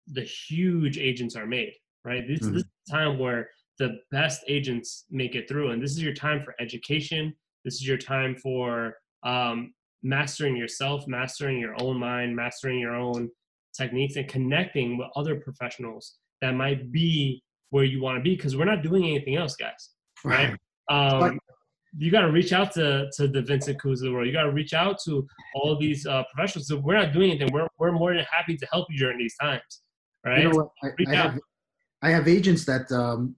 the 0.08 0.24
huge 0.24 0.98
agents 0.98 1.36
are 1.36 1.46
made, 1.46 1.74
right? 2.06 2.26
This, 2.28 2.40
this 2.40 2.64
is 2.64 2.66
the 2.88 2.92
time 2.98 3.18
where 3.20 3.50
the 3.80 4.00
best 4.12 4.44
agents 4.48 5.06
make 5.10 5.36
it 5.36 5.48
through, 5.48 5.72
and 5.72 5.82
this 5.82 5.92
is 5.92 6.02
your 6.02 6.14
time 6.14 6.44
for 6.44 6.56
education. 6.60 7.34
This 7.64 7.76
is 7.76 7.88
your 7.88 7.98
time 7.98 8.36
for 8.36 8.96
um, 9.24 9.74
mastering 10.04 10.56
yourself, 10.56 11.08
mastering 11.08 11.60
your 11.60 11.76
own 11.82 12.00
mind, 12.00 12.36
mastering 12.36 12.80
your 12.80 12.96
own 12.96 13.30
techniques, 13.76 14.16
and 14.16 14.28
connecting 14.28 14.98
with 14.98 15.08
other 15.16 15.36
professionals 15.36 16.16
that 16.42 16.52
might 16.52 16.92
be 16.92 17.44
where 17.70 17.84
you 17.84 18.02
want 18.02 18.18
to 18.18 18.22
be. 18.22 18.36
Because 18.36 18.56
we're 18.56 18.66
not 18.66 18.84
doing 18.84 19.06
anything 19.06 19.36
else, 19.36 19.56
guys. 19.56 19.92
Right. 20.24 20.56
Um, 20.90 21.40
you 21.98 22.12
got 22.12 22.22
to 22.22 22.32
reach 22.32 22.54
out 22.54 22.72
to 22.74 23.10
to 23.18 23.28
the 23.28 23.42
Vincent 23.42 23.80
Koos 23.82 24.02
of 24.02 24.08
the 24.08 24.14
world. 24.14 24.28
You 24.28 24.34
got 24.34 24.44
to 24.44 24.52
reach 24.52 24.74
out 24.74 24.98
to 25.06 25.28
all 25.56 25.78
these 25.78 26.06
uh, 26.06 26.24
professionals. 26.34 26.68
So 26.68 26.78
we're 26.78 26.98
not 26.98 27.14
doing 27.14 27.32
anything. 27.32 27.52
We're 27.52 27.68
we're 27.80 27.92
more 27.92 28.14
than 28.14 28.26
happy 28.32 28.56
to 28.58 28.68
help 28.72 28.88
you 28.90 28.98
during 28.98 29.18
these 29.18 29.36
times, 29.42 29.82
right? 30.26 30.44
You 30.44 30.52
know? 30.52 30.72
I, 30.84 30.90
I 31.08 31.16
have 31.16 31.40
I 32.02 32.10
have 32.12 32.28
agents 32.28 32.66
that 32.66 32.92
um, 32.92 33.36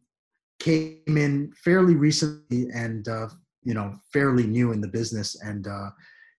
came 0.60 1.18
in 1.18 1.52
fairly 1.64 1.96
recently 1.96 2.68
and 2.74 3.08
uh, 3.08 3.28
you 3.64 3.74
know 3.74 3.94
fairly 4.14 4.46
new 4.46 4.72
in 4.72 4.82
the 4.82 4.88
business, 4.88 5.42
and 5.42 5.68
uh, 5.68 5.90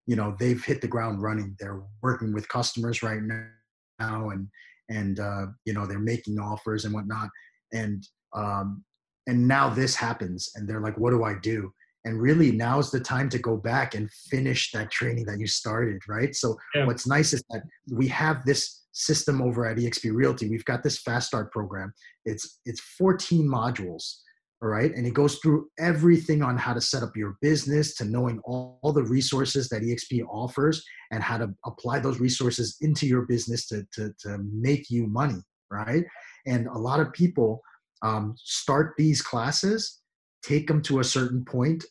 you 0.06 0.16
know 0.16 0.36
they've 0.38 0.64
hit 0.64 0.80
the 0.80 0.88
ground 0.88 1.22
running. 1.22 1.56
They're 1.58 1.82
working 2.02 2.32
with 2.32 2.48
customers 2.48 3.02
right 3.02 3.20
now, 3.22 4.30
and 4.30 4.48
and 4.88 5.20
uh, 5.20 5.46
you 5.64 5.72
know 5.72 5.86
they're 5.86 5.98
making 5.98 6.38
offers 6.38 6.84
and 6.84 6.94
whatnot, 6.94 7.28
and 7.72 8.06
um, 8.34 8.84
and 9.26 9.46
now 9.46 9.68
this 9.68 9.94
happens, 9.96 10.50
and 10.54 10.68
they're 10.68 10.80
like, 10.80 10.98
"What 10.98 11.10
do 11.10 11.24
I 11.24 11.34
do?" 11.40 11.72
And 12.04 12.20
really, 12.20 12.50
now's 12.50 12.90
the 12.90 13.00
time 13.00 13.28
to 13.28 13.38
go 13.38 13.56
back 13.56 13.94
and 13.94 14.10
finish 14.30 14.70
that 14.72 14.90
training 14.90 15.26
that 15.26 15.38
you 15.38 15.46
started, 15.46 16.00
right? 16.08 16.34
So 16.34 16.56
Yeah. 16.74 16.86
what's 16.86 17.06
nice 17.06 17.34
is 17.34 17.42
that 17.50 17.62
we 17.92 18.08
have 18.08 18.44
this 18.46 18.79
system 18.92 19.40
over 19.40 19.66
at 19.66 19.76
EXP 19.76 20.12
Realty. 20.14 20.48
We've 20.48 20.64
got 20.64 20.82
this 20.82 20.98
fast 20.98 21.28
start 21.28 21.52
program. 21.52 21.92
It's 22.24 22.60
it's 22.64 22.80
14 22.98 23.46
modules, 23.46 24.16
all 24.62 24.68
right, 24.68 24.92
and 24.94 25.06
it 25.06 25.14
goes 25.14 25.38
through 25.38 25.68
everything 25.78 26.42
on 26.42 26.56
how 26.56 26.74
to 26.74 26.80
set 26.80 27.02
up 27.02 27.16
your 27.16 27.36
business, 27.40 27.94
to 27.96 28.04
knowing 28.04 28.40
all, 28.44 28.78
all 28.82 28.92
the 28.92 29.04
resources 29.04 29.68
that 29.68 29.82
EXP 29.82 30.26
offers, 30.28 30.84
and 31.10 31.22
how 31.22 31.38
to 31.38 31.48
apply 31.64 31.98
those 32.00 32.20
resources 32.20 32.76
into 32.80 33.06
your 33.06 33.22
business 33.22 33.66
to 33.68 33.84
to 33.94 34.12
to 34.20 34.38
make 34.52 34.90
you 34.90 35.06
money, 35.06 35.40
right? 35.70 36.04
And 36.46 36.66
a 36.66 36.78
lot 36.78 37.00
of 37.00 37.12
people 37.12 37.60
um, 38.02 38.34
start 38.36 38.94
these 38.96 39.22
classes, 39.22 40.00
take 40.42 40.66
them 40.66 40.82
to 40.82 41.00
a 41.00 41.04
certain 41.04 41.44
point, 41.44 41.84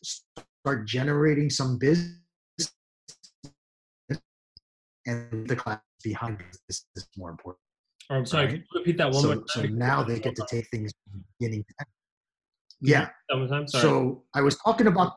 start 0.64 0.86
generating 0.86 1.50
some 1.50 1.78
business, 1.78 2.16
and 5.06 5.48
the 5.48 5.56
class 5.56 5.80
behind 6.02 6.38
this 6.68 6.84
is 6.96 7.08
more 7.16 7.30
important. 7.30 7.60
I'm 8.10 8.26
sorry. 8.26 8.46
right. 8.46 8.62
Repeat 8.74 8.98
that 8.98 9.10
one 9.10 9.24
more 9.24 9.34
time? 9.36 9.44
so 9.48 9.62
now 9.62 10.02
they 10.02 10.18
get 10.18 10.34
to 10.36 10.46
take 10.48 10.66
things 10.70 10.92
from 11.10 11.24
beginning 11.38 11.64
to 11.64 11.74
end. 11.80 11.88
Yeah. 12.80 13.08
That 13.28 13.36
one 13.36 13.38
more 13.40 13.48
time. 13.48 13.68
Sorry. 13.68 13.82
So 13.82 14.24
I 14.34 14.40
was 14.40 14.56
talking 14.56 14.88
about, 14.88 15.14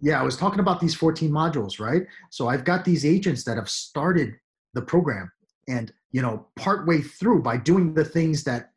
yeah, 0.00 0.20
I 0.20 0.22
was 0.22 0.36
talking 0.36 0.60
about 0.60 0.80
these 0.80 0.94
14 0.94 1.30
modules, 1.30 1.80
right? 1.80 2.02
So 2.30 2.48
I've 2.48 2.64
got 2.64 2.84
these 2.84 3.04
agents 3.04 3.44
that 3.44 3.56
have 3.56 3.68
started 3.68 4.34
the 4.74 4.82
program 4.82 5.30
and, 5.68 5.92
you 6.12 6.22
know, 6.22 6.46
partway 6.56 7.00
through 7.00 7.42
by 7.42 7.56
doing 7.56 7.94
the 7.94 8.04
things 8.04 8.44
that 8.44 8.70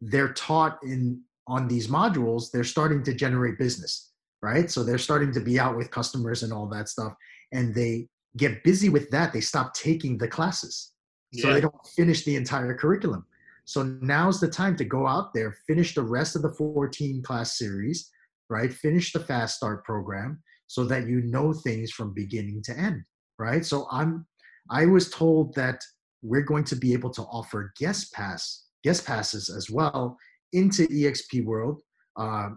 they're 0.00 0.32
taught 0.32 0.78
in 0.82 1.22
on 1.46 1.66
these 1.66 1.88
modules, 1.88 2.50
they're 2.50 2.64
starting 2.64 3.02
to 3.02 3.14
generate 3.14 3.58
business, 3.58 4.12
right? 4.42 4.70
So 4.70 4.84
they're 4.84 4.98
starting 4.98 5.32
to 5.32 5.40
be 5.40 5.58
out 5.58 5.76
with 5.76 5.90
customers 5.90 6.42
and 6.42 6.52
all 6.52 6.66
that 6.68 6.88
stuff. 6.88 7.14
And 7.52 7.74
they 7.74 8.08
get 8.38 8.64
busy 8.64 8.88
with 8.88 9.10
that. 9.10 9.32
They 9.32 9.40
stop 9.40 9.74
taking 9.74 10.16
the 10.16 10.28
classes. 10.28 10.92
So 11.34 11.48
Yeah. 11.48 11.54
they 11.54 11.60
don't 11.60 11.86
finish 11.94 12.24
the 12.24 12.36
entire 12.36 12.74
curriculum. 12.74 13.26
So 13.64 13.82
now's 13.82 14.40
the 14.40 14.48
time 14.48 14.76
to 14.76 14.84
go 14.84 15.06
out 15.06 15.34
there, 15.34 15.52
finish 15.66 15.94
the 15.94 16.02
rest 16.02 16.36
of 16.36 16.42
the 16.42 16.52
14 16.54 17.22
class 17.22 17.58
series, 17.58 18.10
right? 18.48 18.72
Finish 18.72 19.12
the 19.12 19.20
fast 19.20 19.56
start 19.56 19.84
program 19.84 20.42
so 20.68 20.84
that 20.84 21.06
you 21.06 21.20
know 21.22 21.52
things 21.52 21.90
from 21.90 22.14
beginning 22.14 22.62
to 22.62 22.78
end, 22.78 23.04
right? 23.38 23.64
So 23.64 23.86
I'm 23.90 24.26
I 24.70 24.86
was 24.86 25.10
told 25.10 25.54
that 25.54 25.82
we're 26.22 26.42
going 26.42 26.64
to 26.64 26.76
be 26.76 26.92
able 26.92 27.10
to 27.10 27.22
offer 27.22 27.72
guest 27.78 28.12
pass 28.12 28.64
guest 28.84 29.04
passes 29.06 29.50
as 29.50 29.70
well 29.70 30.16
into 30.52 30.86
EXP 30.86 31.44
World. 31.44 31.82
Uh, 32.16 32.50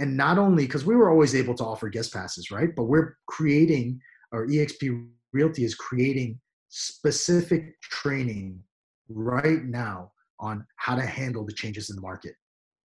and 0.00 0.16
not 0.16 0.38
only 0.38 0.64
because 0.66 0.84
we 0.84 0.96
were 0.96 1.10
always 1.10 1.34
able 1.34 1.54
to 1.54 1.64
offer 1.64 1.88
guest 1.88 2.12
passes, 2.12 2.50
right? 2.50 2.74
But 2.74 2.84
we're 2.84 3.16
creating 3.26 4.00
or 4.32 4.46
EXP 4.46 5.08
Realty 5.32 5.64
is 5.64 5.74
creating 5.74 6.40
specific 6.68 7.80
training 7.82 8.60
right 9.08 9.64
now 9.64 10.12
on 10.40 10.64
how 10.76 10.94
to 10.94 11.02
handle 11.02 11.44
the 11.44 11.52
changes 11.52 11.90
in 11.90 11.96
the 11.96 12.02
market. 12.02 12.34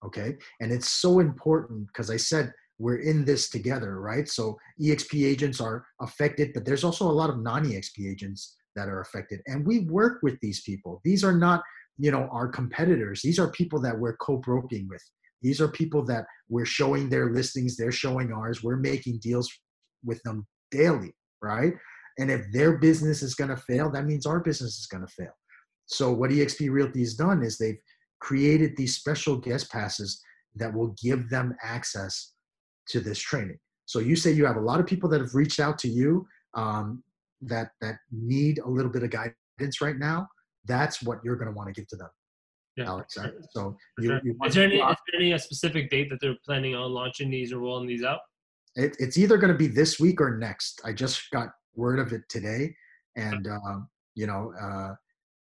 Okay. 0.05 0.37
And 0.61 0.73
it's 0.73 0.91
so 0.91 1.21
important 1.21 1.87
because 1.87 2.11
I 2.11 2.17
said 2.17 2.53
we're 2.79 2.99
in 2.99 3.25
this 3.25 3.49
together, 3.49 4.01
right? 4.01 4.29
So 4.29 4.59
EXP 4.81 5.25
agents 5.27 5.61
are 5.61 5.87
affected, 6.01 6.53
but 6.55 6.65
there's 6.65 6.85
also 6.85 7.09
a 7.09 7.13
lot 7.13 7.31
of 7.31 7.39
non 7.39 7.65
EXP 7.65 8.11
agents 8.11 8.57
that 8.75 8.89
are 8.89 9.01
affected. 9.01 9.41
And 9.47 9.67
we 9.67 9.81
work 9.81 10.21
with 10.23 10.39
these 10.41 10.63
people. 10.63 11.01
These 11.05 11.23
are 11.23 11.37
not, 11.37 11.63
you 11.99 12.11
know, 12.11 12.29
our 12.33 12.49
competitors. 12.49 13.21
These 13.23 13.39
are 13.39 13.51
people 13.51 13.81
that 13.83 13.99
we're 13.99 14.17
co 14.17 14.39
broking 14.39 14.89
with. 14.89 15.03
These 15.43 15.61
are 15.61 15.69
people 15.69 16.05
that 16.07 16.25
we're 16.49 16.65
showing 16.65 17.09
their 17.09 17.31
listings, 17.33 17.77
they're 17.77 17.93
showing 17.93 18.33
ours. 18.33 18.63
We're 18.63 18.77
making 18.77 19.19
deals 19.19 19.53
with 20.05 20.23
them 20.23 20.47
daily, 20.71 21.15
right? 21.43 21.75
And 22.19 22.31
if 22.31 22.51
their 22.53 22.79
business 22.79 23.23
is 23.23 23.35
going 23.35 23.51
to 23.51 23.57
fail, 23.57 23.91
that 23.91 24.05
means 24.05 24.27
our 24.27 24.41
business 24.41 24.79
is 24.79 24.87
going 24.87 25.07
to 25.07 25.13
fail. 25.13 25.33
So 25.87 26.13
what 26.13 26.31
EXP 26.31 26.71
Realty 26.71 27.01
has 27.01 27.15
done 27.15 27.43
is 27.43 27.59
they've 27.59 27.79
created 28.21 28.77
these 28.77 28.97
special 28.97 29.37
guest 29.37 29.71
passes 29.71 30.23
that 30.57 30.73
will 30.73 30.95
give 31.03 31.29
them 31.29 31.57
access 31.63 32.33
to 32.89 33.01
this 33.01 33.19
training. 33.19 33.59
So 33.87 33.99
you 33.99 34.17
say 34.17 34.33
you 34.33 34.47
have 34.47 34.57
a 34.57 34.61
lot 34.61 34.81
of 34.81 34.87
people 34.87 35.09
that 35.11 35.21
have 35.21 35.35
reached 35.35 35.61
out 35.61 35.79
to 35.81 35.89
you 35.89 36.27
um, 36.55 37.03
that 37.43 37.71
that 37.81 37.97
need 38.11 38.59
a 38.59 38.69
little 38.69 38.91
bit 38.91 39.03
of 39.03 39.11
guidance 39.11 39.81
right 39.81 39.97
now. 39.99 40.29
That's 40.67 41.03
what 41.03 41.19
you're 41.25 41.37
going 41.37 41.49
to 41.49 41.57
want 41.57 41.69
to 41.69 41.73
give 41.73 41.89
to 41.89 41.97
them, 41.97 42.09
Yeah. 42.77 42.85
Alex. 42.87 43.17
So 43.51 43.77
you, 43.99 44.09
sure. 44.09 44.21
you 44.23 44.37
want 44.39 44.51
Is 44.51 44.55
there 44.55 44.65
any 44.65 44.77
is 44.77 44.97
there 45.11 45.21
any 45.21 45.33
a 45.33 45.39
specific 45.39 45.91
date 45.91 46.09
that 46.11 46.21
they're 46.21 46.37
planning 46.45 46.75
on 46.75 46.93
launching 46.93 47.31
these 47.31 47.53
or 47.53 47.59
rolling 47.59 47.89
these 47.89 48.05
out? 48.05 48.21
it, 48.77 48.97
it's 48.99 49.19
either 49.19 49.37
going 49.37 49.53
to 49.53 49.59
be 49.59 49.67
this 49.67 50.01
week 50.01 50.21
or 50.21 50.39
next. 50.39 50.81
I 50.85 50.93
just 50.93 51.31
got 51.31 51.49
word 51.75 51.99
of 51.99 52.13
it 52.13 52.23
today, 52.29 52.75
and 53.17 53.47
um, 53.47 53.89
you 54.15 54.27
know, 54.27 54.53
uh, 54.61 54.95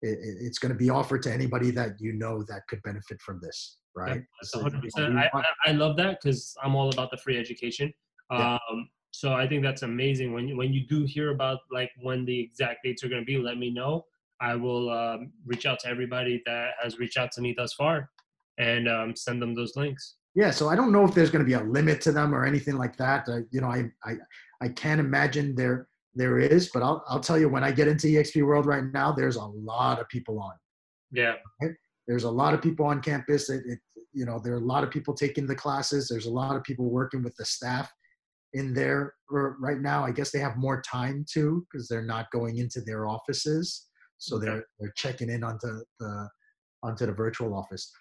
it, 0.03 0.18
it- 0.18 0.39
it's 0.47 0.59
going 0.59 0.72
to 0.72 0.79
be 0.79 0.91
offered 0.91 1.22
to 1.22 1.33
anybody 1.33 1.70
that 1.72 2.01
you 2.01 2.12
know 2.12 2.43
that 2.49 2.66
could 2.68 2.83
benefit 2.83 3.20
from 3.20 3.41
this, 3.43 3.79
right? 3.95 4.22
That's 4.41 4.51
So, 4.53 4.59
100. 4.61 4.83
we 4.83 4.87
percent 4.89 5.16
I, 5.18 5.31
I 5.66 5.72
love 5.72 5.97
that 5.99 6.18
because 6.20 6.55
I'm 6.62 6.74
all 6.74 6.91
about 6.91 7.11
the 7.11 7.16
free 7.18 7.39
education. 7.39 7.93
Yeah. 8.31 8.59
Um, 8.70 8.89
so 9.12 9.33
I 9.33 9.49
think 9.49 9.62
that's 9.62 9.83
amazing. 9.83 10.33
When 10.33 10.47
you 10.49 10.57
when 10.57 10.72
you 10.74 10.87
do 10.87 11.05
hear 11.05 11.31
about 11.33 11.61
like 11.72 11.91
when 12.03 12.24
the 12.27 12.39
exact 12.39 12.81
dates 12.85 13.03
are 13.03 13.09
going 13.09 13.22
to 13.22 13.27
be, 13.27 13.39
let 13.39 13.57
me 13.57 13.70
know. 13.70 14.05
I 14.41 14.55
will 14.55 14.91
um, 14.91 15.33
reach 15.47 15.64
out 15.64 15.79
to 15.81 15.89
everybody 15.89 16.43
that 16.45 16.72
has 16.83 16.99
reached 16.99 17.16
out 17.16 17.33
to 17.33 17.41
me 17.41 17.55
thus 17.57 17.72
far, 17.72 18.11
and 18.59 18.87
um, 18.89 19.16
send 19.16 19.41
them 19.41 19.55
those 19.55 19.74
links. 19.77 20.16
yeah, 20.35 20.51
so 20.51 20.68
I 20.68 20.77
don't 20.77 20.93
know 20.93 21.05
if 21.07 21.14
there's 21.14 21.31
going 21.31 21.43
to 21.43 21.47
be 21.47 21.55
a 21.55 21.62
limit 21.64 22.03
to 22.03 22.12
them 22.12 22.35
or 22.35 22.45
anything 22.45 22.77
like 22.77 22.95
that. 22.99 23.27
Uh, 23.27 23.39
you 23.51 23.62
know, 23.62 23.68
I, 23.68 23.85
I 24.05 24.16
I 24.61 24.68
can't 24.68 25.01
imagine 25.01 25.55
there 25.55 25.89
there 26.17 26.39
is, 26.39 26.71
but 26.73 26.83
I'll 26.83 27.05
I'll 27.09 27.21
tell 27.21 27.39
you 27.39 27.49
when 27.49 27.62
I 27.62 27.71
get 27.71 27.89
into 27.89 28.09
EXP 28.09 28.45
World 28.45 28.67
right 28.67 28.85
now, 28.93 29.12
there's 29.12 29.37
a 29.37 29.45
lot 29.45 30.01
of 30.01 30.09
people 30.09 30.41
on. 30.41 30.55
Yeah, 31.12 31.35
there's 32.09 32.25
a 32.25 32.31
lot 32.31 32.55
of 32.55 32.62
people 32.62 32.87
on 32.87 33.01
campus. 33.01 33.51
It, 33.51 33.62
it, 33.67 33.79
you 34.12 34.25
know, 34.25 34.41
there 34.43 34.55
are 34.55 34.59
a 34.59 34.73
lot 34.75 34.83
of 34.83 34.91
people 34.91 35.14
taking 35.14 35.47
the 35.47 35.55
classes. 35.55 36.09
There's 36.09 36.27
a 36.27 36.31
lot 36.31 36.57
of 36.57 36.64
people 36.64 36.91
working 36.91 37.23
with 37.23 37.37
the 37.37 37.45
staff 37.45 37.93
in 38.55 38.73
there 38.73 39.12
right 39.31 39.81
now. 39.81 40.05
I 40.05 40.11
guess 40.11 40.31
they 40.31 40.39
have 40.39 40.57
more 40.57 40.81
time 40.83 41.25
too 41.31 41.67
because 41.71 41.87
they're 41.87 42.03
not 42.03 42.31
going 42.31 42.57
into 42.59 42.81
their 42.81 43.07
offices, 43.07 43.87
so 44.19 44.37
Okay. 44.37 44.47
they're 44.47 44.64
they're 44.81 44.93
checking 44.97 45.31
in 45.31 45.45
onto 45.45 45.81
the 46.01 46.29
onto 46.83 47.07
the 47.07 47.12
virtual 47.12 47.55
office. 47.55 47.93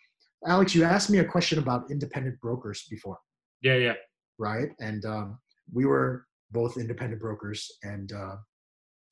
Alex, 0.48 0.74
you 0.76 0.84
asked 0.84 1.10
me 1.10 1.20
a 1.20 1.26
question 1.26 1.60
about 1.60 1.90
independent 1.92 2.40
brokers 2.40 2.86
before, 2.90 3.18
yeah, 3.62 3.76
yeah. 3.76 3.94
right? 4.38 4.70
And 4.80 5.04
um, 5.06 5.40
we 5.74 5.86
were 5.86 6.26
both 6.52 6.78
independent 6.78 7.22
brokers, 7.22 7.70
and 7.84 8.12
uh, 8.14 8.36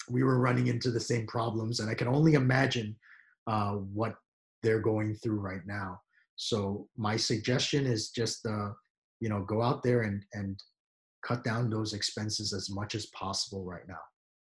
we 0.10 0.24
were 0.24 0.40
running 0.40 0.68
into 0.68 0.92
the 0.92 1.00
same 1.00 1.26
problems. 1.28 1.80
And 1.80 1.90
I 1.90 1.94
can 1.94 2.08
only 2.08 2.34
imagine 2.34 2.96
uh, 3.48 3.74
what 3.74 4.16
they're 4.62 4.82
going 4.82 5.16
through 5.16 5.40
right 5.40 5.66
now. 5.66 6.00
So 6.36 6.88
my 6.98 7.16
suggestion 7.16 7.86
is 7.86 8.10
just, 8.10 8.46
uh, 8.46 8.70
you 9.20 9.30
know, 9.30 9.44
go 9.44 9.62
out 9.62 9.84
there 9.84 10.02
and 10.02 10.24
and 10.34 10.60
cut 11.26 11.44
down 11.44 11.70
those 11.70 11.94
expenses 11.94 12.54
as 12.54 12.70
much 12.70 12.96
as 12.96 13.06
possible 13.08 13.64
right 13.64 13.88
now. 13.88 14.02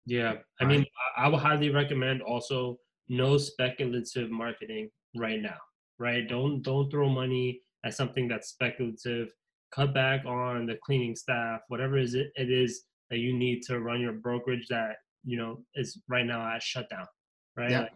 Yeah, 0.06 0.34
I 0.60 0.66
mean, 0.66 0.86
I 1.18 1.26
I 1.26 1.28
would 1.28 1.40
highly 1.40 1.70
recommend 1.70 2.22
also 2.22 2.78
no 3.10 3.38
speculative 3.38 4.30
marketing 4.32 4.90
right 5.16 5.42
now. 5.42 5.58
Right? 6.00 6.28
Don't 6.28 6.62
don't 6.62 6.90
throw 6.90 7.10
money 7.10 7.62
at 7.86 7.94
something 7.94 8.28
that's 8.28 8.50
speculative. 8.50 9.30
Cut 9.74 9.94
back 9.94 10.26
on 10.26 10.66
the 10.66 10.78
cleaning 10.84 11.16
staff, 11.16 11.62
whatever 11.68 11.98
is 11.98 12.14
it 12.14 12.32
it 12.36 12.52
is 12.52 12.84
that 13.10 13.20
you 13.20 13.34
need 13.34 13.62
to 13.64 13.80
run 13.80 14.02
your 14.02 14.14
brokerage 14.14 14.68
that 14.70 14.98
you 15.24 15.38
know 15.38 15.64
is 15.76 16.00
right 16.08 16.26
now 16.26 16.48
at 16.48 16.62
shutdown. 16.62 17.06
Right? 17.58 17.72
Yeah. 17.72 17.82
Like, 17.82 17.92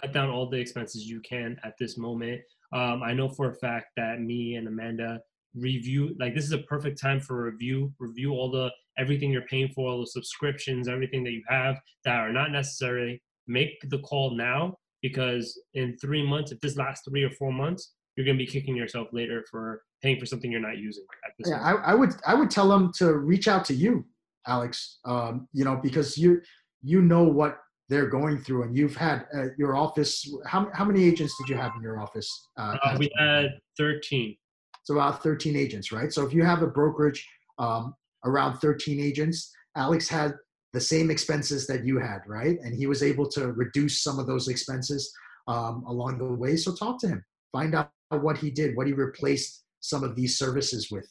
cut 0.00 0.12
down 0.12 0.30
all 0.30 0.48
the 0.48 0.58
expenses 0.58 1.06
you 1.06 1.20
can 1.20 1.56
at 1.64 1.74
this 1.78 1.98
moment. 1.98 2.40
Um, 2.72 3.02
I 3.02 3.12
know 3.12 3.28
for 3.28 3.50
a 3.50 3.54
fact 3.54 3.88
that 3.96 4.20
me 4.20 4.54
and 4.54 4.68
Amanda 4.68 5.20
review 5.54 6.14
like 6.18 6.34
this 6.34 6.44
is 6.44 6.52
a 6.52 6.58
perfect 6.58 6.98
time 7.00 7.20
for 7.20 7.44
review 7.44 7.92
review 7.98 8.32
all 8.32 8.50
the 8.50 8.70
everything 8.98 9.30
you're 9.30 9.42
paying 9.42 9.68
for 9.68 9.90
all 9.90 10.00
the 10.00 10.06
subscriptions 10.06 10.88
everything 10.88 11.22
that 11.22 11.32
you 11.32 11.42
have 11.46 11.76
that 12.04 12.16
are 12.16 12.32
not 12.32 12.50
necessary 12.50 13.20
make 13.46 13.78
the 13.90 13.98
call 13.98 14.34
now 14.34 14.74
because 15.02 15.60
in 15.74 15.96
three 15.98 16.26
months 16.26 16.52
if 16.52 16.60
this 16.60 16.76
lasts 16.76 17.06
three 17.06 17.22
or 17.22 17.30
four 17.30 17.52
months 17.52 17.92
you're 18.16 18.24
going 18.24 18.36
to 18.36 18.44
be 18.44 18.50
kicking 18.50 18.74
yourself 18.74 19.08
later 19.12 19.44
for 19.50 19.82
paying 20.02 20.18
for 20.18 20.26
something 20.26 20.50
you're 20.50 20.60
not 20.60 20.78
using 20.78 21.04
at 21.24 21.32
this 21.38 21.48
Yeah. 21.50 21.60
I, 21.62 21.92
I 21.92 21.94
would 21.94 22.14
I 22.26 22.34
would 22.34 22.50
tell 22.50 22.68
them 22.68 22.92
to 22.96 23.14
reach 23.14 23.48
out 23.48 23.64
to 23.66 23.74
you, 23.74 24.04
Alex. 24.46 24.98
Um, 25.04 25.48
you 25.52 25.64
know, 25.64 25.76
because 25.76 26.18
you 26.18 26.40
you 26.82 27.00
know 27.00 27.22
what 27.22 27.58
they're 27.88 28.08
going 28.08 28.38
through, 28.38 28.64
and 28.64 28.76
you've 28.76 28.96
had 28.96 29.26
uh, 29.36 29.46
your 29.56 29.76
office. 29.76 30.28
How 30.46 30.70
how 30.72 30.84
many 30.84 31.04
agents 31.04 31.34
did 31.38 31.48
you 31.48 31.56
have 31.56 31.72
in 31.76 31.82
your 31.82 32.00
office? 32.00 32.48
Uh, 32.56 32.76
Uh, 32.82 32.96
we 32.98 33.10
had 33.18 33.60
13 33.78 34.36
It's 34.80 34.90
about 34.90 35.22
13 35.22 35.56
agents, 35.56 35.92
right? 35.92 36.12
So 36.12 36.26
if 36.26 36.32
you 36.34 36.42
have 36.44 36.62
a 36.62 36.66
brokerage 36.66 37.26
um, 37.58 37.94
around 38.24 38.58
13 38.58 39.00
agents, 39.00 39.52
Alex 39.76 40.08
had 40.08 40.34
the 40.72 40.80
same 40.80 41.10
expenses 41.10 41.66
that 41.66 41.84
you 41.84 41.98
had, 41.98 42.20
right? 42.26 42.58
And 42.62 42.74
he 42.74 42.86
was 42.86 43.02
able 43.02 43.28
to 43.30 43.52
reduce 43.52 44.02
some 44.02 44.18
of 44.18 44.26
those 44.26 44.48
expenses 44.48 45.12
um, 45.46 45.84
along 45.86 46.18
the 46.18 46.24
way. 46.24 46.56
So 46.56 46.74
talk 46.74 46.98
to 47.00 47.08
him, 47.08 47.24
find 47.52 47.74
out 47.74 47.90
what 48.10 48.38
he 48.38 48.50
did, 48.50 48.74
what 48.76 48.86
he 48.86 48.92
replaced 48.94 49.61
some 49.82 50.02
of 50.02 50.16
these 50.16 50.38
services 50.38 50.90
with. 50.90 51.08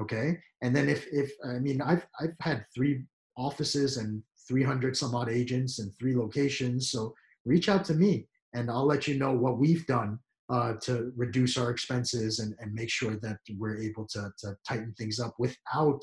Okay, 0.00 0.38
and 0.62 0.74
then 0.74 0.88
if 0.88 1.06
if 1.12 1.30
I 1.44 1.58
mean 1.58 1.82
I've 1.82 2.06
I've 2.18 2.34
had 2.40 2.64
three 2.74 3.04
offices 3.36 3.98
and 3.98 4.22
300 4.48 4.96
some 4.96 5.14
odd 5.14 5.28
agents 5.28 5.78
and 5.78 5.92
three 5.98 6.16
locations. 6.16 6.90
So 6.90 7.14
reach 7.44 7.68
out 7.68 7.84
to 7.86 7.94
me, 7.94 8.26
and 8.54 8.70
I'll 8.70 8.86
let 8.86 9.06
you 9.06 9.18
know 9.18 9.32
what 9.32 9.58
we've 9.58 9.86
done 9.86 10.18
uh, 10.50 10.74
to 10.82 11.12
reduce 11.16 11.56
our 11.56 11.70
expenses 11.70 12.40
and, 12.40 12.54
and 12.58 12.72
make 12.74 12.90
sure 12.90 13.16
that 13.22 13.38
we're 13.56 13.78
able 13.78 14.06
to, 14.08 14.30
to 14.40 14.56
tighten 14.68 14.92
things 14.98 15.20
up 15.20 15.34
without 15.38 16.02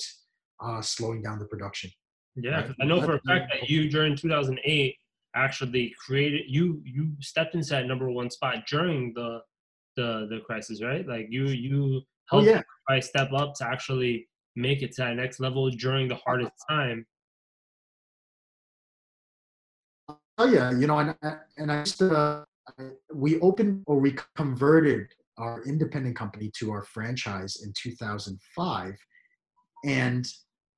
uh, 0.64 0.82
slowing 0.82 1.22
down 1.22 1.40
the 1.40 1.46
production. 1.46 1.92
Yeah, 2.36 2.62
Right. 2.62 2.76
I 2.82 2.86
know 2.86 3.02
for 3.02 3.16
a 3.16 3.22
fact 3.22 3.52
that 3.52 3.70
you 3.70 3.90
during 3.90 4.16
2008 4.16 4.96
actually 5.36 5.94
created 6.04 6.42
you 6.48 6.82
you 6.86 7.12
stepped 7.20 7.54
into 7.54 7.70
that 7.70 7.86
number 7.86 8.10
one 8.10 8.30
spot 8.30 8.66
during 8.68 9.14
the 9.14 9.40
the 10.00 10.28
the 10.32 10.40
crisis, 10.48 10.82
right? 10.90 11.06
Like 11.14 11.28
you 11.30 11.44
you 11.66 12.02
Oh 12.32 12.42
helped 12.42 12.50
yeah, 12.50 12.62
I 12.88 13.00
step 13.12 13.30
up 13.34 13.50
to 13.60 13.64
actually 13.74 14.28
make 14.56 14.82
it 14.86 14.92
to 14.96 15.02
that 15.04 15.16
next 15.16 15.40
level 15.40 15.70
during 15.72 16.08
the 16.08 16.20
hardest 16.26 16.54
time. 16.70 17.06
oh 20.38 20.48
yeah. 20.48 20.72
You 20.72 20.88
know, 20.88 21.00
and 21.00 21.16
I- 21.22 21.38
and 21.58 21.72
I 21.72 21.84
just 21.84 22.02
uh, 22.02 22.44
we 23.14 23.40
opened 23.42 23.84
or 23.88 24.00
we 24.00 24.16
converted 24.36 25.08
our 25.38 25.64
independent 25.66 26.16
company 26.16 26.52
to 26.60 26.72
our 26.72 26.84
franchise 26.84 27.62
in 27.64 27.74
2005, 27.82 28.96
and 29.86 30.28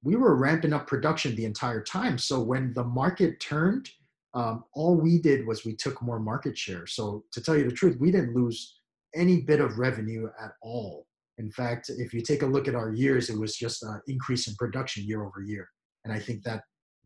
we 0.04 0.16
were 0.16 0.36
ramping 0.36 0.74
up 0.74 0.88
production 0.88 1.36
the 1.36 1.46
entire 1.46 1.82
time. 1.84 2.18
So 2.18 2.42
when 2.42 2.74
the 2.74 2.84
market 2.84 3.40
turned, 3.40 3.90
um, 4.34 4.64
all 4.74 4.96
we 4.96 5.20
did 5.20 5.46
was 5.46 5.66
we 5.66 5.76
took 5.76 6.02
more 6.02 6.20
market 6.20 6.58
share. 6.58 6.88
So 6.88 7.24
to 7.34 7.42
tell 7.42 7.56
you 7.58 7.66
the 7.66 7.76
truth, 7.76 7.98
we 8.00 8.12
didn't 8.12 8.36
lose 8.36 8.81
any 9.16 9.42
bit 9.42 9.60
of 9.60 9.78
revenue 9.78 10.28
at 10.42 10.52
all. 10.62 11.06
In 11.38 11.52
fact, 11.52 11.90
if 11.90 12.14
you 12.14 12.22
take 12.22 12.44
a 12.44 12.46
look 12.46 12.68
at 12.68 12.76
our 12.76 12.94
years, 12.94 13.30
it 13.30 13.40
was 13.40 13.56
just 13.56 13.84
an 13.84 14.02
increase 14.08 14.48
in 14.48 14.56
production 14.56 15.04
year 15.06 15.24
over 15.24 15.42
year. 15.42 15.68
And 16.04 16.14
I 16.14 16.20
think 16.20 16.44
that 16.44 16.62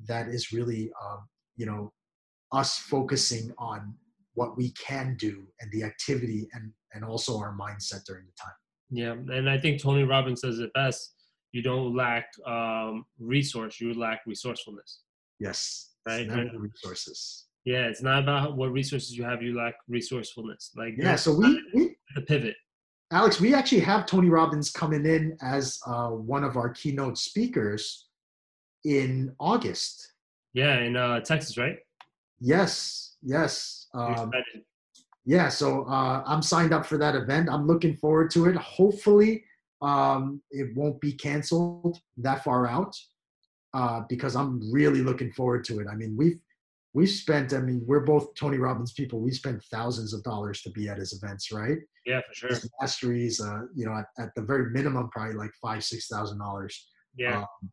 that 0.08 0.28
is 0.28 0.52
really, 0.52 0.92
um, 1.04 1.28
you 1.56 1.66
know, 1.66 1.92
us 2.52 2.78
focusing 2.78 3.54
on 3.58 3.96
what 4.34 4.58
we 4.58 4.72
can 4.72 5.16
do 5.18 5.48
and 5.62 5.72
the 5.72 5.84
activity 5.84 6.48
and 6.54 6.72
and 6.94 7.04
also 7.04 7.38
our 7.38 7.56
mindset 7.58 8.06
during 8.06 8.26
the 8.26 8.32
time. 8.42 8.54
Yeah, 8.90 9.36
and 9.36 9.50
I 9.50 9.58
think 9.58 9.82
Tony 9.82 10.04
Robbins 10.04 10.42
says 10.42 10.60
it 10.60 10.72
best. 10.74 11.14
You 11.52 11.62
don't 11.62 11.96
lack 11.96 12.28
um, 12.46 13.06
resource; 13.20 13.80
you 13.80 13.94
lack 13.94 14.22
resourcefulness. 14.26 15.02
Yes, 15.40 15.92
Right, 16.06 16.22
it's 16.22 16.30
never 16.30 16.44
right. 16.44 16.60
resources. 16.60 17.46
Yeah, 17.66 17.88
it's 17.88 18.04
not 18.04 18.24
about 18.24 18.58
what 18.58 18.72
resources 18.72 19.18
you 19.18 19.24
have; 19.24 19.42
you 19.42 19.56
lack 19.56 19.76
resourcefulness. 19.88 20.72
Like 20.76 20.94
Yeah, 20.98 21.16
so 21.16 21.34
we, 21.34 21.62
we 21.74 21.95
the 22.16 22.22
pivot. 22.22 22.56
Alex, 23.12 23.40
we 23.40 23.54
actually 23.54 23.82
have 23.82 24.08
Tony 24.08 24.30
Robbins 24.30 24.72
coming 24.72 25.06
in 25.06 25.38
as 25.42 25.80
uh, 25.86 26.08
one 26.08 26.44
of 26.44 26.58
our 26.58 26.70
keynote 26.70 27.18
speakers 27.18 28.08
in 28.84 29.34
August. 29.40 30.14
Yeah, 30.54 30.80
in 30.80 30.96
uh, 30.96 31.20
Texas, 31.20 31.58
right? 31.58 31.78
Yes, 32.40 33.16
yes. 33.22 33.88
Um, 33.94 34.32
yeah, 35.26 35.50
so 35.50 35.84
uh, 35.86 36.24
I'm 36.26 36.42
signed 36.42 36.74
up 36.74 36.86
for 36.86 36.98
that 36.98 37.16
event. 37.16 37.50
I'm 37.50 37.68
looking 37.68 37.96
forward 37.98 38.32
to 38.32 38.48
it. 38.48 38.56
Hopefully, 38.56 39.44
um, 39.82 40.42
it 40.52 40.76
won't 40.76 41.00
be 41.00 41.14
canceled 41.14 42.00
that 42.18 42.44
far 42.44 42.68
out 42.68 42.96
uh, 43.74 44.02
because 44.10 44.36
I'm 44.36 44.72
really 44.72 45.02
looking 45.02 45.32
forward 45.32 45.64
to 45.66 45.80
it. 45.80 45.88
I 45.92 45.96
mean, 45.96 46.16
we've 46.18 46.40
we've 46.96 47.10
spent. 47.10 47.54
I 47.54 47.60
mean, 47.60 47.84
we're 47.86 48.00
both 48.00 48.34
Tony 48.36 48.58
Robbins 48.58 48.94
people. 48.94 49.20
We 49.20 49.32
spent 49.32 49.62
thousands 49.66 50.14
of 50.14 50.24
dollars 50.24 50.62
to 50.62 50.72
be 50.72 50.88
at 50.88 50.98
his 50.98 51.12
events, 51.22 51.52
right? 51.52 51.78
Yeah, 52.06 52.22
for 52.28 52.34
sure. 52.34 52.50
His 52.50 52.70
masteries, 52.80 53.42
uh, 53.42 53.64
you 53.76 53.86
know, 53.86 53.94
at, 53.94 54.08
at 54.18 54.34
the 54.36 54.42
very 54.42 54.72
minimum, 54.72 55.10
probably 55.12 55.36
like 55.36 55.52
five, 55.62 55.84
six 55.84 56.08
thousand 56.08 56.40
dollars. 56.40 56.88
Yeah, 57.18 57.40
Um, 57.42 57.72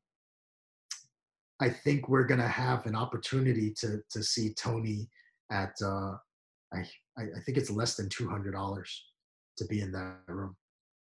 I 1.61 1.71
think 1.71 2.09
we're 2.09 2.25
gonna 2.25 2.49
have 2.49 2.85
an 2.87 2.97
opportunity 2.97 3.73
to 3.79 4.01
to 4.11 4.23
see 4.23 4.53
Tony 4.55 5.09
at 5.51 5.75
uh, 5.83 6.13
I, 6.75 6.81
I 7.17 7.23
I 7.37 7.41
think 7.47 7.57
it's 7.59 7.71
less 7.71 7.95
than 7.95 8.09
two 8.09 8.29
hundred 8.29 8.53
dollars 8.53 8.91
to 9.59 9.65
be 9.67 9.81
in 9.81 9.93
that 9.93 10.17
room, 10.27 10.57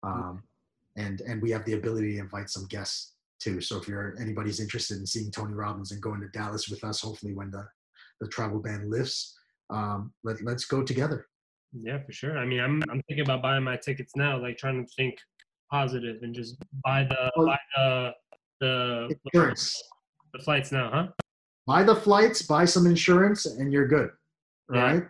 um, 0.04 0.42
and 0.96 1.20
and 1.22 1.42
we 1.42 1.50
have 1.50 1.64
the 1.64 1.72
ability 1.72 2.14
to 2.14 2.20
invite 2.20 2.48
some 2.48 2.66
guests 2.66 3.14
too. 3.40 3.60
So 3.60 3.78
if 3.78 3.88
you're 3.88 4.16
anybody's 4.20 4.60
interested 4.60 4.98
in 4.98 5.06
seeing 5.06 5.30
Tony 5.32 5.54
Robbins 5.54 5.90
and 5.90 6.00
going 6.00 6.20
to 6.20 6.28
Dallas 6.28 6.68
with 6.68 6.84
us, 6.84 7.00
hopefully 7.00 7.34
when 7.34 7.50
the 7.50 7.66
the 8.20 8.28
travel 8.28 8.60
ban 8.60 8.90
lifts, 8.90 9.36
um, 9.70 10.12
let 10.24 10.42
let's 10.42 10.64
go 10.64 10.82
together. 10.82 11.26
yeah, 11.72 11.98
for 12.04 12.12
sure. 12.12 12.38
I 12.38 12.44
mean, 12.46 12.60
I'm 12.60 12.82
I'm 12.90 13.02
thinking 13.08 13.24
about 13.24 13.42
buying 13.42 13.64
my 13.64 13.76
tickets 13.76 14.12
now, 14.16 14.40
like 14.40 14.56
trying 14.58 14.84
to 14.84 14.90
think 14.96 15.16
positive 15.70 16.22
and 16.22 16.34
just 16.34 16.56
buy 16.84 17.04
the 17.04 17.30
Well- 17.36 17.46
buy 17.48 17.58
the 17.76 18.12
the 18.60 19.16
Insurance. 19.32 19.82
the 20.32 20.38
flights 20.42 20.70
now, 20.72 20.90
huh? 20.90 21.08
buy 21.66 21.82
the 21.82 21.96
flights, 21.96 22.42
buy 22.42 22.64
some 22.64 22.86
insurance, 22.86 23.46
and 23.46 23.72
you're 23.72 23.88
good, 23.88 24.10
Yeah. 24.72 24.82
right? 24.82 25.02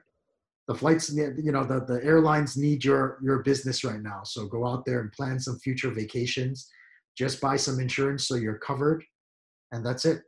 The 0.69 0.75
flights, 0.75 1.13
you 1.13 1.53
know, 1.53 1.65
the, 1.65 1.81
the 1.85 2.03
airlines 2.03 2.57
need 2.57 2.83
your 2.85 3.19
your 3.23 3.43
business 3.43 3.85
right 3.85 4.01
now. 4.01 4.23
So 4.25 4.47
go 4.47 4.67
out 4.67 4.87
there 4.87 5.01
and 5.01 5.13
plan 5.13 5.39
some 5.39 5.59
future 5.59 5.91
vacations. 5.91 6.71
Just 7.19 7.41
buy 7.41 7.57
some 7.57 7.79
insurance 7.81 8.27
so 8.27 8.35
you're 8.37 8.59
covered, 8.59 9.05
and 9.73 9.85
that's 9.85 10.05
it. 10.07 10.23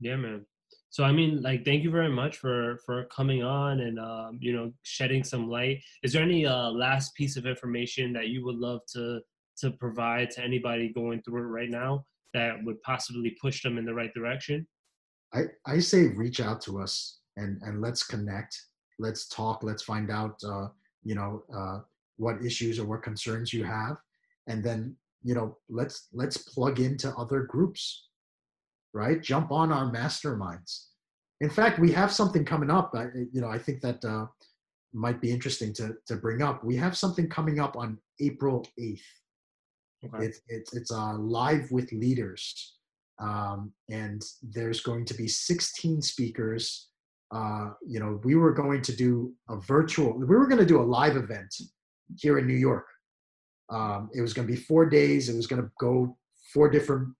Yeah, 0.00 0.16
man. 0.16 0.44
So 0.90 1.04
I 1.04 1.12
mean, 1.12 1.40
like, 1.40 1.64
thank 1.64 1.84
you 1.84 1.90
very 1.90 2.08
much 2.08 2.36
for 2.38 2.78
for 2.84 3.04
coming 3.04 3.44
on 3.44 3.80
and 3.80 3.98
um, 3.98 4.38
you 4.40 4.52
know 4.52 4.72
shedding 4.82 5.22
some 5.22 5.48
light. 5.48 5.82
Is 6.02 6.12
there 6.12 6.22
any 6.22 6.44
uh, 6.44 6.70
last 6.70 7.14
piece 7.14 7.36
of 7.36 7.46
information 7.46 8.12
that 8.14 8.28
you 8.28 8.44
would 8.44 8.56
love 8.56 8.80
to 8.94 9.20
to 9.58 9.70
provide 9.70 10.30
to 10.32 10.42
anybody 10.42 10.92
going 10.92 11.22
through 11.22 11.42
it 11.42 11.46
right 11.46 11.70
now 11.70 12.04
that 12.34 12.56
would 12.64 12.82
possibly 12.82 13.36
push 13.40 13.62
them 13.62 13.78
in 13.78 13.84
the 13.84 13.94
right 13.94 14.12
direction? 14.14 14.66
I, 15.32 15.42
I 15.64 15.78
say 15.78 16.08
reach 16.08 16.40
out 16.40 16.60
to 16.62 16.80
us 16.80 17.20
and 17.36 17.62
and 17.62 17.80
let's 17.80 18.02
connect. 18.02 18.60
Let's 18.98 19.28
talk. 19.28 19.62
Let's 19.62 19.84
find 19.84 20.10
out 20.10 20.40
uh, 20.44 20.68
you 21.04 21.14
know 21.14 21.44
uh, 21.54 21.80
what 22.16 22.44
issues 22.44 22.80
or 22.80 22.84
what 22.84 23.04
concerns 23.04 23.52
you 23.52 23.62
have, 23.62 23.96
and 24.48 24.62
then 24.62 24.96
you 25.22 25.34
know 25.34 25.56
let's 25.68 26.08
let's 26.12 26.36
plug 26.36 26.80
into 26.80 27.14
other 27.14 27.42
groups, 27.42 28.08
right? 28.92 29.22
Jump 29.22 29.52
on 29.52 29.72
our 29.72 29.90
masterminds. 29.90 30.86
In 31.40 31.50
fact, 31.50 31.78
we 31.78 31.90
have 31.92 32.12
something 32.12 32.44
coming 32.44 32.70
up. 32.70 32.92
I, 32.94 33.06
you 33.32 33.40
know, 33.40 33.48
I 33.48 33.58
think 33.58 33.80
that 33.80 34.04
uh, 34.04 34.26
might 34.92 35.20
be 35.20 35.30
interesting 35.30 35.72
to 35.74 35.94
to 36.06 36.16
bring 36.16 36.42
up. 36.42 36.64
We 36.64 36.76
have 36.76 36.96
something 36.96 37.28
coming 37.28 37.60
up 37.60 37.76
on 37.76 37.98
April 38.20 38.66
eighth. 38.78 39.04
Okay. 40.04 40.26
It's 40.26 40.40
it's 40.48 40.74
it's 40.74 40.92
uh, 40.92 41.14
live 41.14 41.70
with 41.70 41.92
leaders, 41.92 42.76
um, 43.20 43.72
and 43.88 44.22
there's 44.42 44.80
going 44.80 45.04
to 45.06 45.14
be 45.14 45.28
16 45.28 46.02
speakers. 46.02 46.88
Uh, 47.32 47.70
you 47.86 48.00
know, 48.00 48.20
we 48.24 48.34
were 48.34 48.52
going 48.52 48.82
to 48.82 48.96
do 48.96 49.32
a 49.48 49.56
virtual. 49.56 50.18
We 50.18 50.26
were 50.26 50.46
going 50.46 50.58
to 50.58 50.66
do 50.66 50.80
a 50.80 50.82
live 50.82 51.16
event 51.16 51.54
here 52.16 52.38
in 52.38 52.46
New 52.46 52.56
York. 52.56 52.86
Um, 53.70 54.10
it 54.14 54.20
was 54.20 54.32
going 54.32 54.48
to 54.48 54.52
be 54.52 54.58
four 54.58 54.86
days. 54.86 55.28
It 55.28 55.36
was 55.36 55.46
going 55.46 55.62
to 55.62 55.70
go 55.78 56.16
four 56.52 56.68
different 56.68 57.14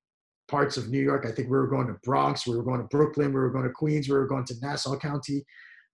parts 0.50 0.76
of 0.76 0.88
New 0.88 1.00
York. 1.00 1.24
I 1.26 1.30
think 1.32 1.48
we 1.48 1.56
were 1.56 1.68
going 1.68 1.86
to 1.86 1.96
Bronx, 2.02 2.46
we 2.46 2.56
were 2.56 2.62
going 2.62 2.80
to 2.80 2.88
Brooklyn, 2.88 3.28
we 3.28 3.40
were 3.40 3.50
going 3.50 3.64
to 3.64 3.72
Queens, 3.72 4.08
we 4.08 4.14
were 4.14 4.26
going 4.26 4.44
to 4.46 4.54
Nassau 4.60 4.98
County, 4.98 5.44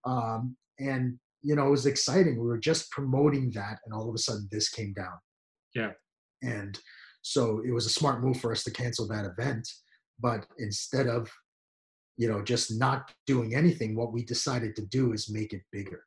um, 0.05 0.57
and 0.79 1.19
you 1.43 1.55
know, 1.55 1.69
it 1.69 1.71
was 1.71 1.87
exciting. 1.87 2.41
We 2.41 2.47
were 2.47 2.59
just 2.59 2.91
promoting 2.91 3.53
that, 3.53 3.79
and 3.85 3.95
all 3.95 4.09
of 4.09 4.15
a 4.15 4.19
sudden, 4.19 4.49
this 4.51 4.69
came 4.69 4.93
down. 4.95 5.17
Yeah. 5.77 5.93
And 6.43 6.79
so 7.23 7.63
it 7.65 7.71
was 7.71 7.87
a 7.87 7.91
smart 7.91 8.23
move 8.23 8.41
for 8.41 8.51
us 8.51 8.65
to 8.65 8.73
cancel 8.73 9.07
that 9.09 9.27
event. 9.27 9.69
But 10.19 10.47
instead 10.59 11.07
of, 11.07 11.31
you 12.17 12.29
know, 12.29 12.43
just 12.43 12.77
not 12.77 13.13
doing 13.27 13.55
anything, 13.55 13.95
what 13.95 14.13
we 14.13 14.25
decided 14.25 14.75
to 14.77 14.87
do 14.87 15.13
is 15.13 15.31
make 15.31 15.53
it 15.53 15.63
bigger. 15.71 16.03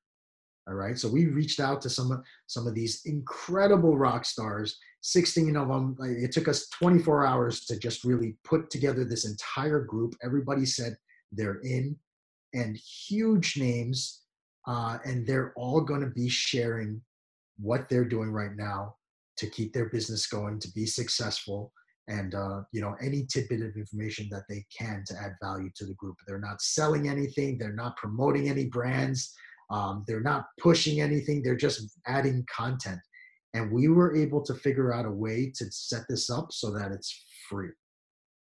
All 0.69 0.75
right. 0.75 0.97
So 0.99 1.09
we 1.09 1.25
reached 1.25 1.59
out 1.59 1.81
to 1.81 1.89
some 1.89 2.11
of 2.11 2.23
some 2.45 2.67
of 2.67 2.75
these 2.75 3.01
incredible 3.05 3.97
rock 3.97 4.23
stars. 4.23 4.77
16 5.01 5.55
of 5.55 5.69
them. 5.69 5.95
It 6.01 6.31
took 6.31 6.47
us 6.47 6.67
24 6.69 7.25
hours 7.25 7.65
to 7.65 7.79
just 7.79 8.03
really 8.03 8.35
put 8.43 8.69
together 8.69 9.05
this 9.05 9.25
entire 9.25 9.79
group. 9.79 10.13
Everybody 10.23 10.65
said 10.65 10.97
they're 11.31 11.61
in, 11.61 11.95
and 12.53 12.77
huge 12.77 13.57
names, 13.57 14.23
uh, 14.67 14.97
and 15.05 15.25
they're 15.25 15.53
all 15.55 15.81
going 15.81 16.01
to 16.01 16.09
be 16.09 16.29
sharing 16.29 17.01
what 17.57 17.87
they're 17.89 18.05
doing 18.05 18.31
right 18.31 18.55
now 18.55 18.95
to 19.37 19.49
keep 19.49 19.73
their 19.73 19.89
business 19.89 20.27
going, 20.27 20.59
to 20.59 20.71
be 20.73 20.85
successful, 20.85 21.71
and 22.09 22.35
uh, 22.35 22.61
you 22.71 22.81
know 22.81 22.95
any 23.01 23.25
tidbit 23.25 23.61
of 23.61 23.75
information 23.75 24.27
that 24.31 24.43
they 24.49 24.65
can 24.77 25.03
to 25.07 25.15
add 25.15 25.31
value 25.41 25.69
to 25.77 25.85
the 25.85 25.93
group. 25.95 26.17
They're 26.27 26.39
not 26.39 26.61
selling 26.61 27.07
anything. 27.07 27.57
They're 27.57 27.73
not 27.73 27.97
promoting 27.97 28.49
any 28.49 28.65
brands. 28.65 29.33
Um, 29.69 30.03
they're 30.07 30.21
not 30.21 30.45
pushing 30.59 31.01
anything. 31.01 31.41
They're 31.41 31.55
just 31.55 31.99
adding 32.07 32.45
content. 32.53 32.99
And 33.53 33.71
we 33.71 33.87
were 33.87 34.15
able 34.15 34.43
to 34.43 34.53
figure 34.53 34.93
out 34.93 35.05
a 35.05 35.11
way 35.11 35.51
to 35.55 35.65
set 35.71 36.03
this 36.09 36.29
up 36.29 36.51
so 36.51 36.71
that 36.71 36.91
it's 36.91 37.25
free. 37.49 37.69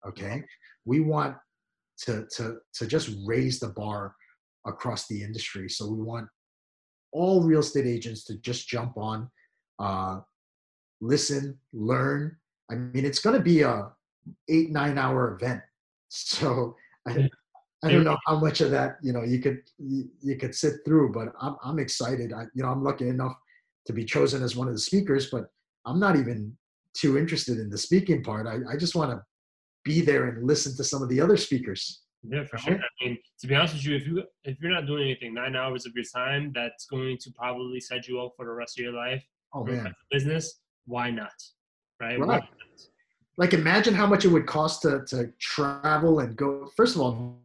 Okay, 0.07 0.43
we 0.85 1.01
want 1.01 1.37
to 2.05 2.27
to 2.37 2.59
to 2.75 2.87
just 2.87 3.11
raise 3.27 3.59
the 3.59 3.69
bar 3.69 4.15
across 4.67 5.07
the 5.09 5.23
industry. 5.23 5.69
So 5.69 5.89
we 5.89 6.03
want 6.03 6.29
all 7.13 7.43
real 7.43 7.61
estate 7.61 7.87
agents 7.87 8.25
to 8.25 8.39
just 8.39 8.69
jump 8.69 8.97
on, 8.97 9.31
uh, 9.79 10.21
listen, 11.01 11.59
learn. 11.73 12.37
I 12.71 12.75
mean, 12.75 13.05
it's 13.05 13.21
going 13.21 13.37
to 13.37 13.43
be 13.43 13.63
a 13.63 13.91
eight 14.49 14.71
nine 14.71 14.99
hour 14.99 15.35
event, 15.35 15.63
so 16.09 16.77
I, 17.07 17.29
I 17.85 17.93
don't 17.93 18.05
know 18.05 18.19
how 18.27 18.39
much 18.41 18.61
of 18.61 18.71
that 18.73 18.97
you 19.03 19.13
know 19.13 19.23
you 19.23 19.39
could 19.41 19.61
you, 19.79 20.09
you 20.21 20.37
could 20.37 20.55
sit 20.55 20.75
through, 20.85 21.13
but 21.13 21.29
I'm 21.41 21.57
I'm 21.63 21.79
excited. 21.79 22.33
I 22.33 22.45
you 22.55 22.63
know 22.63 22.71
I'm 22.71 22.83
lucky 22.83 23.09
enough 23.09 23.35
to 23.87 23.93
be 23.93 24.05
chosen 24.05 24.43
as 24.43 24.57
one 24.57 24.69
of 24.69 24.75
the 24.75 24.81
speakers, 24.81 25.31
but 25.31 25.45
I'm 25.87 26.01
not 26.01 26.17
even 26.17 26.57
too 26.95 27.17
interested 27.17 27.59
in 27.59 27.71
the 27.71 27.79
speaking 27.79 28.23
part. 28.23 28.47
I, 28.47 28.59
I 28.73 28.77
just 28.77 28.95
want 28.95 29.13
to 29.13 29.23
be 29.85 30.01
there 30.01 30.29
and 30.29 30.47
listen 30.47 30.77
to 30.77 30.85
some 30.85 31.03
of 31.03 31.09
the 31.09 31.21
other 31.21 31.37
speakers. 31.37 32.03
Yeah, 32.23 32.45
for 32.45 32.59
sure. 32.59 32.75
I 32.75 33.05
mean, 33.05 33.17
to 33.41 33.47
be 33.47 33.55
honest 33.55 33.75
with 33.75 33.87
you, 33.87 33.97
if 33.97 34.07
you 34.07 34.23
if 34.45 34.61
you're 34.61 34.73
not 34.73 34.87
doing 34.87 35.05
anything, 35.05 35.35
nine 35.35 35.55
hours 35.55 35.87
of 35.87 35.93
your 35.95 36.05
time, 36.05 36.53
that's 36.55 36.87
going 36.87 37.17
to 37.19 37.31
probably 37.31 37.81
set 37.81 38.09
you 38.09 38.21
up 38.21 38.33
for 38.37 38.45
the 38.45 38.53
rest 38.53 38.79
of 38.79 38.85
your 38.85 38.93
life. 38.93 39.25
Oh 39.55 39.65
man. 39.65 39.95
business. 40.11 40.61
Why 40.87 41.11
not? 41.11 41.33
Right. 42.01 42.19
Right. 42.19 42.27
Why 42.27 42.27
not? 42.27 42.49
Like 43.39 43.55
imagine 43.55 43.95
how 43.95 44.07
much 44.07 44.27
it 44.27 44.29
would 44.29 44.47
cost 44.47 44.83
to 44.83 45.05
to 45.07 45.33
travel 45.39 46.19
and 46.19 46.37
go 46.37 46.71
first 46.77 46.97
of 46.97 47.01
all 47.01 47.39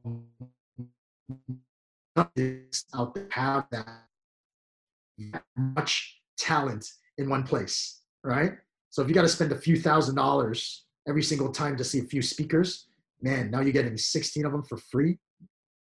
out 2.18 2.34
there 2.36 3.28
have 3.30 3.66
that 3.72 3.88
much 5.56 6.20
talent 6.38 6.86
in 7.18 7.30
one 7.30 7.44
place 7.44 8.02
right? 8.26 8.54
So 8.90 9.02
if 9.02 9.10
you 9.10 9.16
got 9.16 9.24
to 9.24 9.30
spend 9.30 9.52
a 9.52 9.58
few 9.58 9.80
thousand 9.80 10.16
dollars 10.16 10.86
every 11.08 11.24
single 11.24 11.52
time 11.52 11.76
to 11.78 11.84
see 11.84 12.00
a 12.00 12.04
few 12.04 12.22
speakers 12.22 12.88
man 13.22 13.50
now 13.50 13.62
you're 13.62 13.72
getting 13.72 13.98
16 13.98 14.46
of 14.46 14.52
them 14.52 14.64
for 14.64 14.78
free? 14.78 15.18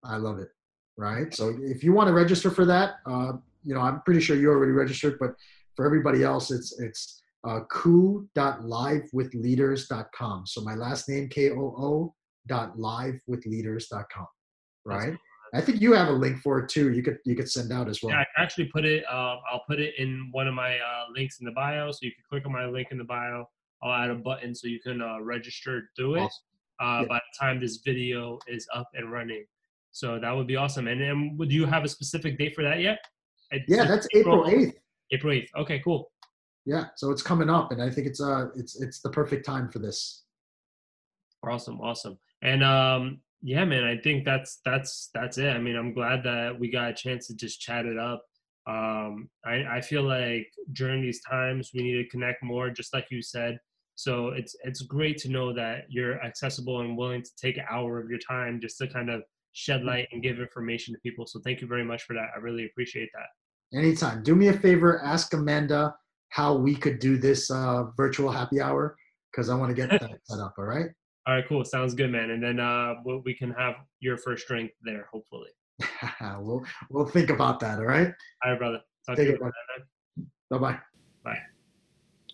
I 0.03 0.17
love 0.17 0.37
it 0.39 0.49
right? 0.97 1.33
So 1.33 1.57
if 1.61 1.83
you 1.83 1.93
want 1.93 2.07
to 2.07 2.13
register 2.13 2.51
for 2.51 2.65
that 2.65 2.95
uh, 3.05 3.33
you 3.63 3.73
know 3.73 3.81
i'm 3.81 4.01
pretty 4.01 4.19
sure 4.19 4.35
you 4.35 4.49
already 4.49 4.71
registered 4.71 5.17
but 5.19 5.35
for 5.75 5.85
everybody 5.85 6.23
else 6.23 6.51
it's 6.51 6.79
it's 6.79 7.20
uh, 7.43 7.61
koo.livewithleaders.com. 7.71 10.45
So 10.47 10.61
my 10.61 10.75
last 10.75 11.09
name, 11.09 11.27
K-O-O 11.29 12.13
dot 12.47 12.77
livewithleaders.com. 12.77 14.27
Right. 14.85 15.13
I 15.53 15.59
think 15.59 15.81
you 15.81 15.91
have 15.93 16.07
a 16.07 16.13
link 16.13 16.37
for 16.39 16.59
it 16.59 16.69
too. 16.69 16.93
You 16.93 17.03
could, 17.03 17.17
you 17.25 17.35
could 17.35 17.51
send 17.51 17.73
out 17.73 17.89
as 17.89 18.01
well. 18.01 18.15
Yeah, 18.15 18.23
I 18.37 18.41
actually 18.41 18.69
put 18.73 18.85
it. 18.85 19.03
Uh, 19.11 19.35
I'll 19.51 19.63
put 19.67 19.79
it 19.79 19.95
in 19.97 20.29
one 20.31 20.47
of 20.47 20.53
my 20.53 20.77
uh, 20.77 21.05
links 21.13 21.39
in 21.39 21.45
the 21.45 21.51
bio, 21.51 21.91
so 21.91 21.99
you 22.03 22.11
can 22.11 22.23
click 22.29 22.45
on 22.45 22.53
my 22.53 22.65
link 22.65 22.87
in 22.91 22.97
the 22.97 23.03
bio. 23.03 23.45
I'll 23.83 23.91
add 23.91 24.11
a 24.11 24.15
button 24.15 24.55
so 24.55 24.67
you 24.67 24.79
can 24.79 25.01
uh, 25.01 25.19
register 25.21 25.89
through 25.97 26.15
it. 26.15 26.31
Uh, 26.81 27.01
Yeah. 27.01 27.05
By 27.09 27.15
the 27.17 27.39
time 27.39 27.59
this 27.59 27.77
video 27.83 28.39
is 28.47 28.65
up 28.73 28.87
and 28.93 29.11
running, 29.11 29.45
so 29.91 30.19
that 30.19 30.31
would 30.31 30.47
be 30.47 30.55
awesome. 30.55 30.87
And 30.87 31.01
then, 31.01 31.35
would 31.37 31.51
you 31.51 31.65
have 31.65 31.83
a 31.83 31.87
specific 31.87 32.37
date 32.37 32.55
for 32.55 32.63
that 32.63 32.79
yet? 32.79 32.99
It's 33.51 33.65
Yeah, 33.67 33.85
that's 33.85 34.07
April 34.15 34.45
8th. 34.45 34.73
April 35.11 35.33
eighth. 35.33 35.49
Okay, 35.57 35.79
cool. 35.83 36.10
Yeah. 36.65 36.85
So 36.95 37.11
it's 37.11 37.23
coming 37.23 37.49
up 37.49 37.71
and 37.71 37.81
I 37.81 37.89
think 37.89 38.07
it's, 38.07 38.21
uh, 38.21 38.47
it's, 38.55 38.81
it's 38.81 39.01
the 39.01 39.09
perfect 39.09 39.45
time 39.45 39.69
for 39.69 39.79
this. 39.79 40.23
Awesome, 41.43 41.81
awesome. 41.81 42.17
And 42.43 42.63
um, 42.63 43.19
yeah, 43.41 43.65
man, 43.65 43.83
I 43.83 43.97
think 43.97 44.25
that's 44.25 44.59
that's 44.63 45.09
that's 45.13 45.37
it. 45.37 45.49
I 45.49 45.57
mean, 45.59 45.75
I'm 45.75 45.93
glad 45.93 46.23
that 46.23 46.59
we 46.59 46.69
got 46.69 46.91
a 46.91 46.93
chance 46.93 47.27
to 47.27 47.35
just 47.35 47.59
chat 47.59 47.85
it 47.85 47.97
up. 47.97 48.23
Um, 48.67 49.29
I, 49.45 49.63
I 49.77 49.81
feel 49.81 50.03
like 50.03 50.47
during 50.73 51.01
these 51.01 51.21
times 51.21 51.71
we 51.73 51.81
need 51.81 52.03
to 52.03 52.09
connect 52.09 52.43
more, 52.43 52.69
just 52.69 52.93
like 52.93 53.07
you 53.09 53.21
said. 53.21 53.57
So 53.95 54.29
it's 54.29 54.55
it's 54.63 54.83
great 54.83 55.17
to 55.19 55.29
know 55.29 55.53
that 55.53 55.85
you're 55.89 56.23
accessible 56.23 56.81
and 56.81 56.97
willing 56.97 57.23
to 57.23 57.29
take 57.41 57.57
an 57.57 57.65
hour 57.69 57.99
of 57.99 58.09
your 58.09 58.19
time 58.19 58.59
just 58.61 58.77
to 58.77 58.87
kind 58.87 59.09
of 59.09 59.23
shed 59.53 59.83
light 59.83 60.07
and 60.11 60.23
give 60.23 60.39
information 60.39 60.93
to 60.93 60.99
people. 61.01 61.25
So 61.25 61.39
thank 61.43 61.61
you 61.61 61.67
very 61.67 61.83
much 61.83 62.03
for 62.03 62.13
that. 62.13 62.29
I 62.35 62.39
really 62.39 62.65
appreciate 62.65 63.09
that. 63.13 63.77
Anytime. 63.77 64.21
Do 64.21 64.35
me 64.35 64.49
a 64.49 64.53
favor, 64.53 65.01
ask 65.03 65.33
Amanda 65.33 65.95
how 66.31 66.55
we 66.55 66.75
could 66.75 66.99
do 66.99 67.17
this 67.17 67.51
uh, 67.51 67.83
virtual 67.95 68.31
happy 68.31 68.59
hour 68.59 68.97
because 69.31 69.49
I 69.49 69.55
want 69.55 69.69
to 69.69 69.75
get 69.75 69.89
that 70.01 70.19
set 70.23 70.39
up. 70.39 70.55
All 70.57 70.65
right. 70.65 70.87
All 71.27 71.35
right, 71.35 71.45
cool. 71.47 71.63
Sounds 71.63 71.93
good, 71.93 72.11
man. 72.11 72.31
And 72.31 72.41
then 72.41 72.59
uh, 72.59 72.95
we 73.23 73.35
can 73.35 73.51
have 73.51 73.75
your 73.99 74.17
first 74.17 74.47
drink 74.47 74.71
there, 74.81 75.07
hopefully. 75.11 75.49
we'll 76.39 76.63
we'll 76.89 77.05
think 77.05 77.29
about 77.29 77.59
that. 77.59 77.77
All 77.77 77.85
right. 77.85 78.11
All 78.43 78.51
right, 78.51 78.57
brother. 78.57 78.79
Talk 79.05 79.17
Take 79.17 79.27
to 79.27 79.33
you. 79.33 79.51
Bye 80.49 80.57
bye. 80.57 80.79
Bye. 81.23 81.37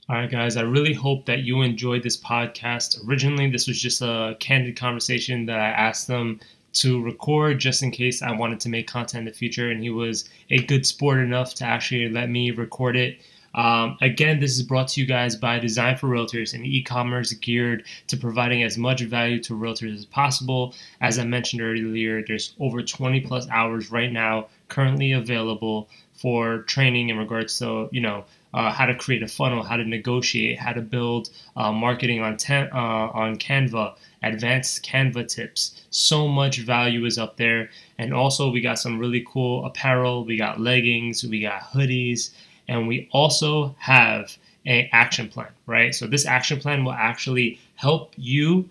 All 0.09 0.15
right, 0.15 0.29
guys. 0.29 0.57
I 0.57 0.61
really 0.61 0.93
hope 0.93 1.25
that 1.25 1.39
you 1.39 1.61
enjoyed 1.63 2.03
this 2.03 2.17
podcast. 2.17 3.05
Originally, 3.07 3.49
this 3.49 3.67
was 3.67 3.81
just 3.81 4.01
a 4.01 4.37
candid 4.39 4.77
conversation 4.77 5.45
that 5.47 5.59
I 5.59 5.69
asked 5.69 6.07
them 6.07 6.39
to 6.73 7.01
record 7.01 7.59
just 7.59 7.83
in 7.83 7.91
case 7.91 8.21
I 8.21 8.31
wanted 8.31 8.59
to 8.61 8.69
make 8.69 8.87
content 8.87 9.19
in 9.21 9.25
the 9.25 9.37
future, 9.37 9.71
and 9.71 9.81
he 9.81 9.89
was 9.89 10.29
a 10.49 10.59
good 10.59 10.85
sport 10.85 11.19
enough 11.19 11.55
to 11.55 11.65
actually 11.65 12.09
let 12.09 12.29
me 12.29 12.51
record 12.51 12.95
it. 12.95 13.19
Um, 13.57 13.97
again, 14.01 14.39
this 14.39 14.55
is 14.55 14.61
brought 14.61 14.89
to 14.89 15.01
you 15.01 15.07
guys 15.07 15.35
by 15.35 15.57
Design 15.57 15.97
for 15.97 16.07
Realtors, 16.07 16.53
an 16.53 16.63
e 16.63 16.83
commerce 16.83 17.33
geared 17.33 17.83
to 18.05 18.15
providing 18.15 18.61
as 18.61 18.77
much 18.77 19.01
value 19.01 19.41
to 19.43 19.53
realtors 19.53 19.95
as 19.95 20.05
possible. 20.05 20.75
As 21.01 21.17
I 21.17 21.25
mentioned 21.25 21.63
earlier, 21.63 22.23
there's 22.23 22.53
over 22.59 22.83
20 22.83 23.19
plus 23.21 23.49
hours 23.49 23.91
right 23.91 24.11
now 24.11 24.47
currently 24.67 25.11
available 25.11 25.89
for 26.13 26.59
training 26.63 27.09
in 27.09 27.17
regards 27.17 27.57
to, 27.57 27.89
you 27.91 28.01
know, 28.01 28.25
uh, 28.53 28.71
how 28.71 28.85
to 28.85 28.95
create 28.95 29.23
a 29.23 29.27
funnel, 29.27 29.63
how 29.63 29.75
to 29.75 29.83
negotiate, 29.83 30.59
how 30.59 30.73
to 30.73 30.81
build 30.81 31.29
uh, 31.55 31.71
marketing 31.71 32.21
on 32.21 32.37
ten, 32.37 32.69
uh, 32.73 33.09
on 33.13 33.37
Canva, 33.37 33.95
advanced 34.23 34.85
Canva 34.85 35.27
tips. 35.27 35.81
So 35.89 36.27
much 36.27 36.59
value 36.59 37.05
is 37.05 37.17
up 37.17 37.37
there, 37.37 37.69
and 37.97 38.13
also 38.13 38.49
we 38.49 38.61
got 38.61 38.79
some 38.79 38.99
really 38.99 39.25
cool 39.27 39.65
apparel. 39.65 40.25
We 40.25 40.37
got 40.37 40.59
leggings, 40.59 41.23
we 41.23 41.41
got 41.41 41.61
hoodies, 41.61 42.31
and 42.67 42.87
we 42.87 43.09
also 43.11 43.75
have 43.79 44.37
a 44.65 44.89
action 44.91 45.29
plan, 45.29 45.49
right? 45.65 45.95
So 45.95 46.07
this 46.07 46.25
action 46.25 46.59
plan 46.59 46.83
will 46.83 46.93
actually 46.93 47.59
help 47.75 48.13
you 48.17 48.69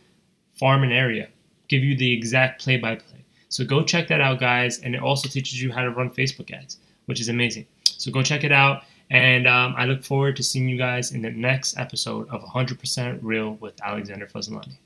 farm 0.54 0.82
an 0.82 0.92
area, 0.92 1.28
give 1.68 1.82
you 1.82 1.96
the 1.96 2.12
exact 2.12 2.62
play 2.62 2.76
by 2.76 2.96
play. 2.96 3.24
So 3.48 3.64
go 3.64 3.82
check 3.82 4.08
that 4.08 4.20
out, 4.20 4.38
guys. 4.38 4.80
And 4.80 4.94
it 4.94 5.02
also 5.02 5.28
teaches 5.28 5.62
you 5.62 5.72
how 5.72 5.82
to 5.82 5.90
run 5.90 6.10
Facebook 6.10 6.52
ads, 6.52 6.78
which 7.06 7.20
is 7.20 7.28
amazing. 7.28 7.66
So 7.84 8.10
go 8.10 8.22
check 8.22 8.44
it 8.44 8.52
out. 8.52 8.82
And 9.10 9.46
um, 9.46 9.74
I 9.76 9.86
look 9.86 10.02
forward 10.02 10.36
to 10.36 10.42
seeing 10.42 10.68
you 10.68 10.76
guys 10.76 11.12
in 11.12 11.22
the 11.22 11.30
next 11.30 11.78
episode 11.78 12.28
of 12.28 12.42
100% 12.42 13.20
Real 13.22 13.52
with 13.54 13.80
Alexander 13.82 14.26
Fazlani. 14.26 14.76